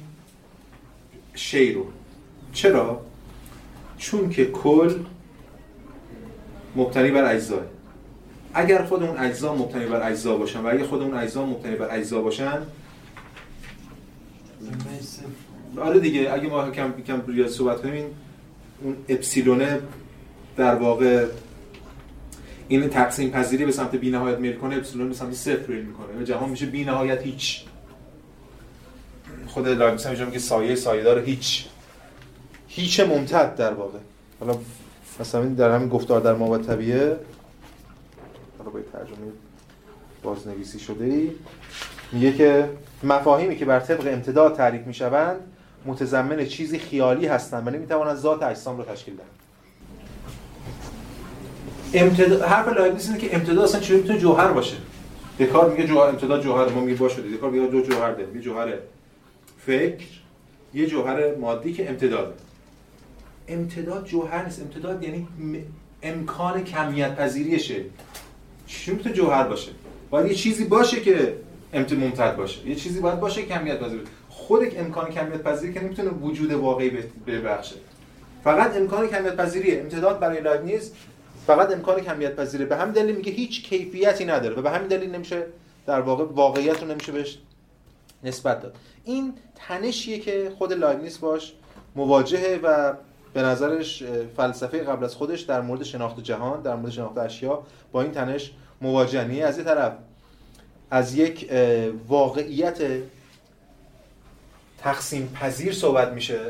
شی 1.35 1.73
رو. 1.73 1.87
چرا؟ 2.53 3.01
چون 3.99 4.31
که 4.31 4.45
کل 4.45 4.95
مبتنی 6.77 7.11
بر 7.11 7.35
اجزاه 7.35 7.63
اگر 8.55 8.85
خود 8.85 9.03
اون 9.03 9.19
اجزا 9.19 9.55
مبتنی 9.55 9.87
بر 9.87 10.11
اجزا 10.11 10.37
باشن 10.37 10.61
و 10.61 10.67
اگر 10.67 10.85
خود 10.85 11.03
اون 11.03 11.15
اجزا 11.15 11.47
مبتنی 11.47 11.77
بر 11.77 11.97
اجزا 11.97 12.23
باشن 12.23 12.59
آره 15.81 16.01
دیگه 16.01 16.33
اگه 16.33 16.49
ما 16.49 16.71
کم 16.71 16.93
کم 17.07 17.23
ریاضی 17.27 17.55
صحبت 17.55 17.83
کنیم 17.83 18.07
اون 18.83 18.97
اپسیلونه 19.09 19.81
در 20.57 20.75
واقع 20.75 21.27
این 22.69 22.89
تقسیم 22.89 23.31
پذیری 23.31 23.65
به 23.65 23.73
سمت 23.73 23.97
بی‌نهایت 23.97 24.39
میل 24.39 24.57
کنه 24.57 24.77
اپسیلون 24.77 25.09
به 25.09 25.15
سمت 25.15 25.35
صفر 25.35 25.67
میل 25.73 25.85
می‌کنه. 25.85 26.25
جهان 26.25 26.51
میشه 26.51 26.67
بی‌نهایت 26.67 27.23
هیچ. 27.23 27.65
خود 29.55 29.69
لایبنیتس 29.69 30.07
میگه 30.07 30.31
که 30.31 30.39
سایه 30.39 30.75
سایه‌دار 30.75 31.19
هیچ 31.19 31.67
هیچ 32.69 33.01
ممتد 33.01 33.57
در 33.57 33.73
واقع. 33.73 33.99
حالا 34.41 34.59
مثلا 35.21 35.45
در 35.45 35.71
همین 35.71 35.89
گفتار 35.89 36.21
در 36.21 36.35
مابعدالطبیعه 36.35 37.17
حالا 38.59 38.71
با 38.71 38.81
ترجمه 38.93 39.33
بازنویسی 40.23 40.79
شده‌ای 40.79 41.31
میگه 42.13 42.33
که 42.33 42.69
مفاهیمی 43.03 43.57
که 43.57 43.65
بر 43.65 43.81
طبق 43.81 44.07
امتداد 44.07 44.57
تعریف 44.57 44.87
می‌شوند 44.87 45.41
متضمن 45.87 46.47
چیزی 46.47 46.79
خیالی 46.79 47.27
هستند 47.27 47.67
و 47.67 47.71
نمی‌توانند 47.71 48.17
ذات 48.17 48.43
اجسام 48.43 48.79
را 48.79 48.85
تشکیل 48.85 49.15
دهند. 49.17 49.29
امتداد 51.95 52.43
حرف 52.43 52.69
لایبنیتس 52.69 53.09
اینه 53.09 53.21
که 53.21 53.35
امتداد 53.35 53.59
اصلا 53.59 53.81
چجوری 53.81 54.01
می‌تونه 54.01 54.19
جوهر 54.19 54.53
باشه؟ 54.53 54.77
دکارت 55.41 55.73
میگه 55.73 55.87
جوهر 55.87 56.09
امتداد 56.09 56.43
جوهر 56.43 56.69
ما 56.69 56.81
میگه 56.81 56.99
باشه 56.99 57.23
دکارت 57.23 57.53
میگه 57.53 57.67
دو 57.67 57.81
جوهر 57.81 58.13
داره 58.13 58.35
یه 58.35 58.41
جوهر 58.41 58.73
فکر 59.67 60.07
یه 60.75 60.87
جوهر 60.87 61.35
مادی 61.35 61.73
که 61.73 61.89
امتداده. 61.89 62.35
امتداد 63.49 64.05
جوهر 64.05 64.45
نیست. 64.45 64.61
امتداد 64.63 65.03
یعنی 65.03 65.29
امکان 66.03 66.65
کمیت 66.65 67.17
پذیریشه. 67.17 67.85
چی 68.67 68.91
می‌تونه 68.91 69.15
جوهر 69.15 69.45
باشه؟ 69.45 69.71
باید 70.11 70.27
یه 70.27 70.35
چیزی 70.35 70.65
باشه 70.65 71.01
که 71.01 71.37
امت 71.73 71.93
ممتد 71.93 72.37
باشه. 72.37 72.69
یه 72.69 72.75
چیزی 72.75 73.01
باید 73.01 73.21
باشه 73.21 73.43
کمیت 73.43 73.81
پذیر 73.81 74.01
خود 74.29 74.79
امکان 74.79 75.11
کمیت 75.11 75.43
پذیری 75.43 75.73
که 75.73 75.81
نمی‌تونه 75.81 76.11
وجود 76.11 76.53
واقعی 76.53 76.91
ببخشه. 77.27 77.77
فقط 78.45 78.77
امکان 78.77 79.09
کمیت 79.09 79.37
پذیریه. 79.37 79.81
امتداد 79.81 80.19
برای 80.19 80.41
لایبنیز 80.41 80.93
فقط 81.47 81.73
امکان 81.73 82.01
کمیت 82.01 82.37
پذیره 82.37 82.65
به 82.65 82.77
همین 82.77 82.93
دلیل 82.93 83.17
میگه 83.17 83.33
هیچ 83.33 83.63
کیفیتی 83.63 84.25
نداره 84.25 84.57
و 84.57 84.63
به 84.63 84.71
همین 84.71 84.89
دلیل 84.89 85.11
نمیشه 85.11 85.47
در 85.87 86.01
واقع 86.01 86.25
واقعیت 86.25 86.83
رو 86.83 86.89
نمیشه 86.89 87.13
بهش 87.13 87.39
نسبت 88.25 88.63
داد. 88.63 88.77
این 89.05 89.35
تنشیه 89.55 90.19
که 90.19 90.53
خود 90.59 90.73
لایبنیس 90.73 91.19
باش 91.19 91.53
مواجهه 91.97 92.61
و 92.63 92.95
به 93.35 93.43
نظرش 93.43 94.03
فلسفه 94.37 94.79
قبل 94.79 95.05
از 95.05 95.15
خودش 95.15 95.41
در 95.41 95.61
مورد 95.61 95.83
شناخت 95.83 96.21
جهان 96.21 96.63
در 96.63 96.77
مورد 96.77 96.93
شناخت 96.93 97.19
اشیا 97.19 97.63
با 97.93 98.03
این 98.03 98.13
تنش 98.13 98.53
مواجهه 98.81 99.45
از 99.45 99.59
یه 99.59 99.65
طرف 99.65 99.93
از 100.91 101.15
یک 101.15 101.51
واقعیت 102.09 102.79
تقسیم 104.79 105.29
پذیر 105.41 105.73
صحبت 105.73 106.13
میشه 106.13 106.41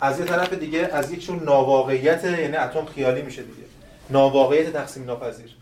از 0.00 0.18
یه 0.18 0.24
طرف 0.24 0.52
دیگه 0.52 0.78
از 0.92 1.12
یک 1.12 1.26
چون 1.26 1.44
ناواقعیت 1.44 2.24
یعنی 2.24 2.56
اتم 2.56 2.84
خیالی 2.84 3.22
میشه 3.22 3.42
دیگه. 3.42 3.62
ناواقعیت 4.10 4.72
تقسیم 4.72 5.04
ناپذیر. 5.04 5.56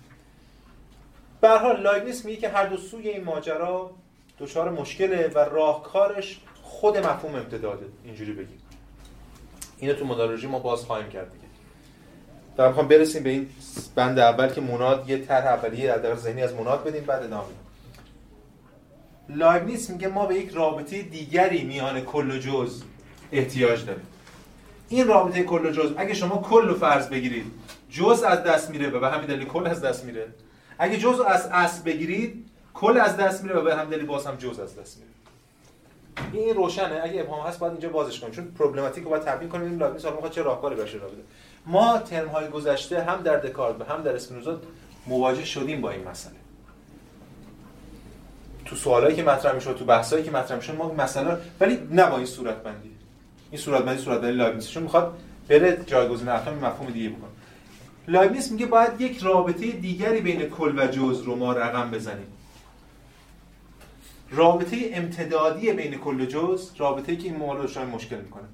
به 1.41 1.49
حال 1.49 1.81
لایبنیتس 1.81 2.25
میگه 2.25 2.37
که 2.37 2.49
هر 2.49 2.67
دو 2.67 2.77
سوی 2.77 3.09
این 3.09 3.25
ماجرا 3.25 3.91
دچار 4.39 4.71
مشکله 4.71 5.29
و 5.35 5.39
راهکارش 5.39 6.41
خود 6.63 6.99
مفهوم 6.99 7.35
امتداده 7.35 7.87
اینجوری 8.05 8.33
بگیم. 8.33 8.59
اینو 9.79 9.95
تو 9.95 10.05
مونادولوژی 10.05 10.47
ما 10.47 10.59
باز 10.59 10.81
خواهیم 10.81 11.09
کرد 11.09 11.33
دیگه. 11.33 11.45
در 12.57 12.69
می‌خوام 12.69 12.89
برسیم 12.89 13.23
به 13.23 13.31
این 13.31 13.49
بند 13.95 14.19
اول 14.19 14.49
که 14.49 14.61
موناد 14.61 15.11
یه 15.11 15.19
طرح 15.19 15.47
اولیه 15.47 15.99
در 15.99 16.15
ذهنی 16.15 16.43
از 16.43 16.55
موناد 16.55 16.85
بدیم 16.85 17.05
بعد 17.05 17.23
ادامه 17.23 17.45
لایبنیتس 19.29 19.91
میگه 19.91 20.09
ما 20.09 20.27
به 20.27 20.35
یک 20.35 20.51
رابطه 20.51 21.03
دیگری 21.03 21.65
میان 21.65 22.01
کل 22.01 22.31
و 22.31 22.39
جز 22.39 22.83
احتیاج 23.33 23.87
داریم. 23.87 24.07
این 24.89 25.07
رابطه 25.07 25.43
کل 25.43 25.67
و 25.67 25.71
جز 25.71 25.95
اگه 25.97 26.15
شما 26.15 26.39
کل 26.39 26.71
و 26.71 26.75
فرض 26.75 27.09
بگیرید 27.09 27.47
جز 27.91 28.23
از 28.23 28.43
دست 28.43 28.71
میره 28.71 28.91
و 28.91 29.01
به 29.01 29.09
همین 29.09 29.27
دلیل 29.27 29.45
کل 29.45 29.67
از 29.67 29.81
دست 29.81 30.05
میره. 30.05 30.27
اگه 30.79 30.97
جز 30.97 31.21
از 31.21 31.49
اصل 31.53 31.83
بگیرید 31.83 32.51
کل 32.77 33.01
از 33.01 33.17
دست 33.17 33.43
میره 33.43 33.57
و 33.57 33.63
به 33.63 33.77
همین 33.77 33.91
دلیل 33.91 34.07
باز 34.07 34.27
هم 34.27 34.37
جز 34.37 34.61
از 34.61 34.79
دست 34.79 34.99
میره. 34.99 35.11
این 36.33 36.55
روشنه. 36.55 37.01
اگه 37.05 37.21
ابهام 37.21 37.47
هست 37.47 37.59
باید 37.59 37.73
اینجا 37.73 37.89
بازش 37.89 38.21
کنیم. 38.21 38.33
چون 38.33 38.45
پروبلماتیک 38.45 39.05
رو 39.05 39.11
باید 39.11 39.23
تبیین 39.23 39.51
کنیم. 39.51 39.65
این 39.65 39.79
لابی 39.79 39.99
سوال 39.99 40.29
چه 40.31 40.43
راهکاری 40.43 40.77
باشه 40.77 40.99
را 40.99 41.09
بده. 41.09 41.23
ما 41.67 41.99
ترم 41.99 42.29
های 42.29 42.49
گذشته 42.49 43.03
هم 43.03 43.23
در 43.23 43.37
دکارت 43.37 43.81
و 43.81 43.85
هم 43.85 44.03
در 44.03 44.15
اسپینوزا 44.15 44.61
مواجه 45.07 45.45
شدیم 45.45 45.81
با 45.81 45.91
این 45.91 46.09
مسئله. 46.09 46.35
تو 48.65 48.77
سوالایی 48.77 49.17
که 49.17 49.23
مطرح 49.23 49.55
می‌شد 49.55 49.77
تو 49.77 49.85
بحثایی 49.85 50.25
که 50.25 50.31
مطرح 50.31 50.57
می‌شد 50.57 50.75
ما 50.75 50.95
مسئله 50.95 51.37
ولی 51.61 51.79
نه 51.91 52.07
با 52.11 52.17
این 52.17 52.27
صورت 52.27 52.57
بندی 52.57 52.91
این 53.51 53.61
صورت 53.61 53.83
بندی 53.83 54.03
صورت 54.03 54.21
بندی 54.21 54.37
لایبنیتس 54.37 54.69
چون 54.69 54.83
می‌خواد 54.83 55.19
بره 55.49 55.85
جایگزین 55.87 56.29
اتم 56.29 56.55
مفهوم 56.55 56.91
دیگه 56.91 57.09
بکنه. 57.09 57.31
لایبنیتس 58.09 58.53
میگه 58.53 58.67
باید 58.67 59.01
یک 59.01 59.23
رابطه 59.23 59.71
دیگری 59.71 60.21
بین 60.21 60.51
کل 60.51 60.79
و 60.79 60.87
جز 60.87 61.23
رو 61.23 61.37
ما 61.37 61.53
رقم 61.53 61.91
بزنیم. 61.91 62.27
رابطه 64.37 64.77
امتدادی 64.93 65.73
بین 65.73 65.95
کل 65.95 66.21
و 66.21 66.25
جز 66.25 66.71
رابطه 66.79 67.17
که 67.17 67.25
این 67.25 67.37
موارد 67.37 67.79
مشکل 67.79 68.17
می‌کنه. 68.17 68.45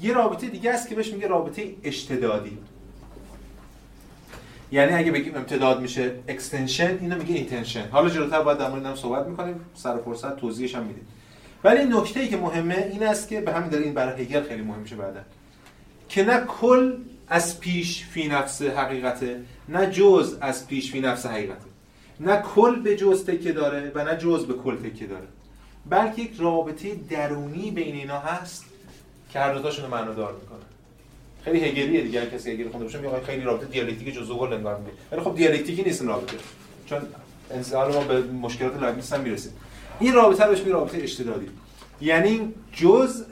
یه 0.00 0.14
رابطه 0.14 0.46
دیگه 0.46 0.70
است 0.70 0.88
که 0.88 0.94
بهش 0.94 1.12
میگه 1.12 1.26
رابطه 1.26 1.74
اشتدادی. 1.84 2.58
یعنی 4.72 4.92
اگه 4.92 5.12
بگیم 5.12 5.36
امتداد 5.36 5.80
میشه 5.80 6.14
extension 6.28 6.98
اینو 7.00 7.16
میگه 7.16 7.34
intension 7.34 7.88
حالا 7.90 8.08
جلوتر 8.08 8.42
باید 8.42 8.58
در 8.58 8.70
مورد 8.70 8.94
صحبت 8.94 9.26
می‌کنیم. 9.26 9.60
سر 9.74 9.98
فرصت 9.98 10.36
توضیحش 10.36 10.74
هم 10.74 10.82
میدیم. 10.82 11.06
ولی 11.64 11.84
نکته 11.84 12.20
ای 12.20 12.28
که 12.28 12.36
مهمه 12.36 12.88
این 12.92 13.02
است 13.02 13.28
که 13.28 13.40
به 13.40 13.52
همین 13.52 13.68
دلیل 13.68 13.84
این 13.84 13.94
برای 13.94 14.22
هگل 14.22 14.42
خیلی 14.42 14.62
مهم 14.62 14.78
میشه 14.78 14.96
بعدا. 14.96 15.20
که 16.08 16.24
نه 16.24 16.40
کل 16.40 16.96
از 17.28 17.60
پیش 17.60 18.04
فی 18.06 18.28
نفس 18.28 18.62
حقیقته 18.62 19.40
نه 19.68 19.90
جز 19.90 20.36
از 20.40 20.66
پیش 20.66 20.92
فی 20.92 21.00
نفس 21.00 21.26
حقیقته. 21.26 21.69
نه 22.20 22.42
کل 22.42 22.80
به 22.80 22.96
جز 22.96 23.24
تکه 23.24 23.52
داره 23.52 23.92
و 23.94 24.04
نه 24.04 24.16
جز 24.16 24.46
به 24.46 24.54
کل 24.54 24.76
تکه 24.76 25.06
داره. 25.06 25.26
بلکه 25.90 26.22
یک 26.22 26.32
رابطه 26.38 26.94
درونی 27.10 27.70
بین 27.70 27.94
اینا 27.94 28.18
هست 28.18 28.64
که 29.30 29.38
هر 29.38 29.54
دوتاشون 29.54 29.84
رو 29.84 29.90
معنادار 29.90 30.32
می‌کنه. 30.32 30.58
خیلی 31.44 31.60
هگلیه 31.60 32.00
دیگه 32.00 32.26
کسی 32.26 32.50
هگل 32.50 32.68
خونده 32.68 32.84
باشه 32.84 32.98
میگه 32.98 33.20
خیلی 33.20 33.42
رابطه 33.42 33.66
دیالکتیک 33.66 34.14
جزء 34.14 34.34
کل 34.34 34.52
انگار 34.52 34.78
میگه 34.78 34.92
ولی 35.12 35.20
خب 35.20 35.34
دیالکتیکی 35.34 35.82
نیست 35.82 36.02
رابطه. 36.02 36.36
چون 36.86 36.98
انسان 37.50 37.94
ما 37.94 38.00
به 38.00 38.22
مشکلات 38.22 38.80
لایبنیتس 38.80 39.12
هم 39.12 39.20
می‌رسیم 39.20 39.52
این 40.00 40.14
رابطه 40.14 40.44
رو 40.44 40.50
بهش 40.50 40.66
رابطه 40.66 40.98
اشتدادی. 41.02 41.46
یعنی 42.00 42.54
جز 42.72 43.24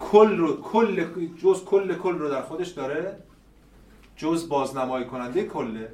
کل 0.00 0.36
رو 0.36 0.62
کل 0.62 1.04
جز 1.42 1.64
کل 1.64 1.94
کل 1.94 2.18
رو 2.18 2.30
در 2.30 2.42
خودش 2.42 2.68
داره 2.68 3.16
جز 4.16 4.48
بازنمایی 4.48 5.04
کننده 5.04 5.42
کله. 5.42 5.88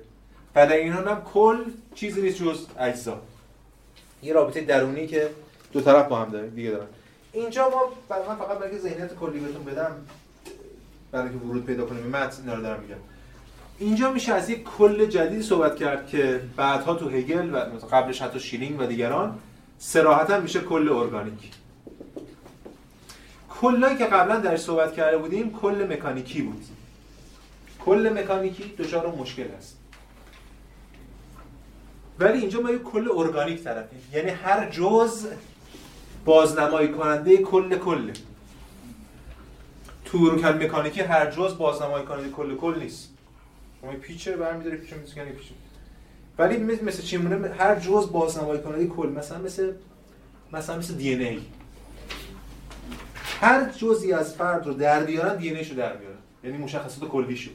و 0.56 0.66
در 0.66 0.76
این 0.76 0.92
هم 0.92 1.22
کل 1.32 1.64
چیزی 1.94 2.22
نیست 2.22 2.42
جز 2.42 2.66
اجزا. 2.78 3.20
یه 4.22 4.32
رابطه 4.32 4.60
درونی 4.60 5.06
که 5.06 5.30
دو 5.72 5.80
طرف 5.80 6.08
با 6.08 6.18
هم 6.18 6.30
داره 6.30 6.48
دیگه 6.48 6.70
دارن. 6.70 6.86
اینجا 7.32 7.70
ما 7.70 7.82
برای 8.08 8.28
من 8.28 8.36
فقط 8.36 8.58
برای 8.58 8.78
ذهنیت 8.78 9.14
کلی 9.14 9.40
بهتون 9.40 9.64
بدم 9.64 9.96
برای 11.12 11.28
که 11.28 11.36
ورود 11.36 11.66
پیدا 11.66 11.86
کنیم 11.86 12.06
متن 12.06 12.42
اینا 12.42 12.54
رو 12.54 12.62
دارم 12.62 12.80
میگم. 12.80 12.96
اینجا 13.78 14.12
میشه 14.12 14.34
از 14.34 14.50
یک 14.50 14.64
کل 14.64 15.06
جدید 15.06 15.42
صحبت 15.42 15.76
کرد 15.76 16.06
که 16.06 16.40
بعدها 16.56 16.94
تو 16.94 17.08
هگل 17.08 17.54
و 17.54 17.58
قبلش 17.92 18.22
حتی 18.22 18.40
شلینگ 18.40 18.80
و 18.80 18.86
دیگران 18.86 19.38
صراحتا 19.78 20.40
میشه 20.40 20.60
کل 20.60 20.88
ارگانیک. 20.88 21.50
کل‌هایی 23.60 23.96
که 23.96 24.04
قبلا 24.04 24.36
درش 24.36 24.60
صحبت 24.60 24.94
کرده 24.94 25.18
بودیم 25.18 25.52
کل 25.52 25.86
مکانیکی 25.92 26.42
بود. 26.42 26.64
کل 27.84 28.18
مکانیکی 28.18 28.74
دچار 28.78 29.06
مشکل 29.06 29.46
است. 29.58 29.75
ولی 32.18 32.38
اینجا 32.38 32.60
ما 32.60 32.70
یک 32.70 32.82
کل 32.82 33.08
ارگانیک 33.14 33.64
طرفیم. 33.64 33.98
یعنی 34.12 34.30
هر 34.30 34.70
جز 34.70 35.26
بازنمایی 36.24 36.88
کننده 36.88 37.36
کل 37.36 37.78
کله 37.78 38.12
تو 40.04 40.36
کل 40.36 40.64
مکانیکی 40.64 41.00
هر 41.00 41.30
جز 41.30 41.58
بازنمایی 41.58 42.04
کننده 42.06 42.30
کل 42.30 42.56
کل 42.56 42.78
نیست. 42.78 43.10
شما 43.80 43.92
پیچه 43.92 44.36
برمی‌داری 44.36 44.76
پیچه 44.76 44.96
می‌زنی 44.96 45.30
پیچه 45.30 45.54
ولی 46.38 46.56
مثل 46.56 47.02
چی؟ 47.02 47.16
مونه 47.16 47.48
هر 47.48 47.74
جز 47.74 48.12
بازنمایی 48.12 48.60
کننده 48.60 48.86
کل. 48.86 49.08
مثلا 49.08 49.38
مثل 49.38 49.72
مثلا 50.52 50.78
مثل 50.78 50.94
دی 50.94 51.14
ای. 51.14 51.40
هر 53.40 53.70
جزی 53.70 54.12
از 54.12 54.34
فرد 54.34 54.66
رو 54.66 54.74
در 54.74 55.04
بیارن 55.04 55.36
دی 55.36 55.50
رو 55.50 55.76
در 55.76 55.96
بیارن. 55.96 56.16
یعنی 56.44 56.58
مشخصات 56.58 57.08
کلی 57.08 57.36
شد 57.36 57.50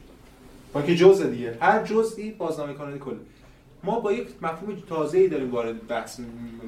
با 0.74 0.82
که 0.82 0.96
جزء 0.96 1.24
دیگه. 1.24 1.58
هر 1.62 1.84
جزئی 1.84 2.32
بازنمایی 2.32 2.76
کننده 2.76 3.00
کل. 3.00 3.16
ما 3.84 4.00
با 4.00 4.12
یک 4.12 4.28
مفهوم 4.42 4.76
تازه‌ای 4.90 5.28
داریم 5.28 5.52
وارد 5.52 5.88
بحث 5.88 6.20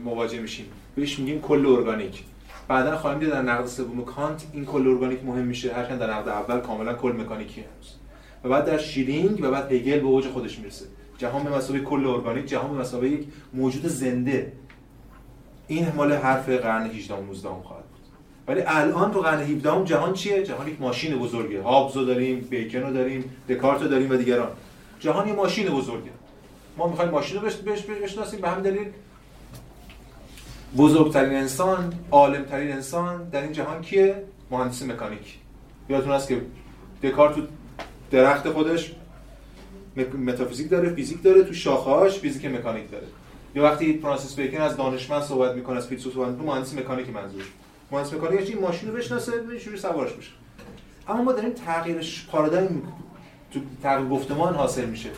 مواجه 0.03 0.39
میشیم. 0.39 0.66
بهش 0.95 1.20
میگیم 1.20 1.41
کل 1.41 1.66
ارگانیک. 1.66 2.24
بعدا 2.68 2.97
خواهیم 2.97 3.20
دید 3.20 3.30
در 3.30 3.41
نقد 3.41 3.66
سوم 3.66 4.05
کانت 4.05 4.45
این 4.53 4.66
کل 4.66 4.88
ارگانیک 4.88 5.24
مهم 5.26 5.45
میشه. 5.45 5.74
هرچند 5.74 5.99
در 5.99 6.14
نقد 6.14 6.30
اول 6.30 6.59
کاملا 6.59 6.93
کل 6.93 7.11
مکانیکی 7.11 7.61
هست. 7.61 7.99
و 8.43 8.49
بعد 8.49 8.66
در 8.66 8.78
شلینگ 8.78 9.39
و 9.43 9.51
بعد 9.51 9.72
هگل 9.72 9.99
به 9.99 10.05
اوج 10.05 10.28
خودش 10.28 10.59
می‌رسه. 10.59 10.86
جهان 11.18 11.43
به 11.43 11.49
مثابه 11.49 11.84
کل 11.84 12.05
ارگانیک 12.05 12.45
جهان 12.45 12.72
به 12.72 12.80
مثابه 12.80 13.07
یک 13.07 13.28
موجود 13.53 13.88
زنده. 13.88 14.51
این 15.68 15.88
مال 15.95 16.14
حرف 16.14 16.49
قرن 16.49 16.86
18 16.86 17.14
و 17.14 17.24
19 17.24 17.49
خواهد 17.49 17.84
بود. 17.84 18.01
ولی 18.47 18.61
الان 18.68 19.11
تو 19.11 19.22
قرن 19.22 19.41
17 19.41 19.86
جهان 19.86 20.14
چیه؟ 20.14 20.43
جهان 20.43 20.68
یک 20.68 20.82
ماشین 20.82 21.20
بزرگه. 21.20 21.61
هابزو 21.61 22.05
داریم 22.05 22.39
بیکن 22.39 22.93
داریم 22.93 23.24
دکارت 23.49 23.84
داریم 23.84 24.11
و 24.11 24.16
دیگران. 24.16 24.49
جهان 24.99 25.28
یه 25.28 25.34
ماشین 25.34 25.68
بزرگه. 25.68 26.11
ما 26.78 26.88
می‌خوایم 26.88 27.11
ماشین 27.11 27.41
رو 27.41 27.49
بشناسیم 28.01 28.41
به 28.41 28.49
همین 28.49 28.63
دلیل 28.63 28.88
بزرگترین 30.78 31.36
انسان 31.36 31.93
عالمترین 32.11 32.71
انسان 32.71 33.30
در 33.30 33.41
این 33.41 33.51
جهان 33.51 33.82
کیه؟ 33.82 34.24
مهندس 34.51 34.84
مکانیک. 34.84 35.38
یادتون 35.89 36.11
هست 36.11 36.28
که 36.28 36.41
دکارت 37.03 37.36
تو 37.36 37.41
درخت 38.11 38.49
خودش 38.49 38.91
متافیزیک 40.26 40.69
داره 40.69 40.93
فیزیک 40.93 41.24
داره 41.24 41.43
تو 41.43 41.53
شاخه‌هاش 41.53 42.19
فیزیک 42.19 42.45
مکانیک 42.45 42.91
داره. 42.91 43.07
یا 43.55 43.63
وقتی 43.63 43.99
فرانسیس 43.99 44.36
بیکن 44.36 44.61
از 44.61 44.78
دانشمند 44.78 45.21
صحبت 45.21 45.55
می‌کنه 45.55 45.78
از 45.78 45.88
فیلسوف 45.88 46.13
صحبت 46.13 46.30
می‌کنه 46.30 46.47
مهندس 46.47 46.74
مکانیک 46.74 47.09
منظور 47.09 47.43
مهندس 47.91 48.13
مکانیک 48.13 48.49
این 48.49 48.59
ماشین 48.59 48.89
رو 48.89 48.95
بشناسه 48.95 49.32
شروع 49.59 49.78
سوارش 49.78 50.13
بشه 50.13 50.32
اما 51.07 51.24
ما 51.24 51.32
داریم 51.32 51.51
تغییرش 51.51 52.28
پارادایم 52.32 52.84
تو 53.53 53.59
تغییر 53.84 54.09
گفتمان 54.09 54.55
حاصل 54.55 54.86
میشه. 54.86 55.09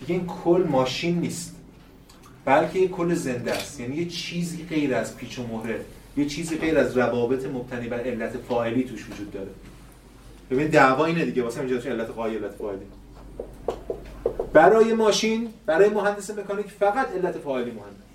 دیگه 0.00 0.14
این 0.14 0.26
کل 0.26 0.66
ماشین 0.68 1.20
نیست. 1.20 1.56
بلکه 2.44 2.78
یه 2.78 2.88
کل 2.88 3.14
زنده 3.14 3.52
است. 3.52 3.80
یعنی 3.80 3.96
یه 3.96 4.06
چیزی 4.08 4.66
غیر 4.70 4.94
از 4.94 5.16
پیچ 5.16 5.38
و 5.38 5.46
مهره. 5.46 5.84
یه 6.16 6.26
چیزی 6.26 6.56
غیر 6.56 6.78
از 6.78 6.96
روابط 6.96 7.46
مبتنی 7.46 7.88
بر 7.88 8.00
علت 8.00 8.36
فاعلی 8.36 8.84
توش 8.84 9.10
وجود 9.10 9.30
داره. 9.30 9.50
ببین 10.50 10.66
دعوا 10.66 11.04
اینه 11.04 11.24
دیگه. 11.24 11.42
واسه 11.42 11.60
اینجا 11.60 11.90
علت 11.90 12.10
قایی 12.10 12.36
علت 12.36 12.52
فاعلی. 12.52 12.86
برای 14.52 14.92
ماشین 14.92 15.48
برای 15.66 15.88
مهندس 15.88 16.30
مکانیک 16.30 16.66
فقط 16.66 17.10
علت 17.10 17.38
فاعلی 17.38 17.70
مهمه. 17.70 18.06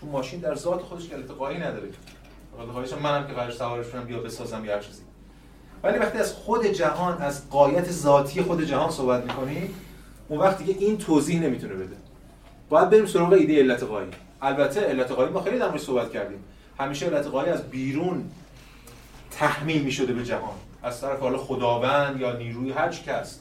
چون 0.00 0.10
ماشین 0.10 0.40
در 0.40 0.54
ذات 0.54 0.80
خودش 0.80 1.10
علت 1.10 1.30
قایی 1.30 1.58
نداره. 1.58 1.88
علت 2.76 2.92
منم 3.02 3.26
که 3.26 3.32
قرار 3.32 3.50
سوارش 3.50 3.88
کنم 3.88 4.04
بیا 4.04 4.18
بسازم 4.18 4.64
یا 4.64 4.78
چیزی. 4.78 5.02
ولی 5.82 5.98
وقتی 5.98 6.18
از 6.18 6.32
خود 6.32 6.66
جهان 6.66 7.22
از 7.22 7.50
قایت 7.50 7.90
ذاتی 7.90 8.42
خود 8.42 8.64
جهان 8.64 8.90
صحبت 8.90 9.24
می‌کنیم 9.24 9.74
اون 10.28 10.40
وقتی 10.40 10.64
که 10.64 10.84
این 10.84 10.98
توضیح 10.98 11.40
نمی‌تونه 11.40 11.74
بده. 11.74 11.96
باید 12.68 12.90
بریم 12.90 13.06
سراغ 13.06 13.32
ایده 13.32 13.58
علت 13.58 13.82
قایی 13.82 14.08
البته 14.42 14.80
علت 14.80 15.10
قایی 15.10 15.32
ما 15.32 15.42
خیلی 15.42 15.58
در 15.58 15.78
صحبت 15.78 16.12
کردیم. 16.12 16.44
همیشه 16.78 17.06
علت 17.06 17.26
قایی 17.26 17.50
از 17.50 17.70
بیرون 17.70 18.24
تحمیل 19.30 19.82
می‌شده 19.82 20.12
به 20.12 20.24
جهان. 20.24 20.54
از 20.82 21.00
طرف 21.00 21.20
حالا 21.20 21.38
خداوند 21.38 22.20
یا 22.20 22.36
نیروی 22.36 22.72
هر 22.72 22.88
کس 22.88 23.38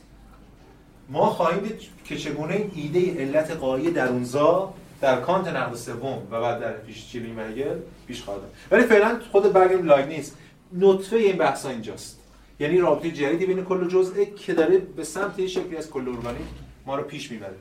ما 1.10 1.26
خواهیم 1.26 1.64
دید 1.64 1.82
که 2.06 2.18
چگونه 2.18 2.70
ایده 2.76 3.22
علت 3.22 3.52
قایی 3.52 3.92
درونزا 3.92 4.74
در 5.02 5.22
کانت 5.22 5.48
نقد 5.48 5.76
سوم 5.76 6.28
و 6.32 6.42
بعد 6.42 6.60
در 6.60 6.72
پیش 6.72 7.08
چیلینگ 7.08 7.38
و 7.38 7.42
هگل 7.42 7.78
پیش 8.08 8.22
خواهد 8.22 8.42
ولی 8.72 8.84
فعلا 8.84 9.20
خود 9.32 9.54
برگردیم 9.54 9.86
لاگ 9.86 10.08
نیست. 10.08 10.38
نطفه 10.74 11.16
این 11.16 11.38
بحثا 11.38 11.70
اینجاست. 11.70 12.20
یعنی 12.60 12.78
رابطه 12.78 13.12
جدیدی 13.12 13.46
بین 13.46 13.66
کل 13.66 13.88
جزء 13.88 14.24
که 14.24 14.54
داره 14.54 14.78
به 14.78 15.04
سمت 15.04 15.40
یه 15.40 15.48
شکلی 15.48 15.78
از 15.78 15.90
کل 15.90 16.10
ارگانیسم 16.10 16.46
ما 16.86 16.96
رو 16.96 17.04
پیش 17.04 17.32
می‌بره. 17.32 17.56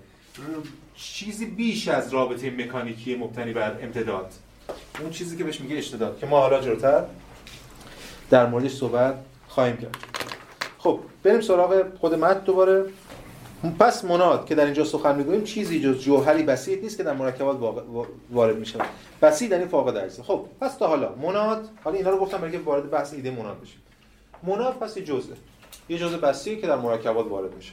چیزی 0.96 1.46
بیش 1.46 1.88
از 1.88 2.12
رابطه 2.12 2.50
مکانیکی 2.50 3.16
مبتنی 3.16 3.52
بر 3.52 3.76
امتداد. 3.82 4.32
اون 5.00 5.10
چیزی 5.10 5.36
که 5.36 5.44
بهش 5.44 5.60
میگه 5.60 5.76
اشتداد 5.76 6.18
که 6.18 6.26
ما 6.26 6.40
حالا 6.40 6.60
جلوتر 6.60 7.04
در 8.30 8.46
موردش 8.46 8.74
صحبت 8.74 9.14
خواهیم 9.48 9.76
کرد. 9.76 9.96
خب 10.78 11.00
بریم 11.22 11.40
سراغ 11.40 11.98
خود 11.98 12.14
متن 12.14 12.40
دوباره. 12.40 12.84
پس 13.78 14.04
مناد 14.04 14.46
که 14.46 14.54
در 14.54 14.64
اینجا 14.64 14.84
سخن 14.84 15.16
می‌گوییم 15.16 15.44
چیزی 15.44 15.80
جز 15.80 16.00
جوهری 16.00 16.42
بسیط 16.42 16.82
نیست 16.82 16.96
که 16.96 17.02
در 17.02 17.12
مرکبات 17.12 17.58
وارد 18.30 18.56
میشه 18.56 18.78
بسیط 19.22 19.50
یعنی 19.50 19.64
فاقد 19.64 19.96
اجزا 19.96 20.22
خب 20.22 20.46
پس 20.60 20.76
تا 20.76 20.88
حالا 20.88 21.14
مناد 21.14 21.68
حالا 21.84 21.96
اینا 21.96 22.10
رو 22.10 22.18
گفتم 22.18 22.38
برای 22.38 22.52
که 22.52 22.58
وارد 22.58 22.90
بحث 22.90 23.14
ایده 23.14 23.30
مناد 23.30 23.60
بشیم. 23.60 23.80
مناد 24.42 24.74
پس 24.74 24.96
یه 24.96 25.04
جزء. 25.04 25.32
یه 25.88 25.98
جزء 25.98 26.16
بسیطی 26.16 26.60
که 26.60 26.66
در 26.66 26.76
مرکبات 26.76 27.26
وارد 27.26 27.54
میشه. 27.54 27.72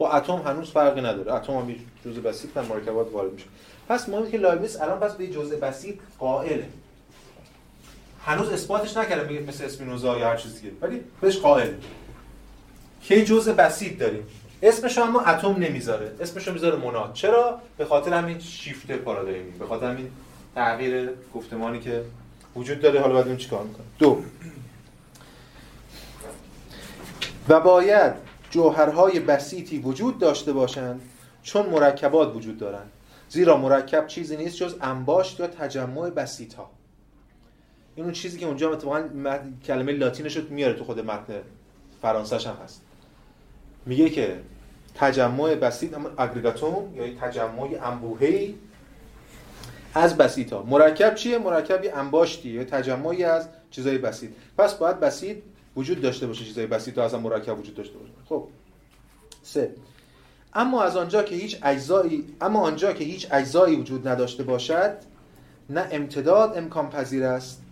با 0.00 0.12
اتم 0.12 0.42
هنوز 0.46 0.70
فرقی 0.70 1.00
نداره. 1.00 1.34
اتم 1.34 1.52
هم 1.52 1.74
جزء 2.04 2.20
بسیط 2.20 2.54
در 2.54 2.62
مرکبات 2.62 3.12
وارد 3.12 3.32
میشه. 3.32 3.46
پس 3.88 4.08
مهمه 4.08 4.30
که 4.30 4.38
لایبنیتس 4.38 4.80
الان 4.80 5.00
پس 5.00 5.14
به 5.14 5.26
جزء 5.26 5.56
بسیط 5.56 5.98
قائله. 6.18 6.68
هنوز 8.24 8.48
اثباتش 8.48 8.96
نکرده 8.96 9.28
میگه 9.28 9.40
مثل 9.40 9.64
اسپینوزا 9.64 10.18
یا 10.18 10.28
هر 10.28 10.36
چیزی 10.36 10.60
دیگه. 10.60 10.72
ولی 10.80 11.00
بهش 11.20 11.38
قائل. 11.38 11.68
که 13.02 13.24
جزء 13.24 13.52
بسیط 13.52 13.98
داریم. 13.98 14.26
اسمش 14.62 14.98
اما 14.98 15.20
اتم 15.20 15.56
نمی‌ذاره. 15.58 16.12
اسمش 16.20 16.48
رو 16.48 16.52
می‌ذاره 16.52 16.76
مناد 16.76 17.12
چرا؟ 17.12 17.60
به 17.76 17.84
خاطر 17.84 18.14
همین 18.14 18.38
شیفت 18.38 18.92
پارادایمی. 18.92 19.50
به 19.50 19.66
خاطر 19.66 19.90
همین 19.90 20.10
تغییر 20.54 21.10
گفتمانی 21.34 21.80
که 21.80 22.02
وجود 22.56 22.80
داره. 22.80 23.00
حالا 23.00 23.22
بعد 23.22 23.36
چیکار 23.36 23.62
می‌کنه. 23.62 23.86
دو. 23.98 24.22
و 27.48 27.60
باید 27.60 28.29
جوهرهای 28.50 29.20
بسیطی 29.20 29.78
وجود 29.78 30.18
داشته 30.18 30.52
باشند 30.52 31.00
چون 31.42 31.66
مرکبات 31.66 32.36
وجود 32.36 32.58
دارند. 32.58 32.90
زیرا 33.28 33.56
مرکب 33.56 34.06
چیزی 34.06 34.36
نیست 34.36 34.56
جز 34.56 34.76
انباشت 34.80 35.40
یا 35.40 35.46
تجمع 35.46 36.10
بسیط 36.10 36.54
ها 36.54 36.70
این 37.94 38.04
اون 38.04 38.12
چیزی 38.12 38.38
که 38.38 38.46
اونجا 38.46 38.72
اتفاقا 38.72 39.08
کلمه 39.64 39.92
لاتینش 39.92 40.36
رو 40.36 40.42
میاره 40.50 40.74
تو 40.74 40.84
خود 40.84 41.00
متن 41.00 41.34
فرانسهش 42.02 42.46
هم 42.46 42.56
هست. 42.64 42.82
میگه 43.86 44.10
که 44.10 44.40
تجمع 44.94 45.54
بسیط 45.54 45.94
اما 45.94 46.10
اگریگاتوم 46.18 46.94
یا 46.94 47.14
تجمع 47.20 47.68
انبوهی 47.82 48.54
از 49.94 50.16
بسیط 50.16 50.52
ها 50.52 50.62
مرکب 50.62 51.14
چیه؟ 51.14 51.38
مرکبی 51.38 51.88
انباشتی 51.88 52.48
یا 52.48 52.64
تجمعی 52.64 53.24
از 53.24 53.48
چیزای 53.70 53.98
بسیط. 53.98 54.30
پس 54.58 54.74
باید 54.74 55.00
بسیط 55.00 55.36
وجود 55.80 56.00
داشته 56.00 56.26
باشه 56.26 56.44
چیزای 56.44 56.66
بسیط 56.66 56.98
ها 56.98 57.04
از 57.04 57.14
مرکب 57.14 57.58
وجود 57.58 57.74
داشته 57.74 57.98
باشه. 57.98 58.12
خب. 58.28 58.48
سه. 59.42 59.74
اما 60.54 60.82
از 60.82 60.96
آنجا 60.96 61.22
که 61.22 61.34
هیچ 61.34 61.58
اجزایی 61.62 62.24
اما 62.40 62.60
آنجا 62.60 62.92
که 62.92 63.04
هیچ 63.04 63.28
اجزایی 63.30 63.76
وجود 63.76 64.08
نداشته 64.08 64.42
باشد 64.42 64.96
نه 65.70 65.88
امتداد 65.90 66.58
امکان 66.58 66.90
پذیر 66.90 67.24
است 67.24 67.62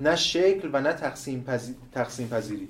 نه 0.00 0.16
شکل 0.16 0.70
و 0.72 0.80
نه 0.80 0.92
تقسیم, 0.92 1.44
تقسیم 1.92 2.28
پذیری. 2.28 2.68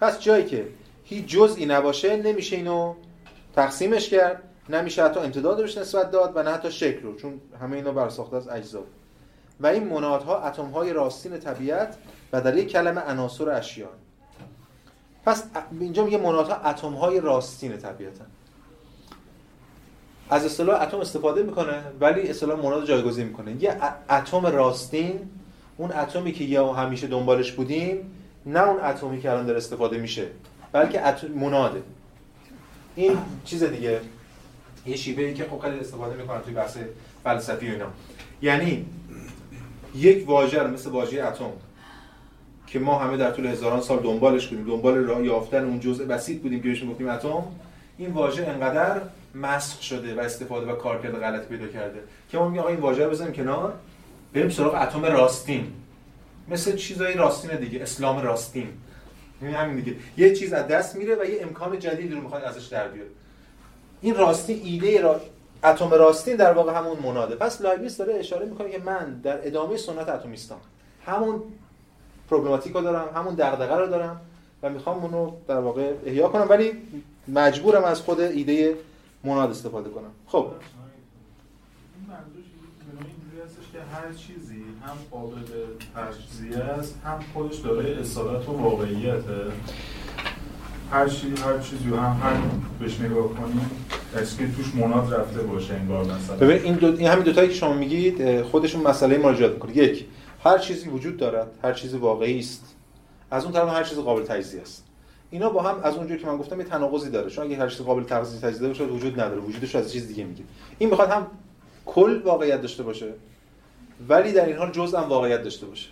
پس 0.00 0.20
جایی 0.20 0.44
که 0.44 0.66
هیچ 1.04 1.26
جزئی 1.26 1.66
نباشه 1.66 2.16
نمیشه 2.16 2.56
اینو 2.56 2.94
تقسیمش 3.54 4.08
کرد 4.08 4.42
نمیشه 4.68 5.04
حتی 5.04 5.20
امتداد 5.20 5.60
روش 5.60 5.78
نسبت 5.78 6.10
داد 6.10 6.32
و 6.34 6.42
نه 6.42 6.50
حتی 6.50 6.70
شکل 6.70 7.02
رو 7.02 7.16
چون 7.16 7.40
همه 7.60 7.76
اینا 7.76 7.92
برساخته 7.92 8.36
از 8.36 8.48
اجزا. 8.48 8.82
و 9.60 9.66
این 9.66 9.84
منادها 9.84 10.42
اتم 10.42 10.66
های 10.66 10.92
راستین 10.92 11.38
طبیعت 11.38 11.96
و 12.32 12.40
در 12.40 12.56
یک 12.56 12.68
کلمه 12.68 13.00
عناصر 13.00 13.50
اشیاء 13.50 13.90
پس 15.26 15.44
اینجا 15.80 16.04
میگه 16.04 16.18
منادها 16.18 16.54
اتم 16.54 16.92
های 16.92 17.20
راستین 17.20 17.76
طبیعتن 17.76 18.26
از 20.30 20.44
اصطلاح 20.44 20.82
اتم 20.82 21.00
استفاده 21.00 21.42
می‌کنه 21.42 21.82
ولی 22.00 22.28
اصطلاح 22.28 22.58
مناد 22.58 22.86
جایگزین 22.86 23.26
می‌کنه. 23.26 23.62
یه 23.62 23.76
اتم 24.10 24.46
راستین 24.46 25.30
اون 25.76 25.92
اتمی 25.92 26.32
که 26.32 26.44
یا 26.44 26.72
همیشه 26.72 27.06
دنبالش 27.06 27.52
بودیم 27.52 28.10
نه 28.46 28.60
اون 28.60 28.80
اتمی 28.80 29.20
که 29.20 29.30
الان 29.30 29.46
داره 29.46 29.58
استفاده 29.58 29.98
میشه 29.98 30.26
بلکه 30.72 31.06
اتم 31.06 31.28
مناده. 31.28 31.82
این 32.96 33.18
چیز 33.44 33.64
دیگه. 33.64 34.00
یه 34.86 34.96
شیوه 34.96 35.24
ای 35.24 35.34
که 35.34 35.44
خب 35.44 35.64
استفاده 35.64 36.16
می‌کنن 36.16 36.42
توی 36.42 36.54
بحث 36.54 36.78
فلسفی 37.24 37.68
و 37.68 37.72
اینا. 37.72 37.86
یعنی 38.42 38.86
یک 39.94 40.28
واژه 40.28 40.66
مثل 40.66 40.90
واژه 40.90 41.24
اتم. 41.24 41.50
که 42.76 42.80
ما 42.82 42.98
همه 42.98 43.16
در 43.16 43.30
طول 43.30 43.46
هزاران 43.46 43.80
سال 43.80 43.98
دنبالش 43.98 44.46
بودیم 44.46 44.66
دنبال 44.66 44.94
راه 44.94 45.24
یافتن 45.24 45.64
اون 45.64 45.80
جزء 45.80 46.04
بسیط 46.04 46.42
بودیم 46.42 46.62
که 46.62 46.68
بهش 46.68 46.82
می‌گفتیم 46.82 47.08
اتم. 47.08 47.42
این 47.98 48.12
واژه 48.12 48.46
انقدر 48.46 49.00
مسخ 49.34 49.82
شده 49.82 50.14
و 50.14 50.20
استفاده 50.20 50.72
و 50.72 50.74
کارکرد 50.74 51.20
غلط 51.20 51.46
پیدا 51.46 51.66
کرده 51.66 51.98
که 52.30 52.38
ما 52.38 52.48
میگیم 52.48 52.60
آقا 52.60 52.68
این 52.68 52.80
واژه 52.80 53.04
رو 53.04 53.10
بزنیم 53.10 53.32
کنار 53.32 53.74
بریم 54.34 54.48
سراغ 54.48 54.74
اتم 54.74 55.04
راستین. 55.04 55.72
مثل 56.48 56.76
چیزای 56.76 57.14
راستین 57.14 57.56
دیگه 57.56 57.82
اسلام 57.82 58.22
راستین. 58.22 58.68
یعنی 59.42 59.54
همین 59.54 59.76
دیگه. 59.76 59.96
یه 60.16 60.34
چیز 60.34 60.52
از 60.52 60.68
دست 60.68 60.96
میره 60.96 61.14
و 61.14 61.24
یه 61.24 61.42
امکان 61.42 61.78
جدیدی 61.78 62.14
رو 62.14 62.20
می‌خواد 62.20 62.44
ازش 62.44 62.66
در 62.66 62.88
بیاره. 62.88 63.10
این 64.00 64.14
راستی 64.14 64.52
ایده 64.52 65.00
را 65.00 65.20
اتم 65.64 65.90
راستین 65.90 66.36
در 66.36 66.52
واقع 66.52 66.78
همون 66.78 66.98
مناده. 66.98 67.34
پس 67.34 67.60
لایبنیتس 67.60 67.96
داره 67.96 68.14
اشاره 68.14 68.46
می‌کنه 68.46 68.70
که 68.70 68.78
من 68.78 69.20
در 69.22 69.46
ادامه 69.46 69.76
سنت 69.76 70.08
اتمیستان 70.08 70.58
همون 71.06 71.42
پروبلماتیک 72.30 72.72
رو 72.72 72.80
دارم 72.80 73.08
همون 73.14 73.34
دغدغه 73.34 73.74
رو 73.74 73.86
دارم 73.86 74.20
و 74.62 74.70
می‌خوام 74.70 75.04
اونو 75.04 75.32
در 75.48 75.58
واقع 75.58 75.92
احیا 76.06 76.28
کنم. 76.28 76.46
ولی 76.48 76.72
مجبورم 77.28 77.84
از 77.84 78.00
خود 78.00 78.20
ایده 78.20 78.74
مناد 79.24 79.50
استفاده 79.50 79.90
کنم. 79.90 80.10
خب. 80.26 80.46
که 83.72 83.82
هر 83.82 84.12
چیزی 84.12 84.62
هم 84.86 84.96
قابل 85.10 85.36
تجزیه 85.96 86.56
است 86.56 86.94
هم 87.04 87.18
خودش 87.34 87.56
داره 87.56 87.96
اصالت 88.00 88.48
و 88.48 88.52
واقعیته. 88.52 89.52
هر 90.90 91.08
چیزی 91.08 91.42
هر 91.42 91.58
چیزی 91.58 91.88
هم 91.88 92.20
هر 92.22 92.36
بهش 92.80 93.00
نگاه 93.00 93.28
کنیم 93.28 93.70
که 94.38 94.52
توش 94.56 94.74
مناد 94.74 95.14
رفته 95.14 95.42
باشه 95.42 95.74
انگار 95.74 96.04
مثلا. 96.04 96.36
ببین 96.36 96.62
این, 96.62 96.74
دو... 96.74 96.86
این 96.86 97.08
همین 97.08 97.24
دوتایی 97.24 97.48
که 97.48 97.54
شما 97.54 97.72
میگید 97.72 98.42
خودشون 98.42 98.82
مسئله 98.82 99.18
مراجعات 99.18 99.52
می‌کنه 99.52 99.76
یک 99.76 100.06
هر 100.46 100.58
چیزی 100.58 100.88
وجود 100.88 101.16
دارد 101.16 101.58
هر 101.62 101.72
چیزی 101.72 101.96
واقعی 101.96 102.38
است. 102.38 102.74
از 103.30 103.44
اون 103.44 103.52
طرف 103.52 103.68
هر 103.68 103.84
چیز 103.84 103.98
قابل 103.98 104.22
تجزیه 104.22 104.62
است. 104.62 104.84
اینا 105.30 105.50
با 105.50 105.62
هم 105.62 105.80
از 105.82 105.96
اونجوری 105.96 106.20
که 106.20 106.26
من 106.26 106.36
گفتم 106.36 106.60
یه 106.60 106.66
تناقضی 106.66 107.10
داره. 107.10 107.30
چون 107.30 107.44
اگه 107.44 107.56
هر 107.56 107.68
چیز 107.68 107.80
قابل 107.80 108.02
تجزیه 108.02 108.40
تجزیه 108.40 108.68
باشه 108.68 108.84
وجود 108.84 109.20
نداره. 109.20 109.40
وجودش 109.40 109.74
از 109.74 109.92
چیز 109.92 110.08
دیگه 110.08 110.24
میگه. 110.24 110.42
این 110.78 110.90
می‌خواد 110.90 111.10
هم 111.10 111.26
کل 111.86 112.22
واقعیت 112.22 112.60
داشته 112.60 112.82
باشه 112.82 113.12
ولی 114.08 114.32
در 114.32 114.46
این 114.46 114.56
حال 114.56 114.70
جزء 114.70 114.98
هم 114.98 115.08
واقعیت 115.08 115.42
داشته 115.42 115.66
باشه. 115.66 115.88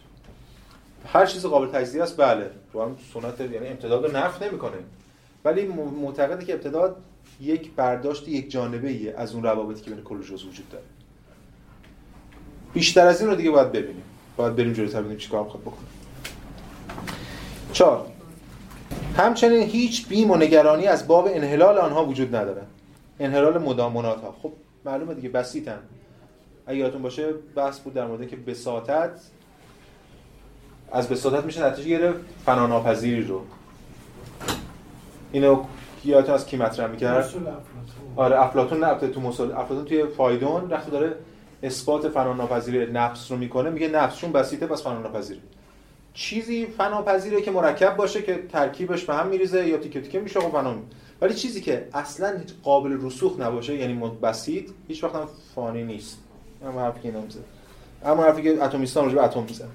هر 1.07 1.27
چیز 1.27 1.47
قابل 1.47 1.67
تجزیه 1.67 2.03
است 2.03 2.17
بله. 2.17 2.51
تو 2.73 2.83
هم 2.83 2.97
سنت 3.15 3.41
یعنی 3.41 3.67
امتداد 3.67 4.07
رو 4.07 4.17
نفی 4.17 4.45
نمی‌کنه. 4.45 4.77
ولی 5.45 5.65
معتقده 6.03 6.45
که 6.45 6.53
امتداد 6.53 6.97
یک 7.41 7.71
برداشت 7.71 8.29
یک 8.29 8.51
جانبه 8.51 8.89
ایه 8.89 9.15
از 9.17 9.35
اون 9.35 9.43
روابطی 9.43 9.81
که 9.81 9.91
بین 9.91 10.05
کل 10.05 10.23
جزء 10.23 10.49
وجود 10.49 10.69
داره. 10.71 10.85
بیشتر 12.75 13.07
از 13.07 13.21
این 13.21 13.31
رو 13.31 13.37
دیگه 13.37 13.51
باید 13.51 13.73
ببینیم. 13.73 14.03
باید 14.37 14.57
بریم 14.57 14.73
جلوتر 14.73 14.99
ببینیم 14.99 15.19
چیکار 15.19 15.45
می‌خواد 15.45 15.63
بکنه؟ 15.63 15.87
چهار. 17.73 18.07
همچنین 19.17 19.63
هیچ 19.63 20.09
بیم 20.09 20.31
و 20.31 20.37
نگرانی 20.37 20.87
از 20.87 21.07
باب 21.07 21.29
انحلال 21.31 21.79
آنها 21.79 22.05
وجود 22.05 22.37
نداره. 22.37 22.63
انحلال 23.21 23.59
مدامنات 23.63 24.21
ها 24.21 24.35
خب 24.43 24.53
معلومه 24.85 25.15
دیگه 25.15 25.29
بسیطن. 25.29 25.79
اگه 26.67 26.79
یادتون 26.79 27.03
باشه 27.03 27.33
بحث 27.55 27.79
بود 27.79 27.95
در 27.95 28.07
مورد 28.07 28.29
که 28.29 28.37
بساطت 28.37 29.11
از 30.93 31.09
بساطت 31.09 31.45
میشه 31.45 31.67
نتیجه 31.67 31.89
گرفت 31.89 32.19
فناناپذیری 32.47 33.23
رو. 33.23 33.43
اینو 35.33 35.65
یادتون 36.05 36.35
از 36.35 36.47
کی 36.47 36.57
مطرح 36.57 36.87
می‌کرد؟ 36.87 37.35
آره 38.17 38.43
افلاطون 38.43 38.85
نه 38.85 38.95
تو 38.95 39.21
مسل 39.21 39.53
افلاطون 39.53 39.85
توی 39.85 40.07
فایدون 40.07 40.65
وقتی 40.71 40.91
داره 40.91 41.17
اثبات 41.65 42.09
فناناپذیری 42.09 42.93
نفس 42.93 43.31
رو 43.31 43.37
می‌کنه 43.37 43.71
میگه 43.71 43.89
نفس 43.89 44.17
چون 44.17 44.33
بسیطه 44.33 44.67
پس 44.67 44.83
فناناپذیره. 44.83 45.41
چیزی 46.15 46.67
فناپذیره 46.67 47.43
که 47.43 47.51
مرکب 47.51 47.97
باشه 47.97 48.23
که 48.23 48.43
ترکیبش 48.53 49.05
به 49.05 49.15
هم 49.15 49.27
میریزه 49.27 49.69
یا 49.69 49.77
تیکه 49.77 50.01
تیکه 50.01 50.21
میشه 50.21 50.41
خب 50.41 50.49
فنا 50.49 50.75
ولی 51.21 51.35
چیزی 51.35 51.61
که 51.61 51.89
اصلا 51.95 52.41
قابل 52.63 53.07
رسوخ 53.07 53.41
نباشه 53.41 53.77
یعنی 53.77 54.11
بسیط 54.23 54.71
هیچ 54.89 55.05
وقت 55.05 55.15
هم 55.15 55.29
فانی 55.55 55.85
نیست. 55.85 56.19
اما 56.67 56.81
حرفی 56.81 57.01
که 57.01 57.09
اینا 57.09 57.21
اما 58.05 58.23
حرفی 58.23 58.43
که 58.43 58.65
اتمیستان 58.65 59.05
راجع 59.05 59.17
به 59.17 59.25
اتم 59.25 59.43
می‌زنه. 59.43 59.69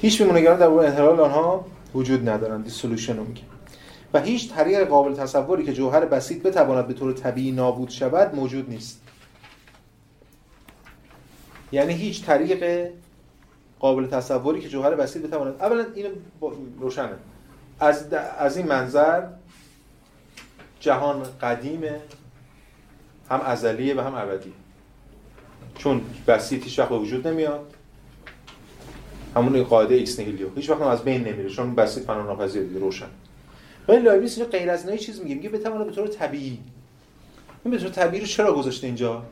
هیچ 0.00 0.22
بیمونگران 0.22 0.58
در 0.58 0.70
انحلال 0.70 1.20
آنها 1.20 1.66
وجود 1.94 2.28
ندارن 2.28 2.62
دیسولوشن 2.62 3.16
رو 3.16 3.24
میگه 3.24 3.42
و 4.14 4.20
هیچ 4.20 4.52
طریق 4.52 4.84
قابل 4.88 5.14
تصوری 5.14 5.64
که 5.64 5.72
جوهر 5.72 6.04
بسیط 6.04 6.42
بتواند 6.42 6.86
به 6.86 6.94
طور 6.94 7.12
طبیعی 7.12 7.52
نابود 7.52 7.90
شود 7.90 8.34
موجود 8.34 8.70
نیست. 8.70 9.02
یعنی 11.76 11.94
هیچ 11.94 12.24
طریق 12.24 12.90
قابل 13.80 14.06
تصوری 14.06 14.60
که 14.60 14.68
جوهر 14.68 14.94
بسیط 14.94 15.22
بتواند 15.22 15.54
اولا 15.60 15.86
این 15.94 16.06
روشنه. 16.80 17.08
از, 17.80 18.12
از 18.38 18.56
این 18.56 18.66
منظر 18.66 19.22
جهان 20.80 21.22
قدیمه 21.40 22.00
هم 23.30 23.40
ازلیه 23.40 23.94
و 23.94 24.00
هم 24.00 24.14
ابدیه. 24.14 24.52
چون 25.78 26.00
بسیط 26.26 26.64
هیچ 26.64 26.78
وقت 26.78 26.92
وجود 26.92 27.28
نمیاد. 27.28 27.74
همون 29.36 29.62
قاعده 29.62 29.94
ex 29.94 30.18
nihilo 30.18 30.48
هیچ 30.54 30.70
وقت 30.70 30.80
از 30.80 31.04
بین 31.04 31.24
نمیره 31.24 31.50
چون 31.50 31.74
بسیط 31.74 32.04
فنا 32.04 32.22
ناپذیر 32.22 32.62
روشن. 32.62 33.06
ولی 33.88 34.00
لایبنیتس 34.00 34.38
اینجا 34.38 34.58
غیر 34.58 34.70
از 34.70 34.84
نهایی 34.84 34.98
چیز 34.98 35.20
میگه 35.20 35.34
میگه 35.34 35.48
بتونه 35.48 35.84
به 35.84 35.92
طور 35.92 36.08
طبیعی 36.08 36.58
این 37.64 37.74
به 37.74 37.78
طور 37.78 37.90
طبیعی 37.90 38.20
رو 38.20 38.26
چرا 38.26 38.54
گذاشته 38.54 38.86
اینجا؟ 38.86 39.22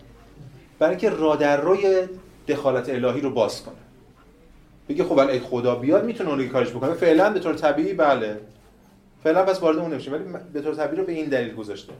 برای 0.78 0.90
اینکه 0.90 1.10
راه 1.10 1.38
درروی 1.38 2.08
دخالت 2.48 2.88
الهی 2.88 3.20
رو 3.20 3.30
باز 3.30 3.62
کنه. 3.62 3.74
بگه 4.88 5.04
خب 5.04 5.18
ای 5.18 5.38
خدا 5.38 5.74
بیاد 5.74 6.04
می‌تونه 6.04 6.30
اون 6.30 6.38
رو 6.38 6.48
کارش 6.48 6.70
بکنه. 6.70 6.94
فعلا 6.94 7.30
به 7.30 7.40
طور 7.40 7.54
طبیعی 7.54 7.94
بله. 7.94 8.38
فعلا 9.24 9.44
پس 9.44 9.60
وارد 9.60 9.78
اون 9.78 9.92
نمیشه. 9.92 10.10
ولی 10.10 10.24
به 10.52 10.60
طور 10.60 10.74
طبیعی 10.74 11.00
رو 11.00 11.06
به 11.06 11.12
این 11.12 11.28
دلیل 11.28 11.54
گذاشته. 11.54 11.92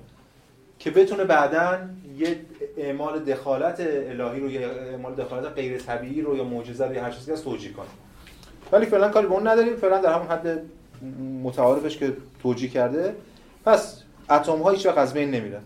که 0.79 0.91
بتونه 0.91 1.25
بعدا 1.25 1.79
یه 2.19 2.37
اعمال 2.77 3.19
دخالت 3.19 3.81
الهی 3.81 4.41
رو 4.41 4.51
یا 4.51 4.71
اعمال 4.71 5.15
دخالت 5.15 5.53
غیر 5.53 5.79
طبیعی 5.79 6.21
رو 6.21 6.37
یا 6.37 6.45
معجزه 6.45 6.87
رو 6.87 6.95
یا 6.95 7.05
هر 7.05 7.11
چیزی 7.11 7.33
از 7.33 7.45
توجیه 7.45 7.73
کنه. 7.73 7.87
ولی 8.73 8.87
فعلا 8.87 9.09
کاری 9.09 9.27
به 9.27 9.33
اون 9.33 9.49
نداریم. 9.49 9.77
فعلا 9.77 10.01
در 10.01 10.13
همون 10.13 10.27
حد 10.27 10.63
متعارفش 11.43 11.99
که 11.99 12.13
توجیه 12.43 12.69
کرده. 12.69 13.15
پس 13.65 14.03
اتم 14.31 14.59
ها 14.59 14.93
از 14.97 15.15
بین 15.15 15.31
نمیرن. 15.31 15.63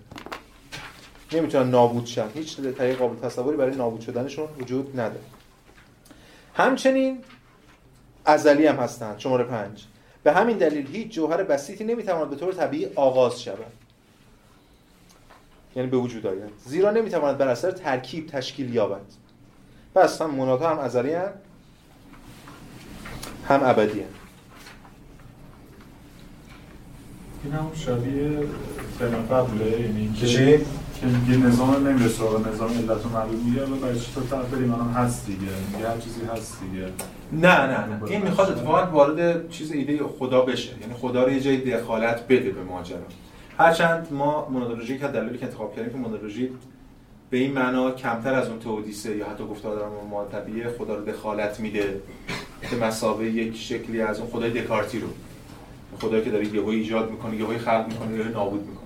نمی‌تونن 1.33 1.71
نابود 1.71 2.07
شن. 2.07 2.29
هیچ 2.35 2.61
طریق 2.61 2.99
قابل 2.99 3.29
تصوری 3.29 3.57
برای 3.57 3.77
نابود 3.77 4.01
شدنشون 4.01 4.49
وجود 4.61 5.01
نداره. 5.01 5.21
همچنین 6.55 7.19
ازلی 8.25 8.67
هم 8.67 8.77
هستند 8.77 9.19
شماره 9.19 9.45
پنج. 9.45 9.85
به 10.23 10.33
همین 10.33 10.59
دلیل 10.59 10.87
هیچ 10.87 11.13
جوهر 11.13 11.43
بسیطی 11.43 11.85
نمی‌تواند 11.85 12.31
به 12.31 12.37
طور 12.37 12.53
طبیعی 12.53 12.87
آغاز 12.95 13.43
شود. 13.43 13.73
یعنی 15.77 15.89
به 15.89 15.97
وجود 15.97 16.27
آید. 16.27 16.51
زیرا 16.65 16.91
نمی‌تواند 16.91 17.39
بر 17.39 17.49
اثر 17.49 17.71
ترکیب 17.71 18.27
تشکیل 18.27 18.75
یابد. 18.75 19.01
پس 19.95 20.23
هم 20.23 20.31
منادها 20.31 20.71
هم 20.71 20.79
ازلی 20.79 21.13
هم, 21.13 21.31
هم 23.49 23.61
ابدی 23.63 24.01
هم. 24.01 24.07
این 27.45 27.53
هم 27.53 27.71
شبیه 27.75 28.47
فیلم 28.99 29.27
قبله 29.31 29.81
یعنی 29.81 30.15
که 31.01 31.07
میگه 31.07 31.47
نظام 31.47 31.89
نمیره 31.89 32.09
سراغ 32.09 32.49
نظام 32.49 32.71
علت 32.71 33.07
و 33.07 33.09
معلوم 33.09 33.41
میگه 33.45 33.65
ولی 33.65 33.81
برای 33.81 34.01
چی 34.01 34.13
تو 34.15 34.21
بریم؟ 34.21 34.75
الان 34.75 34.91
هست 34.91 35.27
دیگه. 35.27 35.41
میگه 35.73 35.89
هر 35.89 35.99
چیزی 35.99 36.21
هست 36.33 36.61
دیگه. 36.61 36.87
نه 37.33 37.67
نه 37.67 37.87
نه. 37.87 38.05
این 38.05 38.23
می‌خواد 38.23 38.51
اتفاقا 38.51 38.91
وارد 38.91 39.51
چیز 39.51 39.73
ایده 39.73 39.99
خدا 40.19 40.41
بشه. 40.41 40.71
یعنی 40.81 40.95
خدا 40.95 41.25
رو 41.25 41.33
یه 41.33 41.41
جای 41.41 41.57
دخالت 41.57 42.27
بده 42.29 42.51
به 42.51 42.63
ماجرا. 42.63 42.99
هرچند 43.59 44.09
ما 44.11 44.49
مونولوژی 44.51 44.99
که 44.99 45.07
دلیلی 45.07 45.39
که 45.39 45.47
انتخاب 45.47 45.77
کردیم 45.77 45.93
که 45.93 45.99
مونولوژی 45.99 46.51
به 47.31 47.39
این 47.39 47.53
معنا 47.53 47.91
کمتر 47.91 48.35
از 48.35 48.49
اون 48.49 48.59
تئودیسه 48.59 49.17
یا 49.17 49.27
حتی 49.27 49.45
گفتار 49.45 49.91
ما 50.11 50.25
طبیعه 50.25 50.69
خدا 50.79 50.95
رو 50.95 51.05
دخالت 51.05 51.61
میده 51.61 52.01
به 52.71 52.87
مسابقه 52.87 53.25
یک 53.25 53.57
شکلی 53.57 54.01
از 54.01 54.19
اون 54.19 54.31
خدای 54.31 54.51
دکارتی 54.51 54.99
رو. 54.99 55.09
خدایی 56.01 56.25
که 56.25 56.31
داره 56.31 56.55
یهو 56.55 56.69
ایجاد 56.69 57.11
می‌کنه 57.11 57.37
یهو 57.37 57.59
خلق 57.59 57.87
می‌کنه 57.89 58.19
یهو 58.19 58.29
نابود 58.29 58.61
می‌کنه. 58.61 58.78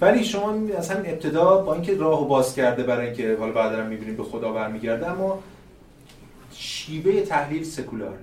ولی 0.00 0.24
شما 0.24 0.54
اصلا 0.78 0.96
ابتدا 0.96 1.62
با 1.62 1.74
اینکه 1.74 1.96
راهو 1.96 2.24
باز 2.24 2.54
کرده 2.54 2.82
برای 2.82 3.06
اینکه 3.06 3.36
حالا 3.40 3.52
بعدا 3.52 3.84
می‌بینیم 3.84 4.16
به 4.16 4.22
خدا 4.22 4.52
برمیگرده 4.52 5.10
اما 5.10 5.42
شیوه 6.52 7.20
تحلیل 7.20 7.64
سکولار. 7.64 8.14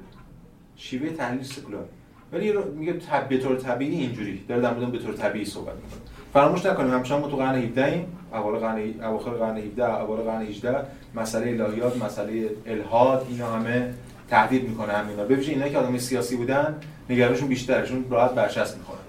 شیوه 0.76 1.10
تحلیل 1.10 1.44
سکولار. 1.44 1.86
ولی 2.34 2.54
میگه 2.76 2.94
طب... 2.94 3.28
به 3.28 3.38
طور 3.38 3.56
طبیعی 3.56 3.96
اینجوری. 3.96 4.44
داره 4.48 4.62
در 4.62 4.74
مورد 4.74 4.92
به 4.92 4.98
طور 4.98 5.14
طبیعی 5.14 5.46
صحبت 5.46 5.76
می‌کنه. 5.76 6.02
فراموش 6.34 6.66
نکنیم 6.66 6.94
همچنان 6.94 7.22
ما 7.22 7.28
تو 7.28 7.38
قرن 7.38 7.56
17 7.56 7.86
ایم 7.86 8.06
اول 8.34 8.60
قرن 8.60 9.04
اواخر 9.04 9.32
قرن 9.32 9.58
17 9.58 9.84
اول 9.84 10.16
قرن 10.16 10.42
18 10.42 10.78
مسئله 11.16 11.64
الهیات 11.64 12.04
مسئله 12.04 12.50
الحاد 12.66 13.26
اینا 13.30 13.48
همه 13.48 13.94
تهدید 14.30 14.70
می‌کنه 14.70 14.94
همینا 14.94 15.24
ببینید 15.24 15.50
اینا 15.50 15.70
که 15.70 15.78
آدم 15.78 15.98
سیاسی 15.98 16.36
بودن 16.36 16.76
نگرانشون 17.10 17.48
بیشتره 17.48 17.88
چون 17.88 18.06
راحت 18.10 18.32
برچسب 18.32 18.78
می‌خورن. 18.78 19.00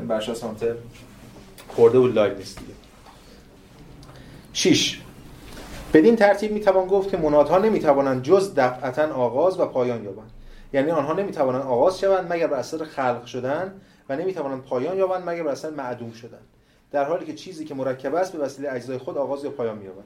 برچسب 0.08 0.44
هم 0.44 0.56
خورده 1.76 1.98
بود 1.98 2.14
لایبنیتس 2.14 2.58
دیگه 2.58 2.72
6 4.52 5.00
بدین 5.94 6.16
ترتیب 6.16 6.52
می‌توان 6.52 6.86
گفت 6.86 7.10
که 7.10 7.16
مونادها 7.16 7.58
نمی‌توانند 7.58 8.22
جز 8.22 8.54
دفعتا 8.54 9.14
آغاز 9.14 9.60
و 9.60 9.66
پایان 9.66 10.04
یابند. 10.04 10.30
یعنی 10.72 10.90
آنها 10.90 11.12
نمی‌توانند 11.12 11.62
آغاز 11.62 12.00
شوند 12.00 12.32
مگر 12.32 12.46
بر 12.46 12.58
اثر 12.58 12.84
خلق 12.84 13.24
شدن 13.24 13.80
و 14.08 14.16
نمی‌توانند 14.16 14.62
پایان 14.62 14.96
یابند 14.96 15.28
مگر 15.28 15.42
بر 15.42 15.50
اثر 15.50 15.70
معدوم 15.70 16.12
شدن. 16.12 16.38
در 16.90 17.04
حالی 17.04 17.26
که 17.26 17.34
چیزی 17.34 17.64
که 17.64 17.74
مرکب 17.74 18.14
است 18.14 18.32
به 18.32 18.38
وسیله 18.38 18.72
اجزای 18.72 18.98
خود 18.98 19.18
آغاز 19.18 19.44
یا 19.44 19.50
پایان 19.50 19.78
مییابد. 19.78 20.04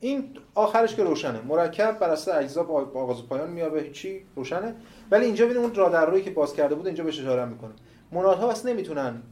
این 0.00 0.24
آخرش 0.54 0.94
که 0.94 1.04
روشنه. 1.04 1.40
مرکب 1.48 1.98
بر 1.98 2.10
اثر 2.10 2.38
اجزا 2.38 2.62
آغاز 2.94 3.20
و 3.20 3.26
پایان 3.26 3.50
میابه 3.50 3.90
چی؟ 3.90 4.22
روشنه. 4.36 4.74
ولی 5.10 5.24
اینجا 5.24 5.44
ببینید 5.44 5.64
اون 5.64 5.74
رادرویی 5.74 6.22
که 6.22 6.30
باز 6.30 6.54
کرده 6.54 6.74
بود 6.74 6.86
اینجا 6.86 7.04
بهش 7.04 7.20
اشاره 7.20 7.44
می‌کنه. 7.44 7.72
منادها 8.12 8.50
اصلا 8.50 8.72
نمی‌تونن 8.72 9.22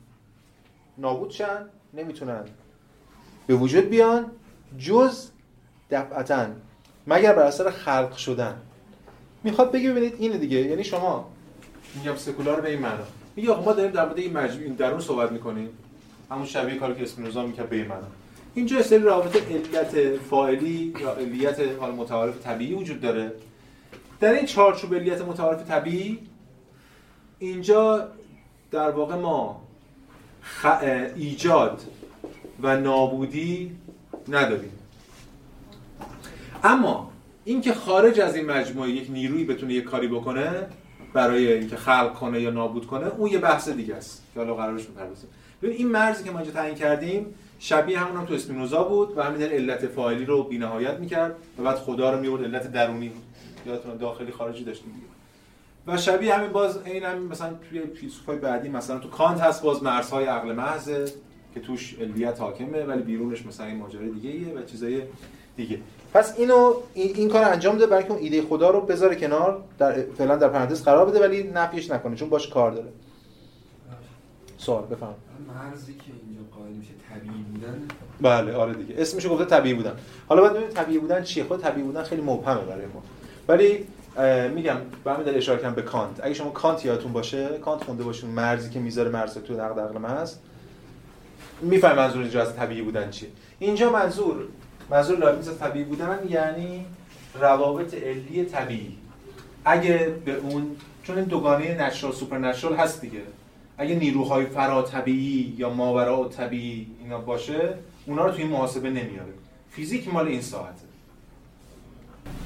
نابود 0.98 1.30
شن 1.30 1.66
نمی‌تونن 1.94 2.44
به 3.46 3.54
وجود 3.54 3.84
بیان 3.84 4.30
جز 4.78 5.30
دفعتا 5.90 6.46
مگر 7.06 7.32
بر 7.32 7.42
اثر 7.42 7.70
خلق 7.70 8.16
شدن. 8.16 8.56
می‌خواد 9.44 9.72
بگی 9.72 9.90
ببینید 9.90 10.14
اینه 10.18 10.38
دیگه 10.38 10.58
یعنی 10.58 10.84
شما 10.84 11.30
میگم 11.94 12.16
سکولار 12.16 12.60
به 12.60 12.70
این 12.70 12.80
معنا. 12.80 13.04
میگه 13.36 13.56
ما 13.56 13.72
داریم 13.72 13.92
در 13.92 14.04
مورد 14.04 14.18
این 14.18 14.32
مجموع 14.32 14.68
درون 14.68 15.00
صحبت 15.00 15.32
می‌کنیم. 15.32 15.68
همون 16.30 16.46
شبیه 16.46 16.74
کاری 16.78 16.94
که 16.94 17.02
اسپینوزا 17.02 17.46
می‌کرد 17.46 17.68
به 17.68 17.76
این 17.76 17.86
معنا. 17.86 18.06
اینجا 18.54 18.78
اصلی 18.78 18.98
رابطه 18.98 19.38
علت 19.54 20.16
فاعلی 20.16 20.94
یا 21.00 21.14
علیت 21.14 21.60
حال 21.80 21.94
متعارف 21.94 22.42
طبیعی 22.42 22.74
وجود 22.74 23.00
داره. 23.00 23.32
در 24.20 24.32
این 24.32 24.46
چارچوب 24.46 24.94
علیت 24.94 25.20
متعارف 25.20 25.68
طبیعی 25.68 26.18
اینجا 27.38 28.08
در 28.70 28.90
واقع 28.90 29.14
ما 29.14 29.65
خ... 30.46 30.66
ایجاد 31.16 31.82
و 32.62 32.76
نابودی 32.76 33.76
نداریم. 34.28 34.72
اما 36.64 37.10
اینکه 37.44 37.74
خارج 37.74 38.20
از 38.20 38.36
این 38.36 38.46
مجموعه 38.46 38.90
یک 38.90 39.10
نیرویی 39.10 39.44
بتونه 39.44 39.74
یک 39.74 39.84
کاری 39.84 40.08
بکنه 40.08 40.66
برای 41.12 41.52
اینکه 41.52 41.76
خلق 41.76 42.14
کنه 42.14 42.40
یا 42.40 42.50
نابود 42.50 42.86
کنه 42.86 43.06
اون 43.06 43.30
یه 43.30 43.38
بحث 43.38 43.68
دیگه 43.68 43.94
است 43.94 44.22
که 44.34 44.40
حالا 44.40 44.54
قرارش 44.54 44.88
می‌پردازیم. 44.88 45.30
ببین 45.62 45.76
این 45.76 45.88
مرزی 45.88 46.24
که 46.24 46.30
ما 46.30 46.38
اینجا 46.38 46.52
تعیین 46.52 46.74
کردیم 46.74 47.34
شبیه 47.58 47.98
همون 47.98 48.16
هم 48.16 48.26
تو 48.26 48.34
اسپینوزا 48.34 48.84
بود 48.84 49.18
و 49.18 49.22
همین 49.22 49.42
علت 49.42 49.86
فاعلی 49.86 50.24
رو 50.24 50.42
بی‌نهایت 50.42 50.94
می‌کرد 50.94 51.36
و 51.58 51.62
بعد 51.62 51.76
خدا 51.76 52.10
رو 52.10 52.20
میورد 52.20 52.44
علت 52.44 52.72
درونی. 52.72 53.12
یادتون 53.66 53.96
داخلی 53.96 54.32
خارجی 54.32 54.64
داشتیم 54.64 54.92
و 55.86 55.96
شبیه 55.96 56.34
همین 56.34 56.52
باز 56.52 56.78
این 56.84 57.02
هم 57.02 57.18
مثلا 57.18 57.54
توی 57.70 57.86
فیلسوفای 57.86 58.36
بعدی 58.36 58.68
مثلا 58.68 58.98
تو 58.98 59.08
کانت 59.08 59.40
هست 59.40 59.62
باز 59.62 59.82
مرزهای 59.82 60.24
عقل 60.24 60.52
محض 60.52 60.90
که 61.54 61.60
توش 61.60 61.94
علیت 62.00 62.40
حاکمه 62.40 62.84
ولی 62.84 63.02
بیرونش 63.02 63.46
مثلا 63.46 63.66
این 63.66 63.76
ماجرای 63.76 64.10
دیگه 64.10 64.30
ایه 64.30 64.54
و 64.54 64.62
چیزای 64.62 65.02
دیگه. 65.56 65.78
پس 66.14 66.38
اینو 66.38 66.74
این, 66.94 67.16
این 67.16 67.28
کار 67.28 67.44
انجام 67.44 67.76
بده 67.76 67.86
برای 67.86 68.04
اون 68.04 68.18
ایده 68.18 68.42
خدا 68.42 68.70
رو 68.70 68.80
بذاره 68.80 69.16
کنار 69.16 69.64
در 69.78 70.02
فعلا 70.18 70.36
در 70.36 70.48
پرانتز 70.48 70.84
قرار 70.84 71.06
بده 71.06 71.20
ولی 71.20 71.42
نفیش 71.42 71.90
نکنه 71.90 72.16
چون 72.16 72.28
باش 72.28 72.48
کار 72.48 72.70
داره. 72.70 72.88
سوال 74.58 74.84
بفهم 74.84 75.14
مرزی 75.48 75.94
که 75.94 76.00
اینجا 76.26 76.56
قائل 76.56 76.72
میشه 76.72 76.90
طبیعی 77.10 77.42
بودن؟ 77.42 77.88
بله 78.20 78.56
آره 78.56 78.74
دیگه. 78.74 78.94
اسمش 78.98 79.28
گفته 79.28 79.44
طبیعی 79.44 79.74
بودن. 79.74 79.92
حالا 80.28 80.42
بعد 80.42 80.52
ببینید 80.52 80.70
طبیعی 80.70 80.98
بودن 80.98 81.22
چیه. 81.22 81.44
خود 81.44 81.60
طبیعی 81.60 81.86
بودن 81.86 82.02
خیلی 82.02 82.22
مبهمه 82.22 82.60
برای 82.60 82.86
ما. 82.86 83.02
ولی 83.48 83.86
میگم 84.54 84.76
برمی 85.04 85.24
داره 85.24 85.38
اشاره 85.38 85.62
کنم 85.62 85.74
به 85.74 85.82
کانت. 85.82 86.20
اگه 86.22 86.34
شما 86.34 86.50
کانت 86.50 86.84
یادتون 86.84 87.12
باشه 87.12 87.48
کانت 87.58 87.84
خونده 87.84 88.04
باشون 88.04 88.30
مرزی 88.30 88.70
که 88.70 88.78
می‌ذاره 88.78 89.10
مرز 89.10 89.38
تو 89.38 89.54
نقد 89.54 89.80
عقل 89.80 90.04
هست. 90.04 90.40
میفهم 91.60 91.96
منظور 91.96 92.22
اینجا 92.22 92.42
از 92.42 92.56
طبیعی 92.56 92.82
بودن 92.82 93.10
چیه. 93.10 93.28
اینجا 93.58 93.90
منظور 93.90 94.36
منظور 94.90 95.18
لایبنیتس 95.18 95.48
از 95.48 95.58
طبیعی 95.58 95.84
بودن 95.84 96.18
یعنی 96.28 96.86
روابط 97.40 97.94
علی 97.94 98.44
طبیعی. 98.44 98.98
اگه 99.64 100.14
به 100.24 100.34
اون 100.34 100.66
چون 101.02 101.16
این 101.16 101.24
دوگانه 101.24 101.82
natural 101.82 102.12
supernatural 102.12 102.76
هست 102.76 103.00
دیگه. 103.00 103.22
اگه 103.78 103.94
نیروهای 103.94 104.46
فرا 104.46 104.82
طبیعی 104.82 105.54
یا 105.58 105.70
ماوراء 105.70 106.28
طبیعی 106.28 106.86
اینا 107.02 107.18
باشه 107.18 107.74
اونا 108.06 108.26
رو 108.26 108.32
توی 108.32 108.44
محاسبه 108.44 108.90
نمیاره. 108.90 109.32
فیزیک 109.70 110.14
مال 110.14 110.28
این 110.28 110.40
ساحته. 110.40 110.85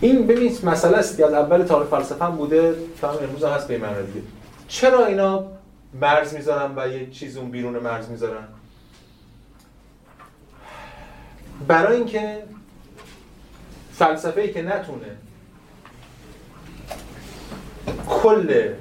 این 0.00 0.26
ببینید 0.26 0.64
مسئله 0.64 0.96
است 0.96 1.16
که 1.16 1.26
از 1.26 1.32
اول 1.32 1.62
تاریخ 1.62 1.88
فلسفه 1.88 2.24
هم 2.24 2.36
بوده 2.36 2.74
تا 3.00 3.10
امروز 3.10 3.44
هست 3.44 3.68
به 3.68 3.78
معنی 3.78 4.06
دیگه. 4.06 4.22
چرا 4.68 5.06
اینا 5.06 5.46
مرز 6.00 6.34
می‌ذارن 6.34 6.72
و 6.76 6.88
یه 6.88 7.10
چیز 7.10 7.36
اون 7.36 7.50
بیرون 7.50 7.78
مرز 7.78 8.08
می‌ذارن؟ 8.08 8.48
برای 11.68 11.96
اینکه 11.96 12.42
فلسفه 13.92 14.40
ای 14.40 14.52
که 14.52 14.62
نتونه 14.62 15.16
کل 18.08 18.72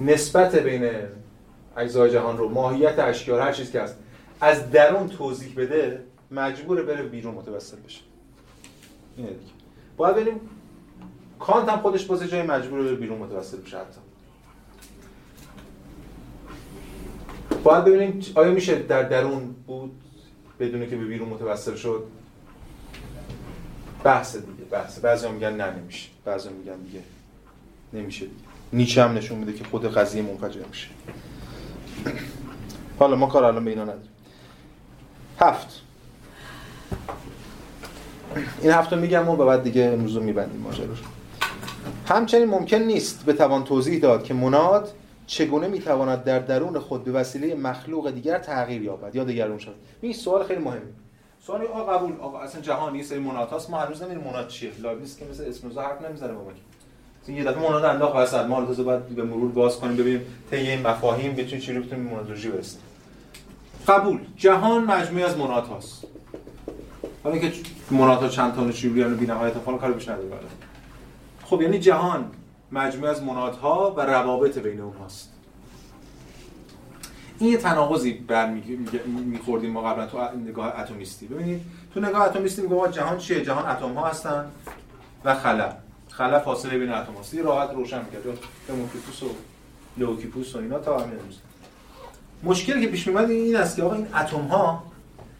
نسبت 0.00 0.56
بین 0.56 0.90
اجزای 1.76 2.10
جهان 2.10 2.38
رو 2.38 2.48
ماهیت 2.48 2.98
اشکال 2.98 3.40
هر 3.40 3.52
چیز 3.52 3.70
که 3.70 3.80
هست 3.80 3.96
از 4.40 4.70
درون 4.70 5.08
توضیح 5.08 5.54
بده 5.56 6.02
مجبور 6.30 6.82
بره 6.82 7.02
بیرون 7.02 7.34
متوسل 7.34 7.76
بشه. 7.76 8.00
اینه 9.16 9.30
دیگه. 9.30 9.63
باید 9.96 10.16
ببینیم 10.16 10.40
کانت 11.38 11.68
هم 11.68 11.78
خودش 11.78 12.04
باز 12.04 12.22
جای 12.22 12.42
مجبور 12.42 12.82
بره 12.82 12.94
بیرون 12.94 13.18
متوسل 13.18 13.56
بشه 13.56 13.78
حتی. 13.78 14.00
باید 17.64 17.84
ببینیم 17.84 18.20
آیا 18.34 18.52
میشه 18.52 18.78
در 18.78 19.02
درون 19.02 19.54
بود 19.66 20.00
بدون 20.60 20.90
که 20.90 20.96
به 20.96 21.04
بیرون 21.04 21.28
متوسل 21.28 21.74
شد؟ 21.74 22.04
بحث 24.04 24.36
دیگه 24.36 24.64
بحث. 24.70 24.98
بعضی 24.98 25.28
میگن 25.28 25.56
نه 25.56 25.70
نمیشه. 25.70 26.08
بعضی 26.24 26.48
میگن 26.48 26.76
دیگه 26.76 27.00
نمیشه 27.92 28.24
دیگه. 28.26 28.38
نیچه 28.72 29.04
هم 29.04 29.14
نشون 29.14 29.38
میده 29.38 29.52
که 29.52 29.64
خود 29.64 29.94
قضیه 29.94 30.22
منفجر 30.22 30.64
میشه. 30.66 30.88
حالا 32.98 33.16
ما 33.16 33.26
کار 33.26 33.44
الان 33.44 33.64
به 33.64 33.70
اینا 33.70 33.82
نداریم. 33.82 34.10
هفت. 35.40 35.83
این 38.62 38.70
هفته 38.72 38.96
میگم 38.96 39.28
و 39.28 39.36
بعد 39.36 39.62
دیگه 39.62 39.84
امروز 39.84 40.16
رو 40.16 40.22
میبندیم. 40.22 40.60
ماجراش 40.60 40.98
همچنین 42.08 42.44
ممکن 42.44 42.76
نیست 42.76 43.24
به 43.24 43.32
توان 43.32 43.64
توضیح 43.64 44.00
داد 44.00 44.24
که 44.24 44.34
مناد 44.34 44.92
چگونه 45.26 45.68
می‌تواند 45.68 46.24
در 46.24 46.38
درون 46.38 46.78
خود 46.78 47.04
به 47.04 47.12
وسیله 47.12 47.54
مخلوق 47.54 48.10
دیگر 48.10 48.38
تغییر 48.38 48.82
یابد. 48.82 49.16
یا 49.16 49.24
دگرگون 49.24 49.58
شود 49.58 49.74
این 50.00 50.12
سوال 50.12 50.44
خیلی 50.44 50.60
مهمه. 50.60 50.80
سوال 51.46 51.62
آقا 51.62 51.92
قبول. 51.92 52.12
آقا 52.20 52.38
اصلا 52.38 52.60
جهانی 52.60 53.02
سری 53.02 53.18
مناد 53.18 53.52
هست 53.52 53.70
ما 53.70 53.78
هنوز 53.78 54.02
نمی‌دونیم 54.02 54.30
مناد 54.30 54.48
چیه. 54.48 54.70
لابیس 54.82 55.18
که 55.18 55.24
مثل 55.30 55.44
اسموزا 55.48 55.82
حرف 55.82 56.02
نمی‌زنه 56.02 56.32
با 56.32 56.44
ما 56.44 56.50
این 57.26 57.36
یه 57.36 57.44
دفعه 57.44 57.68
مناد 57.68 57.84
انداخت 57.84 58.16
وسط. 58.16 58.44
ما 58.44 58.58
رو 58.58 58.84
باید 58.84 59.06
به 59.06 59.22
مرور 59.22 59.52
باز 59.52 59.76
کنیم 59.76 59.96
ببینیم 59.96 60.20
طی 60.50 60.56
این 60.56 60.86
مفاهیم 60.86 61.32
بتونیم 61.32 61.60
چی 61.60 61.72
رو 61.72 61.82
بتونیم 61.82 62.04
مونادولوژی 62.04 62.48
برسیم 62.48 62.80
قبول. 63.88 64.18
جهان 64.36 64.84
مجموعه 64.84 65.24
از 65.24 65.38
مناد 65.38 65.66
هاست. 65.66 66.04
حالا 67.24 67.38
که 67.38 67.52
مناد 67.90 68.18
ها 68.18 68.28
چند 68.28 68.54
تا 68.54 68.72
چی 68.72 68.88
بیان 68.88 69.16
بی 69.16 69.26
نهایت 69.26 69.54
فال 69.54 69.78
کاری 69.78 69.92
بهش 69.92 70.08
نداره 70.08 70.30
خب 71.44 71.62
یعنی 71.62 71.78
جهان 71.78 72.30
مجموعه 72.72 73.10
از 73.10 73.22
منادها 73.22 73.94
و 73.96 74.00
روابط 74.00 74.58
بین 74.58 74.80
اونهاست. 74.80 75.30
این 77.38 77.50
یه 77.50 77.56
تناقضی 77.56 78.12
برمیخوردیم 78.12 79.70
ما 79.70 79.82
قبلا 79.82 80.06
تو 80.06 80.18
نگاه 80.48 80.80
اتمیستی. 80.80 81.26
ببینید 81.26 81.62
تو 81.94 82.00
نگاه 82.00 82.22
اتمیستی 82.22 82.62
میگه 82.62 82.92
جهان 82.92 83.18
چیه؟ 83.18 83.44
جهان 83.44 83.66
اتم 83.66 83.94
ها 83.94 84.08
هستن 84.08 84.44
و 85.24 85.34
خلا 85.34 85.72
خلا 86.10 86.40
فاصله 86.40 86.78
بین 86.78 86.92
اتم 86.92 87.12
هاست 87.12 87.34
راحت 87.34 87.70
روشن 87.70 88.04
می‌کرد. 88.04 88.22
دموکریتوس 88.68 89.22
و 89.22 89.26
لئوکیپوس 89.96 90.56
و 90.56 90.58
اینا 90.58 90.78
تا 90.78 90.98
همین 90.98 91.18
امروز 91.18 91.38
مشکلی 92.42 92.80
که 92.80 92.88
پیش 92.88 93.06
میاد 93.06 93.30
این 93.30 93.56
است 93.56 93.76
که 93.76 93.82
آقا 93.82 93.94
این 93.94 94.06
اتم 94.14 94.40
ها 94.40 94.82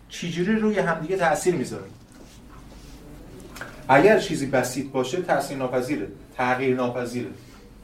چجوری 0.09 0.57
روی 0.57 0.79
همدیگه 0.79 1.17
تاثیر 1.17 1.55
می‌ذارن؟ 1.55 1.85
اگر 3.89 4.18
چیزی 4.18 4.47
بسیط 4.47 4.91
باشه 4.91 5.22
تاثیر 5.22 5.57
ناپذیره. 5.57 6.09
تغییر 6.37 6.76
ناپذیره. 6.76 7.28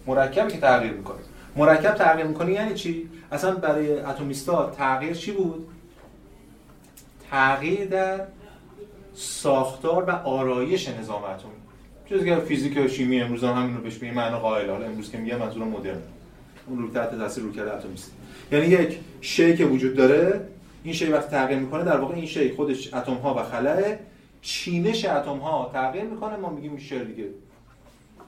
مرکبی 0.06 0.52
که 0.52 0.58
تغییر 0.58 0.92
می‌کنه. 0.92 1.18
مرکب 1.56 1.94
تغییر 1.94 2.26
می‌کنه 2.26 2.52
یعنی 2.52 2.74
چی؟ 2.74 3.08
اصلا 3.32 3.54
برای 3.54 4.00
اتمیستا 4.00 4.70
تغییر 4.70 5.14
چی 5.14 5.32
بود؟ 5.32 5.68
تغییر 7.30 7.84
در 7.84 8.20
ساختار 9.14 10.04
و 10.04 10.10
آرایش 10.10 10.88
نظام 10.88 11.22
اتمی. 11.24 12.24
که 12.24 12.36
فیزیک 12.36 12.84
و 12.84 12.88
شیمی 12.88 13.20
امروز 13.20 13.44
هم 13.44 13.62
همین 13.62 13.76
رو 13.76 13.82
بهش 13.82 13.96
به 13.96 14.12
معنا 14.12 14.38
قائل. 14.38 14.70
حالا 14.70 14.86
امروز 14.86 15.10
که 15.10 15.18
میگم 15.18 15.36
منظور 15.36 15.64
مدرن. 15.64 16.02
اون 16.66 16.78
رو 16.78 16.90
تحت 16.90 17.18
تاثیر 17.18 17.44
رو 17.44 17.52
کرده 17.52 17.76
اتمیست. 17.76 18.12
یعنی 18.52 18.66
یک 18.66 18.98
شی 19.20 19.56
که 19.56 19.64
وجود 19.64 19.96
داره 19.96 20.40
این 20.84 20.94
شی 20.94 21.06
وقتی 21.06 21.30
تغییر 21.30 21.58
می‌کنه 21.58 21.84
در 21.84 21.96
واقع 21.96 22.14
این 22.14 22.26
شی 22.26 22.52
خودش 22.52 22.94
اتم 22.94 23.14
ها 23.14 23.34
و 23.34 23.42
خلاه 23.42 23.78
چینش 24.42 25.04
اتم 25.04 25.38
ها 25.38 25.70
تغییر 25.72 26.04
می‌کنه 26.04 26.36
ما 26.36 26.50
میگیم 26.50 26.72
میشه 26.72 27.04
دیگه 27.04 27.28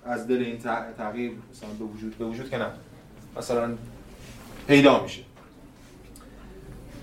از 0.05 0.27
دل 0.27 0.37
این 0.37 0.59
تغییر 0.99 1.33
مثلا 1.51 1.69
به 1.79 1.85
وجود 1.85 2.19
به 2.19 2.25
وجود 2.25 2.51
که 2.51 2.59
نه. 2.59 2.67
مثلا 3.37 3.75
پیدا 4.67 5.03
میشه. 5.03 5.23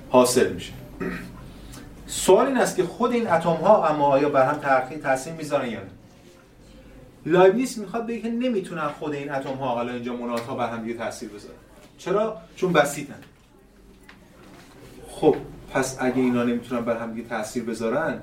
حاصل 0.10 0.53
میشه. 0.53 0.74
سوال 2.07 2.47
این 2.47 2.57
است 2.57 2.76
که 2.76 2.84
خود 2.84 3.12
این 3.12 3.28
اتم 3.28 3.49
ها 3.49 3.88
اما 3.88 4.05
آیا 4.05 4.30
بر 4.30 4.53
هم 4.53 4.82
تاثیر 5.01 5.34
می‌ذارن 5.34 5.70
یا 5.70 5.80
نه؟ 5.80 5.89
لایبنیس 7.26 7.78
می‌خواد 7.78 8.07
بگه 8.07 8.22
که 8.22 8.30
نمی‌تونن 8.30 8.88
خود 8.88 9.14
این 9.14 9.32
اتم 9.32 9.53
ها 9.53 9.68
حالا 9.68 9.93
اینجا 9.93 10.16
مونات 10.16 10.41
ها 10.41 10.55
بر 10.55 10.70
هم 10.70 10.82
دیگه 10.82 10.93
تاثیر 10.93 11.30
بذارن. 11.30 11.55
چرا؟ 11.97 12.38
چون 12.55 12.74
بسیطن. 12.74 13.20
خب 15.07 15.36
پس 15.74 15.97
اگه 15.99 16.18
اینا 16.18 16.43
نمی‌تونن 16.43 16.82
بر 16.82 16.97
هم 16.97 17.14
دیگه 17.14 17.30
تاثیر 17.30 17.64
بذارن 17.64 18.22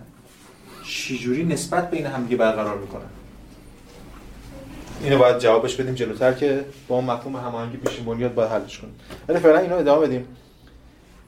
چجوری 0.88 1.44
نسبت 1.44 1.90
بین 1.90 2.06
هم 2.06 2.22
دیگه 2.22 2.36
برقرار 2.36 2.78
می‌کنن 2.78 3.06
اینو 5.00 5.18
باید 5.18 5.38
جوابش 5.38 5.76
بدیم 5.76 5.94
جلوتر 5.94 6.32
که 6.32 6.64
با 6.88 6.96
اون 6.96 7.04
مفهوم 7.04 7.36
هماهنگی 7.36 7.76
پیشین 7.76 8.04
بنیاد 8.04 8.34
باید 8.34 8.50
حلش 8.50 8.78
کنیم. 8.78 8.94
ولی 9.28 9.38
فعلا 9.38 9.58
اینو 9.58 9.76
ادامه 9.76 10.06
بدیم. 10.06 10.28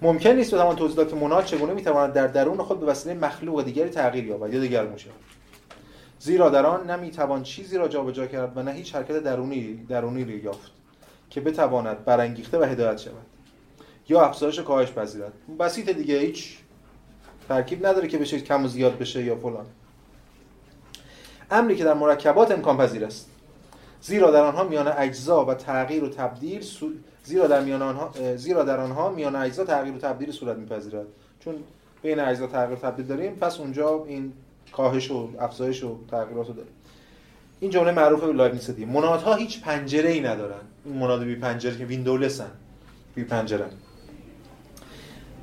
ممکن 0.02 0.30
نیست 0.30 0.54
بتوان 0.54 0.76
توضیحات 0.76 1.14
منال 1.14 1.44
چگونه 1.44 1.72
می‌تواند 1.72 2.12
در 2.12 2.26
درون 2.26 2.58
خود 2.58 2.80
به 2.80 2.86
وسیله 2.86 3.14
مخلوق 3.14 3.64
دیگری 3.64 3.88
تغییر 3.88 4.24
یابد؟ 4.24 4.54
یا 4.54 4.60
دگرگون 4.60 4.96
شود 4.96 5.12
زیرا 6.20 6.48
در 6.48 6.66
آن 6.66 6.90
نمی‌توان 6.90 7.42
چیزی 7.42 7.78
را 7.78 7.88
جابجا 7.88 8.26
کرد 8.26 8.52
و 8.56 8.62
نه 8.62 8.72
هیچ 8.72 8.94
حرکت 8.94 9.22
درونی 9.22 9.74
درونی 9.88 10.24
را 10.24 10.30
یافت 10.30 10.70
که 11.30 11.40
بتواند 11.40 12.04
برانگیخته 12.04 12.58
و 12.58 12.64
هدایت 12.64 12.98
شود. 12.98 13.14
یا 14.08 14.20
افزایش 14.20 14.58
کاهش 14.58 14.92
پذیرد. 14.92 15.32
بسیط 15.60 15.90
دیگه 15.90 16.18
هیچ 16.18 16.58
ترکیب 17.48 17.86
نداره 17.86 18.08
که 18.08 18.18
بشه 18.18 18.40
کم 18.40 18.64
و 18.64 18.68
زیاد 18.68 18.98
بشه 18.98 19.24
یا 19.24 19.36
فلان. 19.36 19.66
امری 21.50 21.76
که 21.76 21.84
در 21.84 21.94
مرکبات 21.94 22.50
امکان 22.50 22.76
پذیر 22.76 23.04
است. 23.04 23.30
زیرا 24.00 24.30
در 24.30 24.42
آنها 24.42 24.64
میان 24.64 24.88
اجزا 24.88 25.44
و 25.44 25.54
تغییر 25.54 26.04
و 26.04 26.08
تبدیل 26.08 26.64
زیرا 27.24 27.46
در 27.46 27.60
میان 27.60 27.82
آنها 27.82 28.12
زیرا 28.36 28.64
در 28.64 28.80
آنها 28.80 29.10
میان 29.10 29.36
اجزا 29.36 29.64
تغییر 29.64 29.94
و 29.94 29.98
تبدیل 29.98 30.30
صورت 30.30 30.56
میپذیرد. 30.56 31.06
چون 31.40 31.54
بین 32.02 32.20
اجزا 32.20 32.46
تغییر 32.46 32.78
و 32.78 32.80
تبدیل 32.80 33.06
داریم 33.06 33.34
پس 33.34 33.60
اونجا 33.60 34.04
این 34.08 34.32
کاهش 34.72 35.10
و 35.10 35.28
افزایش 35.40 35.84
و 35.84 35.98
تغییرات 36.10 36.46
رو 36.46 36.52
داریم. 36.52 36.72
این 37.60 37.70
جمله 37.70 37.92
معروفه 37.92 38.26
به 38.26 38.32
لایبنیتس 38.32 38.70
دیگه 38.70 38.86
منادها 38.86 39.34
هیچ 39.34 39.60
پنجره 39.60 40.10
ای 40.10 40.20
ندارن. 40.20 40.60
این 40.84 40.96
مناد 40.98 41.22
بی 41.24 41.36
پنجره 41.36 41.78
که 41.78 41.84
ویندولسن 41.84 42.50
بی 43.14 43.24
پنجره 43.24 43.66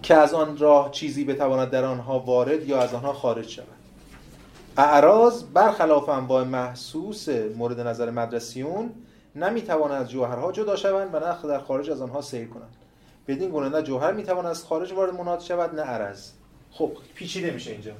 که 0.05 0.15
از 0.15 0.33
آن 0.33 0.57
راه 0.57 0.91
چیزی 0.91 1.23
بتواند 1.23 1.69
در 1.69 1.85
آنها 1.85 2.19
وارد 2.19 2.69
یا 2.69 2.81
از 2.81 2.93
آنها 2.93 3.13
خارج 3.13 3.49
شود. 3.49 3.67
اعراض 4.77 5.43
برخلاف 5.43 6.09
انواع 6.09 6.43
محسوس 6.43 7.29
مورد 7.29 7.79
نظر 7.79 8.11
مدرسیون 8.11 8.89
نمی‌توانند 9.35 10.01
از 10.01 10.09
جوهرها 10.09 10.51
جدا 10.51 10.75
شوند 10.75 11.15
و 11.15 11.19
نه 11.19 11.35
در 11.49 11.59
خارج 11.59 11.89
از 11.89 12.01
آنها 12.01 12.21
سیر 12.21 12.47
کنند. 12.47 12.75
بدین 13.27 13.49
گونه 13.49 13.69
نه 13.69 13.81
جوهر 13.81 14.13
می‌تواند 14.13 14.45
از 14.45 14.63
خارج 14.63 14.93
وارد 14.93 15.13
مناد 15.13 15.39
شود 15.39 15.75
نه 15.75 15.81
عرض. 15.81 16.29
خب 16.71 16.91
پیچیده 17.15 17.51
میشه 17.51 17.71
اینجا. 17.71 17.91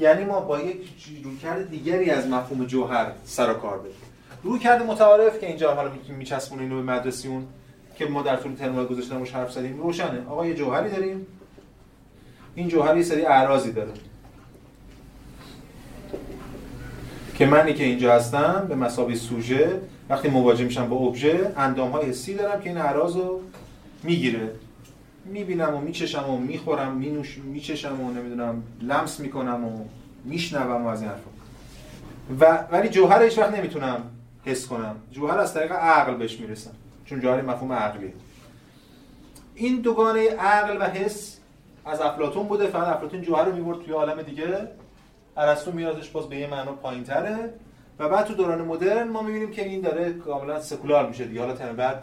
یعنی 0.00 0.24
ما 0.24 0.40
با 0.40 0.60
یک 0.60 0.88
رویکرد 1.24 1.70
دیگری 1.70 2.10
از 2.10 2.26
مفهوم 2.26 2.64
جوهر 2.64 3.12
سر 3.24 3.50
و 3.50 3.54
کار 3.54 3.78
بریم. 3.78 3.94
رویکرد 4.42 4.82
متعارف 4.82 5.40
که 5.40 5.46
اینجا 5.46 5.74
حالا 5.74 5.90
میچسبونه 6.08 6.62
اینو 6.62 6.76
به 6.76 6.82
مدرسیون 6.82 7.46
که 7.94 8.06
ما 8.06 8.22
در 8.22 8.36
طول 8.36 8.54
ترم 8.54 8.84
گذاشتن 8.84 9.18
روش 9.18 9.32
حرف 9.32 9.52
زدیم 9.52 9.80
روشنه. 9.80 10.26
آقا 10.28 10.46
یه 10.46 10.54
جوهری 10.54 10.90
داریم. 10.90 11.26
این 12.54 12.68
جوهر 12.68 12.96
یه 12.96 13.02
سری 13.02 13.22
اعراضی 13.22 13.72
داره. 13.72 13.92
که 17.34 17.46
منی 17.46 17.74
که 17.74 17.84
اینجا 17.84 18.14
هستم 18.14 18.66
به 18.68 18.74
مسابقه 18.74 19.14
سوژه 19.14 19.80
وقتی 20.08 20.28
مواجه 20.28 20.64
میشم 20.64 20.88
با 20.88 20.96
ابژه 20.96 21.52
اندام 21.56 21.90
های 21.90 22.06
حسی 22.06 22.34
دارم 22.34 22.60
که 22.60 22.68
این 22.68 22.78
اعراض 22.78 23.16
رو 23.16 23.40
می‌گیره. 24.02 24.50
می‌بینم 25.24 25.74
و 25.74 25.80
میچشم 25.80 26.30
و 26.30 26.38
می‌خورم 26.38 26.96
مینوش 26.96 27.38
میچشم 27.38 28.00
و 28.00 28.10
نمی‌دونم 28.12 28.62
لمس 28.82 29.20
می‌کنم 29.20 29.64
و 29.64 29.84
میشنوم 30.24 30.84
و 30.84 30.88
از 30.88 31.02
این 31.02 31.10
حرفا. 31.10 31.30
و 32.40 32.68
ولی 32.72 32.88
جوهر 32.88 33.22
هیچ 33.22 33.38
وقت 33.38 33.58
نمی‌تونم 33.58 34.02
حس 34.44 34.66
کنم. 34.66 34.96
جوهر 35.12 35.38
از 35.38 35.54
طریق 35.54 35.72
عقل 35.72 36.14
بهش 36.14 36.40
می‌رسم. 36.40 36.70
چون 37.12 37.20
جوهر 37.20 37.40
مفهوم 37.40 37.72
عقلیه 37.72 38.12
این 39.54 39.80
دوگانه 39.80 40.30
عقل 40.30 40.76
و 40.80 40.84
حس 40.84 41.38
از 41.84 42.00
افلاطون 42.00 42.46
بوده 42.46 42.66
فقط 42.66 42.96
افلاطون 42.96 43.22
جوهر 43.22 43.44
رو 43.44 43.54
می‌برد 43.54 43.82
توی 43.82 43.92
عالم 43.92 44.22
دیگه. 44.22 44.68
ارسطو 45.36 45.72
میادش 45.72 46.10
باز 46.10 46.28
به 46.28 46.36
یه 46.36 46.46
معنا 46.46 46.72
پایینتره. 46.72 47.54
و 47.98 48.08
بعد 48.08 48.26
تو 48.26 48.34
دوران 48.34 48.62
مدرن 48.62 49.08
ما 49.08 49.22
می‌بینیم 49.22 49.50
که 49.50 49.64
این 49.64 49.80
داره 49.80 50.12
کاملا 50.12 50.60
سکولار 50.60 51.08
میشه 51.08 51.24
دیگه. 51.24 51.40
حالا 51.40 51.72
بعد 51.72 52.02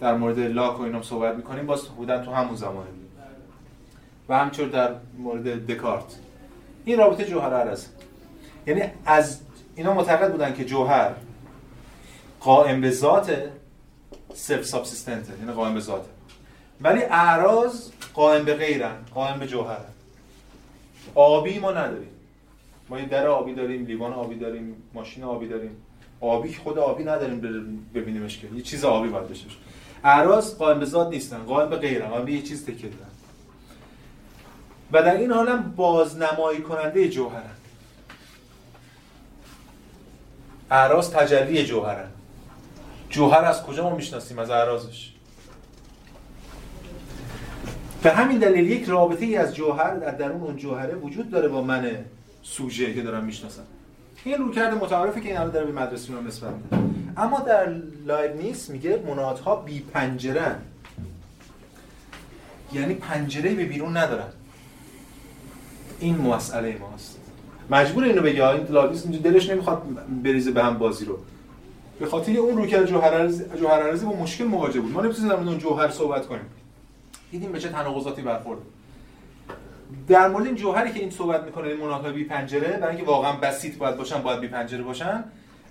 در 0.00 0.16
مورد 0.16 0.38
لاک 0.38 0.80
و 0.80 0.82
اینام 0.82 1.02
صحبت 1.02 1.36
می‌کنیم 1.36 1.66
باز 1.66 1.88
بودن 1.88 2.24
تو 2.24 2.32
همون 2.32 2.54
زمانه 2.54 2.88
و 4.28 4.38
همچنین 4.38 4.68
در 4.68 4.94
مورد 5.18 5.66
دکارت. 5.66 6.18
این 6.84 6.98
رابطه 6.98 7.24
جوهر 7.24 7.54
عرض 7.54 7.86
یعنی 8.66 8.82
از 9.06 9.40
اینا 9.74 9.94
معتقد 9.94 10.32
بودن 10.32 10.54
که 10.54 10.64
جوهر 10.64 11.10
قائم 12.40 12.80
به 12.80 12.90
ذات 12.90 13.36
سلف 14.34 14.66
سابسیستنته 14.66 15.32
یعنی 15.40 15.52
قائم 15.52 15.74
به 15.74 15.80
ذاته. 15.80 16.08
ولی 16.80 17.02
اعراض 17.02 17.90
قائم 18.14 18.44
به 18.44 18.54
غیرن 18.54 18.96
قائم 19.14 19.38
به 19.38 19.46
جوهر 19.46 19.78
آبی 21.14 21.58
ما 21.58 21.72
نداریم. 21.72 22.08
ما 22.88 22.96
این 22.96 23.06
در 23.06 23.26
آبی 23.26 23.54
داریم 23.54 23.86
لیوان 23.86 24.12
آبی 24.12 24.34
داریم 24.34 24.76
ماشین 24.94 25.24
آبی 25.24 25.48
داریم. 25.48 25.76
آبی 26.20 26.54
خود 26.54 26.78
آبی 26.78 27.04
نداریم 27.04 27.40
ببینیمش 27.94 28.38
که. 28.38 28.46
یه 28.54 28.62
چیز 28.62 28.84
آبی 28.84 29.08
باید 29.08 29.28
بشه 29.28 29.46
اعراض 30.04 30.56
قائم 30.56 30.80
به 30.80 30.86
ذات 30.86 31.08
نیستن 31.08 31.38
قائم 31.38 31.70
به 31.70 31.76
غیرن. 31.76 32.08
قائم 32.08 32.24
به 32.24 32.32
یه 32.32 32.42
چیز 32.42 32.66
تکیه 32.66 32.90
دارن 32.90 33.12
و 34.92 35.02
در 35.02 35.16
این 35.16 35.32
حال 35.32 35.48
هم 35.48 35.72
بازنمایی 35.76 36.60
کننده 36.60 37.08
جوهرن. 37.08 37.56
اعراض 40.70 41.10
تجلی 41.10 41.64
جوهرن. 41.64 42.11
جوهر 43.12 43.44
از 43.44 43.62
کجا 43.62 43.82
ما 43.90 43.96
می‌شناسیم 43.96 44.38
از 44.38 44.50
اعراضش؟ 44.50 45.12
به 48.02 48.10
همین 48.10 48.38
دلیل 48.38 48.70
یک 48.70 48.84
رابطه 48.84 49.24
ای 49.24 49.36
از 49.36 49.54
جوهر 49.54 49.94
در 49.94 50.10
درون 50.10 50.40
اون 50.40 50.56
جوهره 50.56 50.94
وجود 50.94 51.30
داره 51.30 51.48
با 51.48 51.62
من 51.62 51.90
سوژه 52.42 52.94
که 52.94 53.02
دارم 53.02 53.24
می‌شناسم. 53.24 53.62
این 54.24 54.38
رو 54.38 54.52
کرده 54.52 54.76
متعارفه 54.76 55.20
که 55.20 55.28
این 55.28 55.38
الان 55.38 55.50
داره 55.50 55.66
به 55.66 55.72
مدرسه 55.72 56.12
رو 56.12 56.20
نسبت 56.20 56.54
اما 57.16 57.40
در 57.40 57.74
لایبنیس 58.06 58.70
میگه 58.70 59.02
منادها 59.06 59.56
بی 59.56 59.80
پنجره 59.80 60.56
یعنی 62.72 62.94
پنجره 62.94 63.54
به 63.54 63.64
بیرون 63.64 63.96
ندارن. 63.96 64.28
این 66.00 66.18
مسئله 66.18 66.78
ماست. 66.78 67.18
مجبور 67.70 68.04
اینو 68.04 68.22
بگه 68.22 68.48
این 68.48 68.66
لایبنیس 68.66 69.06
دلش 69.06 69.50
نمی‌خواد 69.50 69.82
بریزه 70.22 70.50
به 70.50 70.64
هم 70.64 70.78
بازی 70.78 71.04
رو. 71.04 71.18
به 72.02 72.08
خاطر 72.08 72.36
اون 72.36 72.56
رو 72.56 72.66
کرده 72.66 72.86
جوهر 72.86 73.96
با 73.96 74.12
مشکل 74.12 74.44
مواجه 74.44 74.80
بود. 74.80 74.92
ما 74.92 75.02
نمی‌تونیم 75.02 75.28
در 75.28 75.36
اون 75.36 75.58
جوهر 75.58 75.90
صحبت 75.90 76.26
کنیم. 76.26 76.46
دیدیم 77.30 77.52
به 77.52 77.58
چه 77.58 77.68
تناقضاتی 77.68 78.22
برخورد. 78.22 78.58
در 80.08 80.28
مورد 80.28 80.46
این 80.46 80.54
جوهری 80.54 80.92
که 80.92 81.00
این 81.00 81.10
صحبت 81.10 81.44
می‌کنه 81.44 81.68
این 81.68 81.76
مناطق 81.76 82.12
بی 82.12 82.24
پنجره 82.24 82.78
برای 82.78 82.96
اینکه 82.96 83.10
واقعا 83.10 83.32
بسیط 83.32 83.78
باید 83.78 83.96
باشن 83.96 84.22
باید 84.22 84.40
بی 84.40 84.48
پنجره 84.48 84.82
باشن. 84.82 85.24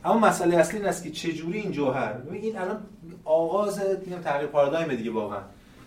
اما 0.06 0.20
مسئله 0.20 0.58
اصلی 0.58 0.80
این 0.80 0.88
است 0.88 1.04
که 1.04 1.12
چه 1.12 1.34
جوری 1.34 1.60
این 1.60 1.72
جوهر؟ 1.72 2.14
این 2.32 2.58
الان 2.58 2.78
آغاز 3.26 3.82
میگم 4.06 4.22
تغییر 4.22 4.48
پارادایم 4.48 4.96
دیگه 4.96 5.12
واقعا. 5.12 5.42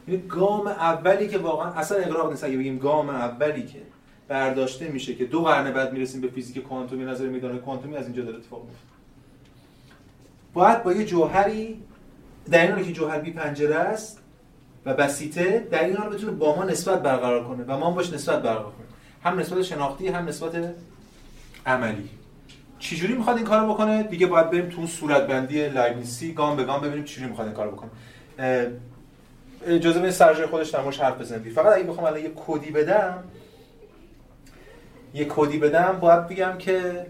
این 0.07 0.23
گام 0.29 0.67
اولی 0.67 1.29
که 1.29 1.39
واقعا 1.39 1.73
اصلا 1.73 1.99
اقراق 1.99 2.31
نیست 2.31 2.45
اگه 2.45 2.57
بگیم 2.57 2.79
گام 2.79 3.11
اولی 3.11 3.63
که 3.63 3.83
برداشته 4.29 4.89
میشه 4.89 5.15
که 5.15 5.25
دو 5.25 5.43
قرن 5.43 5.73
بعد 5.73 5.93
می‌رسیم 5.93 6.21
به 6.21 6.29
فیزیک 6.29 6.63
کوانتومی 6.63 7.05
نظر 7.05 7.27
میدان 7.27 7.59
کوانتومی 7.59 7.97
از 7.97 8.05
اینجا 8.07 8.23
داره 8.23 8.37
اتفاق 8.37 8.63
میفته 8.65 8.94
باید 10.55 10.83
با 10.83 10.93
یه 10.93 11.05
جوهری 11.05 11.83
در 12.51 12.63
این 12.63 12.71
حالی 12.71 12.85
که 12.85 12.93
جوهر 12.93 13.19
بی 13.19 13.31
پنجره 13.31 13.77
است 13.77 14.19
و 14.87 14.95
بسیطه 14.95 15.69
در 15.71 15.85
این 15.85 15.97
حال 15.97 16.15
بتونه 16.15 16.33
با 16.33 16.57
ما 16.57 16.65
نسبت 16.65 17.03
برقرار 17.03 17.45
کنه 17.45 17.65
و 17.65 17.79
ما 17.79 17.91
باش 17.91 18.13
نسبت 18.13 18.43
برقرار 18.43 18.73
کنه 18.73 18.87
هم 19.25 19.39
نسبت 19.39 19.63
شناختی 19.63 20.09
هم 20.09 20.29
نسبت 20.29 20.75
عملی. 21.67 22.09
چجوری 22.79 23.15
می‌خواد 23.15 23.37
این 23.37 23.47
کارو 23.47 23.75
بکنه؟ 23.75 24.03
دیگه 24.03 24.27
باید 24.27 24.51
بریم 24.51 24.69
تو 24.69 24.77
اون 24.79 24.87
صورتبندی 24.87 25.69
لایبنیسی 25.69 26.33
گام 26.33 26.57
به 26.57 26.65
گام 26.65 26.81
ببینیم 26.81 27.05
چجوری 27.05 27.29
می‌خواد 27.29 27.47
این 27.47 27.57
کارو 27.57 27.71
بکنه. 27.71 27.91
اجازه 29.67 29.99
بدید 29.99 30.11
سرجای 30.11 30.47
خودش 30.47 30.71
در 30.71 30.81
حرف 30.81 31.21
بزنیم. 31.21 31.53
فقط 31.55 31.77
اگه 31.77 31.85
بخوام 31.85 32.07
الان 32.07 32.21
یه 32.21 32.33
کدی 32.47 32.71
بدم 32.71 33.25
یه 35.15 35.27
کدی 35.29 35.59
بدم 35.59 35.99
باید 36.01 36.29
بگم 36.29 36.59
که 36.59 37.07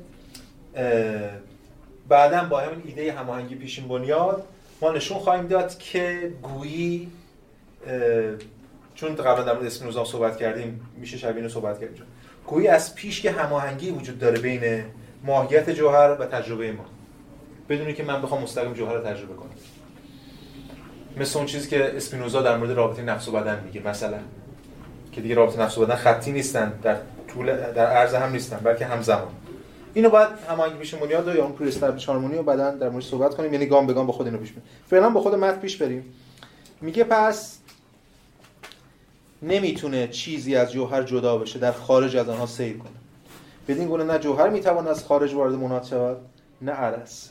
بعدا 2.08 2.44
با 2.44 2.60
همین 2.60 2.82
ایده 2.84 3.12
هماهنگی 3.12 3.54
پیشین 3.54 3.88
بنیاد 3.88 4.44
ما 4.80 4.92
نشون 4.92 5.18
خواهیم 5.18 5.46
داد 5.46 5.78
که 5.78 6.32
گویی 6.42 7.12
چون 8.94 9.14
قبلا 9.14 9.42
در 9.42 9.52
مورد 9.52 9.66
اسپینوزا 9.66 10.04
صحبت 10.04 10.36
کردیم 10.36 10.80
میشه 10.96 11.18
شبیه 11.18 11.48
صحبت 11.48 11.80
کردیم 11.80 12.02
گویی 12.46 12.68
از 12.68 12.94
پیش 12.94 13.20
که 13.20 13.30
هماهنگی 13.30 13.90
وجود 13.90 14.18
داره 14.18 14.40
بین 14.40 14.84
ماهیت 15.24 15.70
جوهر 15.70 16.16
و 16.20 16.26
تجربه 16.26 16.72
ما. 16.72 16.84
بدونی 17.68 17.94
که 17.94 18.02
من 18.02 18.22
بخوام 18.22 18.42
مستقیم 18.42 18.72
جوهر 18.72 18.94
رو 18.94 19.00
تجربه 19.00 19.34
کنم. 19.34 19.50
مثل 21.16 21.38
اون 21.38 21.46
چیزی 21.46 21.68
که 21.68 21.96
اسپینوزا 21.96 22.42
در 22.42 22.56
مورد 22.56 22.70
رابطه 22.70 23.02
نفس 23.02 23.28
و 23.28 23.32
بدن 23.32 23.64
میگه 23.64 23.88
مثلا. 23.88 24.18
که 25.12 25.20
دیگه 25.20 25.34
رابطه 25.34 25.60
نفس 25.60 25.78
و 25.78 25.86
بدن 25.86 25.94
خطی 25.94 26.32
نیستن 26.32 26.72
در 26.82 26.96
طول 27.28 27.56
در 27.72 27.86
عرض 27.86 28.14
هم 28.14 28.32
نیستن 28.32 28.56
بلکه 28.56 28.86
همزمان. 28.86 29.32
اینو 29.94 30.10
باید 30.10 30.28
هماهنگی 30.50 30.78
پیش 30.78 30.94
بنیاد 30.94 31.26
یا 31.26 31.44
اون 31.44 31.52
پری 31.52 32.04
هارمونی 32.06 32.36
و 32.36 32.42
بعدا 32.42 32.70
در 32.70 32.88
مورد 32.88 33.04
صحبت 33.04 33.34
کنیم. 33.34 33.52
یعنی 33.52 33.66
گام 33.66 33.86
به 33.86 33.92
گام 33.92 34.06
با 34.06 34.12
خود 34.12 34.26
اینو 34.26 34.38
پیش 34.38 34.50
بریم 34.50 34.62
فعلا 34.90 35.10
با 35.10 35.20
خود 35.20 35.34
متن 35.34 35.60
پیش 35.60 35.76
بریم. 35.76 36.14
میگه 36.80 37.04
پس 37.04 37.58
نمی‌تونه 39.42 40.08
چیزی 40.08 40.56
از 40.56 40.72
جوهر 40.72 41.02
جدا 41.02 41.38
بشه 41.38 41.58
در 41.58 41.72
خارج 41.72 42.16
از 42.16 42.28
آنها 42.28 42.46
سیر 42.46 42.78
کنه. 42.78 42.90
بدین 43.68 43.88
گونه 43.88 44.04
نه 44.04 44.18
جوهر 44.18 44.48
می‌تواند 44.48 44.88
از 44.88 45.04
خارج 45.04 45.34
وارد 45.34 45.54
منات 45.54 45.86
شود 45.86 46.16
نه 46.62 46.72
عرس. 46.72 47.30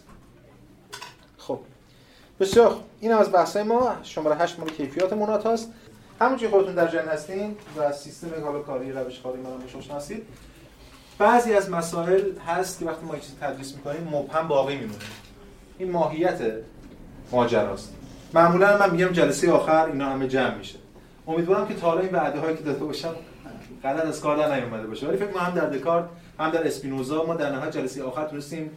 خب. 1.38 1.60
بسیار 2.40 2.76
این 3.00 3.12
از 3.12 3.32
بحثای 3.32 3.64
ما. 3.64 3.96
شماره 4.04 4.36
8 4.36 4.60
مال 4.60 4.70
کیفیات 4.70 5.14
منات 5.14 5.46
هست 5.46 5.72
همونجوری 6.20 6.52
خودتون 6.52 6.76
در 6.76 6.88
جن 6.88 7.08
هستین 7.08 7.56
و 7.78 7.92
سیستم 7.92 8.44
حالا 8.44 8.60
کاری 8.60 8.92
روش 8.92 9.26
ما 9.26 9.32
رو 9.32 9.96
هستید 9.96 10.26
بعضی 11.18 11.54
از 11.54 11.70
مسائل 11.70 12.22
هست 12.48 12.80
که 12.80 12.86
وقتی 12.86 13.06
ما 13.06 13.16
چیزی 13.16 13.34
تدریس 13.42 13.76
می‌کنیم 13.76 14.08
مبهم 14.12 14.48
باقی 14.48 14.76
میمونه. 14.76 15.04
این 15.78 15.92
ماهیت 15.92 16.40
ماجراست. 17.32 17.94
معمولا 18.34 18.78
من 18.78 18.90
میگم 18.90 19.08
جلسه 19.08 19.52
آخر 19.52 19.86
اینا 19.86 20.10
همه 20.10 20.28
جمع 20.28 20.56
میشه. 20.56 20.76
امیدوارم 21.28 21.68
که 21.68 21.74
تا 21.74 22.00
این 22.00 22.10
وعده 22.12 22.40
هایی 22.40 22.58
که 22.58 22.64
داده 22.64 22.86
باشم 22.86 23.16
غلط 23.84 24.06
از 24.06 24.22
کار 24.22 24.38
در 24.38 24.56
نیومده 24.56 24.88
باشه. 24.88 25.08
ولی 25.08 25.18
فکر 25.18 25.28
کنم 25.28 25.44
هم 25.44 25.54
در 25.54 25.70
دکارت 25.70 26.06
هم 26.40 26.50
در 26.50 26.68
اسپینوزا 26.68 27.26
ما 27.26 27.36
در 27.36 27.52
نهایت 27.52 27.78
جلسه 27.78 28.04
آخر 28.04 28.26
تونستیم 28.26 28.72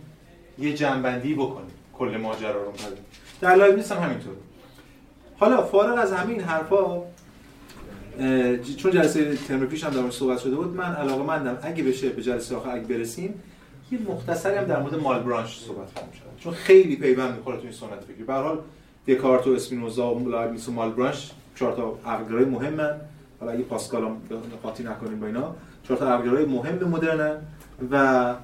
یه 0.58 0.74
جمع‌بندی 0.74 1.34
بکنیم. 1.34 1.70
کل 1.98 2.16
ماجرا 2.16 2.62
رو 2.62 2.72
در 3.40 3.54
لایبنیتسم 3.54 3.98
همینطور. 4.02 4.34
حالا 5.38 5.62
فارغ 5.62 5.98
از 5.98 6.12
همین 6.12 6.40
حرفا 6.40 7.02
چون 8.76 8.90
جلسه 8.92 9.36
ترم 9.36 9.66
پیش 9.66 9.84
هم 9.84 9.90
در 9.90 10.10
صحبت 10.10 10.38
شده 10.38 10.56
بود 10.56 10.76
من 10.76 10.94
علاقه 10.94 11.22
مندم. 11.22 11.58
اگه 11.62 11.84
بشه 11.84 12.08
به 12.08 12.22
جلسه 12.22 12.56
آخر 12.56 12.70
اگه 12.70 12.84
برسیم 12.84 13.34
یه 13.92 13.98
مختصری 14.08 14.56
هم 14.56 14.64
در 14.64 14.80
مورد 14.80 14.94
مالبرانش 14.94 15.58
صحبت 15.58 15.94
کنیم 15.94 16.08
چون 16.38 16.52
خیلی 16.52 16.96
پیوند 16.96 17.36
می‌خوره 17.36 17.56
تو 17.56 17.62
این 17.62 17.72
سنت 17.72 18.04
فکری 18.08 18.22
به 18.22 18.32
هر 18.32 18.42
حال 18.42 18.58
دکارت 19.08 19.46
و 19.46 19.50
اسپینوزا 19.50 20.14
و 20.14 20.28
لایبنیتس 20.28 20.68
و 20.68 20.72
مالبرانش 20.72 21.30
چهار 21.54 21.76
تا 21.76 22.10
عقلگرای 22.10 22.44
مهمن 22.44 23.00
حالا 23.40 23.52
اگه 23.52 23.62
پاسکال 23.62 24.04
هم 24.04 24.16
قاطی 24.62 24.82
نکنیم 24.82 25.20
با 25.20 25.26
اینا 25.26 25.54
چهار 25.84 25.98
تا 25.98 26.14
عقلگرای 26.14 26.44
مهم 26.44 26.88
مدرنن 26.88 27.36
و 27.90 28.34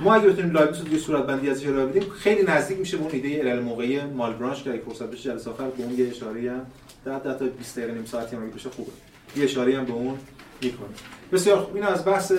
ما 0.00 0.14
اگه 0.14 0.28
بتونیم 0.28 0.52
لایبنیتس 0.52 0.80
رو 0.80 0.92
یه 0.92 0.98
صورت 0.98 1.26
بندی 1.26 1.50
ازش 1.50 1.66
ارائه 1.66 1.86
بدیم 1.86 2.10
خیلی 2.10 2.42
نزدیک 2.42 2.78
میشه 2.78 2.96
به 2.96 3.02
اون 3.02 3.12
ایده 3.12 3.40
علل 3.40 3.60
موقعی 3.60 4.00
مال 4.00 4.32
برانش 4.32 4.62
که 4.62 4.70
اگه 4.70 4.80
فرصت 4.80 5.10
بشه 5.10 5.22
جلسه 5.22 5.50
آخر 5.50 5.68
به 5.68 5.82
اون 5.82 5.98
یه 5.98 6.08
اشاره 6.08 6.52
هم 6.52 6.66
10 7.04 7.34
تا 7.38 7.46
20 7.46 7.78
دقیقه 7.78 7.94
نیم 7.94 8.04
ساعتی 8.04 8.36
هم 8.36 8.50
بشه 8.50 8.70
خوبه. 8.70 8.90
یه 9.36 9.44
اشاره 9.44 9.78
هم 9.78 9.84
به 9.84 9.92
اون 9.92 10.18
می‌کنه. 10.62 10.88
بسیار 11.32 11.58
خوب. 11.60 11.76
این 11.76 11.84
از 11.84 12.04
بحث 12.04 12.32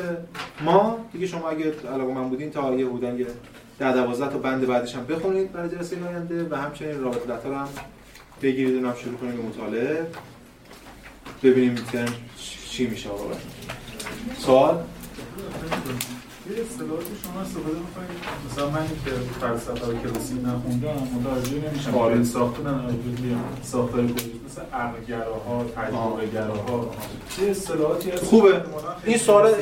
ما. 0.61 1.05
دیگه 1.13 1.27
شما 1.27 1.49
اگه 1.49 1.73
علاقه 1.93 2.13
من 2.13 2.29
بودین 2.29 2.51
تا 2.51 2.75
یه 2.75 2.85
بودن 2.85 3.19
یه 3.19 3.27
در 3.79 3.91
دوازده 3.91 4.29
تا 4.29 4.37
بند 4.37 4.67
بعدش 4.67 4.95
هم 4.95 5.05
بخونید 5.05 5.51
برای 5.51 5.69
جلسه 5.69 5.97
آینده 6.09 6.47
و 6.49 6.55
همچنین 6.55 7.01
رابط 7.01 7.27
دتا 7.27 7.59
هم 7.59 7.67
بگیرید 8.41 8.75
اونم 8.75 8.95
شروع 8.95 9.17
کنیم 9.17 9.35
به 9.35 9.43
مطالعه 9.43 10.07
ببینیم 11.43 11.75
ترم 11.75 12.13
چی 12.69 12.87
میشه 12.87 13.09
آقا. 13.09 13.31
سوال؟ 14.37 14.83
یه 16.55 16.63
اصطلاحی 16.63 17.05
شما 17.23 17.41
استفاده 17.41 17.79
می‌کنید؟ 17.79 18.09
مثلا 18.51 18.69
من 18.69 18.87
که 19.05 19.11
فلسفه 19.41 19.85
رو 19.87 19.97
کلاسی 19.97 20.33
نخوندم 20.33 21.07
متوجه 21.15 21.69
نمیشم. 21.69 22.17
که 22.17 22.23
ساختن 22.23 22.91
ساختار 23.63 24.07
کلی 24.07 24.41
مثل 24.45 24.61
عقلگراها 24.73 25.65
تجربه‌گراها. 25.75 26.91
یه 27.41 27.51
اصطلاحاتی 27.51 28.11
هست. 28.11 28.23
خوبه. 28.25 28.61
این 29.05 29.17
سوال 29.17 29.53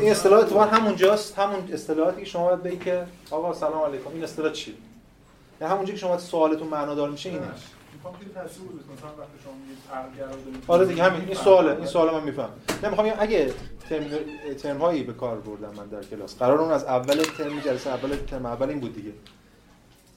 این 0.00 0.10
اصطلاح 0.10 0.38
اتفاقا 0.40 0.64
همونجاست 0.64 1.38
همون 1.38 1.72
اصطلاحاتی 1.72 2.20
که 2.20 2.26
شما 2.26 2.46
باید 2.46 2.62
بگی 2.62 2.76
که 2.76 3.04
آقا 3.30 3.54
سلام 3.54 3.82
علیکم. 3.82 4.10
این 4.14 4.24
اصطلاح 4.24 4.52
چیه 4.52 4.74
همونجا 5.60 5.92
که 5.92 5.98
شما 5.98 6.18
سوالتون 6.18 6.68
معنادار 6.68 7.10
میشه 7.10 7.28
اینه. 7.28 7.42
می‌خوام 8.04 8.24
که 8.24 8.34
تاثیر 8.34 8.62
بزنید 8.62 8.98
مثلا 8.98 9.10
وقتی 9.18 9.38
شما 9.44 9.52
میگید 9.52 9.78
عقلگرا 9.92 10.28
دارید 10.28 10.64
آره 10.68 10.86
دیگه 10.86 11.02
همین 11.02 11.22
این 11.26 11.34
سواله 11.34 11.76
این 11.76 11.86
سوال 11.86 12.14
من 12.14 12.24
میفهم. 12.24 12.50
نمی‌خوام 12.84 13.06
بگم 13.06 13.16
اگه 13.18 13.54
ترم 13.88 14.04
ترم 14.62 14.78
هایی 14.78 15.02
به 15.02 15.12
کار 15.12 15.36
بردم 15.40 15.74
من 15.76 15.86
در 15.86 16.02
کلاس 16.02 16.38
قرار 16.38 16.60
اون 16.60 16.70
از 16.72 16.84
اول 16.84 17.22
ترم 17.38 17.60
جلسه 17.60 17.90
اول 17.90 18.16
ترم 18.16 18.46
اول 18.46 18.68
این 18.68 18.80
بود 18.80 18.94
دیگه. 18.94 19.12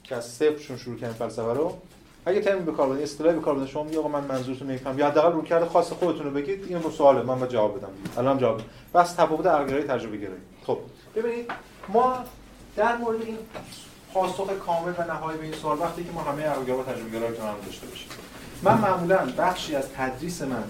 که 0.03 0.15
از 0.15 0.25
صفرشون 0.25 0.77
شروع 0.77 0.97
کردن 0.97 1.13
فلسفه 1.13 1.53
رو. 1.53 1.77
اگه 2.25 2.41
ترم 2.41 2.65
به 2.65 2.71
کار 2.71 2.89
بردن 2.89 3.01
اصطلاحی 3.03 3.35
به 3.35 3.41
کار 3.41 3.53
بردن 3.53 3.67
شما 3.67 3.83
میگی 3.83 3.97
آقا 3.97 4.07
من 4.07 4.23
منظورتون 4.23 4.67
نمیفهم 4.67 4.99
یا 4.99 5.07
حداقل 5.07 5.31
روکرد 5.31 5.67
خاص 5.67 5.91
خودتون 5.91 6.25
رو 6.25 6.31
بگید 6.31 6.63
این 6.67 6.83
رو 6.83 6.91
سواله 6.91 7.21
من 7.21 7.39
با 7.39 7.47
جواب 7.47 7.77
بدم. 7.77 7.89
الان 8.17 8.37
جواب. 8.37 8.61
بس 8.93 9.13
تفاوت 9.13 9.45
عقلگرایی 9.45 9.83
تجربه 9.83 10.17
گرایی 10.17 10.41
خب 10.65 10.77
ببینید 11.15 11.51
ما 11.89 12.17
در 12.75 12.97
مورد 12.97 13.21
این 13.21 13.37
پاسخ 14.15 14.49
کامل 14.65 14.93
و 14.97 15.03
نهایی 15.13 15.37
به 15.37 15.43
این 15.43 15.53
سوال 15.53 15.79
وقتی 15.79 16.03
که 16.03 16.11
ما 16.11 16.21
همه 16.21 16.49
و 16.49 16.83
تجربه 16.83 17.27
رو 17.27 17.35
کنار 17.35 17.55
داشته 17.65 17.87
باشیم. 17.87 18.07
من 18.63 18.77
معمولا 18.77 19.25
بخشی 19.37 19.75
از 19.75 19.89
تدریس 19.97 20.41
من 20.41 20.63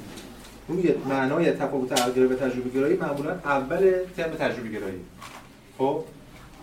روی 0.67 0.93
معنای 1.09 1.51
تفاوت 1.51 1.91
عقلگرایی 1.91 2.33
و 2.33 2.35
تجربه 2.35 2.69
گرایی 2.69 2.97
معمولا 2.97 3.31
اول 3.31 3.93
ترم 4.17 4.31
تجربه 4.31 4.69
گرایی 4.69 4.99
خب؟ 5.77 6.03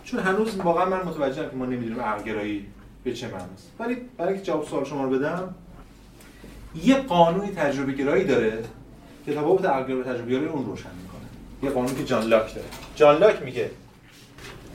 چون 0.04 0.20
هنوز 0.20 0.56
واقعا 0.56 0.84
من 0.84 1.02
متوجهم 1.02 1.50
که 1.50 1.56
ما 1.56 1.66
نمی‌دونیم 1.66 2.00
عقلگرایی 2.00 2.66
به 3.04 3.12
چه 3.12 3.26
معناست. 3.28 3.70
ولی 3.78 3.96
برای 4.16 4.32
اینکه 4.32 4.46
جواب 4.46 4.66
سوال 4.66 4.84
شما 4.84 5.04
رو 5.04 5.10
بدم 5.10 5.54
یه 6.84 6.94
قانونی 6.94 7.50
تجربه 7.50 7.92
گرایی 7.92 8.24
داره 8.24 8.64
که 9.26 9.34
تفاوت 9.34 9.64
عقلگرایی 9.64 10.00
و 10.00 10.04
تجربه 10.04 10.30
گرایی 10.30 10.48
اون 10.48 10.66
روشن 10.66 10.90
می‌کنه. 11.02 11.20
یه 11.62 11.70
قانونی 11.70 11.94
که 11.94 12.04
جان 12.04 12.24
لاک 12.24 12.54
داره. 12.54 12.68
جان 12.96 13.18
لاک 13.18 13.42
میگه 13.42 13.70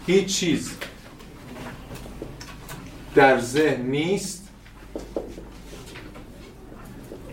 هیچ 0.05 0.39
چیز 0.39 0.71
در 3.17 3.39
ذهن 3.39 3.81
نیست 3.81 4.47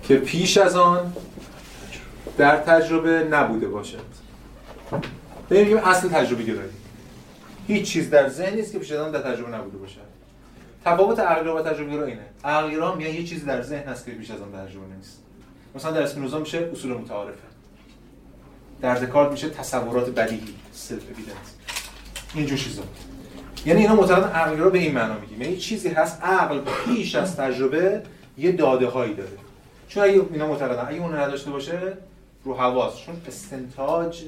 که 0.03 0.16
پیش 0.16 0.57
از 0.59 0.76
آن 0.76 1.12
در 2.37 2.57
تجربه 2.57 3.24
نبوده 3.24 3.68
باشد. 3.68 4.05
ببینیم 5.51 5.76
اصل 5.76 6.09
تجربه 6.09 6.43
گرایی 6.43 6.70
هیچ 7.66 7.93
چیز 7.93 8.11
در 8.11 8.28
ذهن 8.28 8.55
نیست 8.55 8.72
که 8.72 8.78
پیش 8.78 8.93
از 8.93 8.99
آن 8.99 9.11
در 9.11 9.20
تجربه 9.20 9.57
نبوده 9.57 9.78
باشد. 9.78 10.01
تفاوت 10.85 11.18
عقلگرا 11.18 11.57
و 11.57 11.62
تجربه 11.62 11.91
گرا 11.93 12.05
اینه 12.05 12.26
عقلگرا 12.45 12.95
میگن 12.95 13.14
یه 13.14 13.24
چیزی 13.24 13.47
در 13.47 13.62
ذهن 13.62 13.89
هست 13.89 14.07
که 14.07 14.12
پیش 14.12 14.30
از 14.30 14.41
آن 14.41 14.51
در 14.51 14.66
تجربه 14.66 14.95
نیست. 14.97 15.22
مثلا 15.74 15.91
در 15.91 16.03
اسپینوزا 16.03 16.39
میشه 16.39 16.70
اصول 16.72 16.93
متعارفه. 16.93 17.39
در 18.80 18.95
دکارت 18.95 19.30
میشه 19.30 19.51
تصورات 19.51 20.11
بدیهی. 20.11 20.55
سلف 20.72 21.03
اوییدنس 21.03 21.55
اینجور 22.35 22.59
چیزا. 22.59 22.82
یعنی 23.66 23.80
اینا 23.80 23.94
معتقدن 23.94 24.28
عقلگرا 24.28 24.70
به 24.70 24.78
این 24.78 24.94
معنا 24.94 25.18
میگیم. 25.18 25.42
یعنی 25.42 25.56
چیزی 25.56 25.88
هست 25.88 26.22
عقل 26.22 26.60
پیش 26.84 27.14
از 27.14 27.36
تجربه 27.36 28.02
یه 28.38 28.52
داده 28.52 28.86
هایی 28.86 29.14
داره. 29.14 29.28
چون 29.88 30.02
اگه 30.02 30.22
اینا 30.32 30.46
معتقدن 30.46 30.88
اگه 30.88 31.00
اون 31.02 31.16
نداشته 31.16 31.50
باشه 31.50 31.78
رو 32.44 32.54
حواس. 32.54 32.96
چون 33.06 33.14
استنتاج 33.28 34.22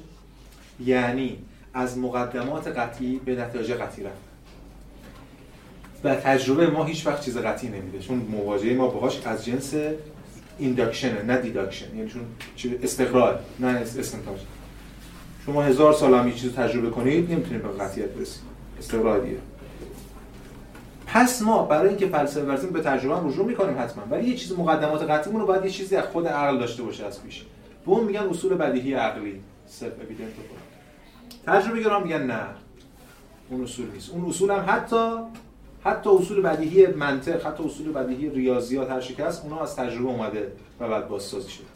یعنی 0.85 1.39
از 1.75 1.99
مقدمات 1.99 2.69
قطعی 2.69 3.21
به 3.25 3.35
نتایج 3.37 3.73
قطعی 3.73 4.05
رفت 4.05 4.17
و 6.05 6.15
تجربه 6.15 6.67
ما 6.67 6.85
هیچ 6.85 7.07
وقت 7.07 7.21
چیز 7.25 7.39
قطعی 7.39 7.69
نمیده. 7.69 7.99
چون 7.99 8.17
مواجهه 8.17 8.75
ما 8.75 8.87
باهاش 8.87 9.21
از 9.25 9.45
جنس 9.45 9.75
induction 10.59 11.16
ه 11.16 11.23
نه 11.23 11.37
deduction 11.37 11.97
یعنی 11.97 12.11
چون 12.11 12.23
استقراء 12.83 13.41
نه 13.61 13.69
اس- 13.69 13.97
استنتاج. 13.99 14.39
شما 15.47 15.63
هزار 15.63 15.93
سال 15.93 16.15
هم 16.15 16.33
چیز 16.33 16.45
رو 16.45 16.51
تجربه 16.63 16.91
کنید 16.91 17.33
نمی‌تونید 17.33 17.63
به 17.63 17.69
قطعیت 17.69 18.09
برسید. 18.09 18.56
استقراریه 18.79 19.39
پس 21.07 21.43
ما 21.43 21.63
برای 21.63 21.89
اینکه 21.89 22.07
فلسفه 22.07 22.45
ورزیم 22.45 22.71
به 22.71 22.81
تجربه 22.81 23.29
رجوع 23.29 23.47
می‌کنیم 23.47 23.79
حتما. 23.79 24.05
ولی 24.11 24.29
یه 24.29 24.37
چیز 24.37 24.59
مقدمات 24.59 25.03
قطعیمون 25.03 25.41
رو 25.41 25.47
باید 25.47 25.65
یه 25.65 25.71
چیزی 25.71 25.97
از 25.97 26.05
خود 26.05 26.27
عقل 26.27 26.59
داشته 26.59 26.83
باشه 26.83 27.07
از 27.07 27.23
پیش. 27.23 27.45
به 27.87 27.93
اون 27.93 28.05
میگن 28.05 28.21
اصول 28.21 28.55
بدیهی 28.55 28.95
عقلی. 28.95 29.41
self-evident 29.67 30.33
تجربه 31.47 31.81
گرا 31.81 31.92
هم 31.92 32.03
میگن 32.03 32.23
نه. 32.23 32.47
اون 33.51 33.63
اصول 33.65 33.87
نیست. 33.95 34.11
اون 34.11 34.25
اصول 34.25 34.51
هم 34.51 34.65
حتی 34.69 35.11
حتی 35.85 36.11
اصول 36.11 36.43
بدیهی 36.43 36.87
منطق 36.87 37.47
حتی 37.47 37.65
اصول 37.65 37.93
بدیهی 37.93 38.31
ریاضیات 38.31 38.91
هر 38.91 39.01
شکست 39.01 39.45
اونا 39.45 39.61
از 39.61 39.77
تجربه 39.77 40.09
اومده 40.09 40.53
و 40.81 40.89
بعد 40.89 41.09
بازسازی 41.09 41.51
شده. 41.51 41.67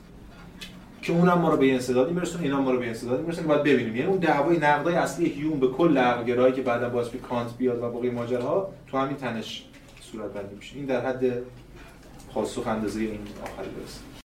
که 1.02 1.12
اونم 1.12 1.38
ما 1.38 1.50
رو 1.50 1.56
به 1.56 1.72
انسدادی 1.72 2.12
میرسونه 2.12 2.42
اینا 2.42 2.60
ما 2.60 2.70
رو 2.70 2.78
به 2.78 2.86
انسدادی 2.86 3.22
میرسونه 3.22 3.46
که 3.46 3.48
باید 3.48 3.62
ببینیم. 3.62 3.96
یعنی 3.96 4.08
اون 4.08 4.18
دعوای 4.18 4.58
نقدای 4.58 4.94
اصلی 4.94 5.26
هیوم 5.28 5.60
به 5.60 5.68
کل 5.68 5.98
عقلگرایی 5.98 6.54
که 6.54 6.62
بعدا 6.62 6.88
باز 6.88 7.08
به 7.08 7.18
کانت 7.18 7.56
بیاد 7.58 7.82
و 7.82 7.90
باقی 7.90 8.10
ماجراها 8.10 8.72
تو 8.86 8.98
همین 8.98 9.16
تنش 9.16 9.64
صورت 10.12 10.32
بندی 10.32 10.54
میشه. 10.54 10.76
این 10.76 10.86
در 10.86 11.06
حد 11.06 11.24
پاسخ 12.34 12.66
اندازه 12.66 13.00
این 13.00 13.20
آخری 13.42 13.68
برسه 13.68 14.09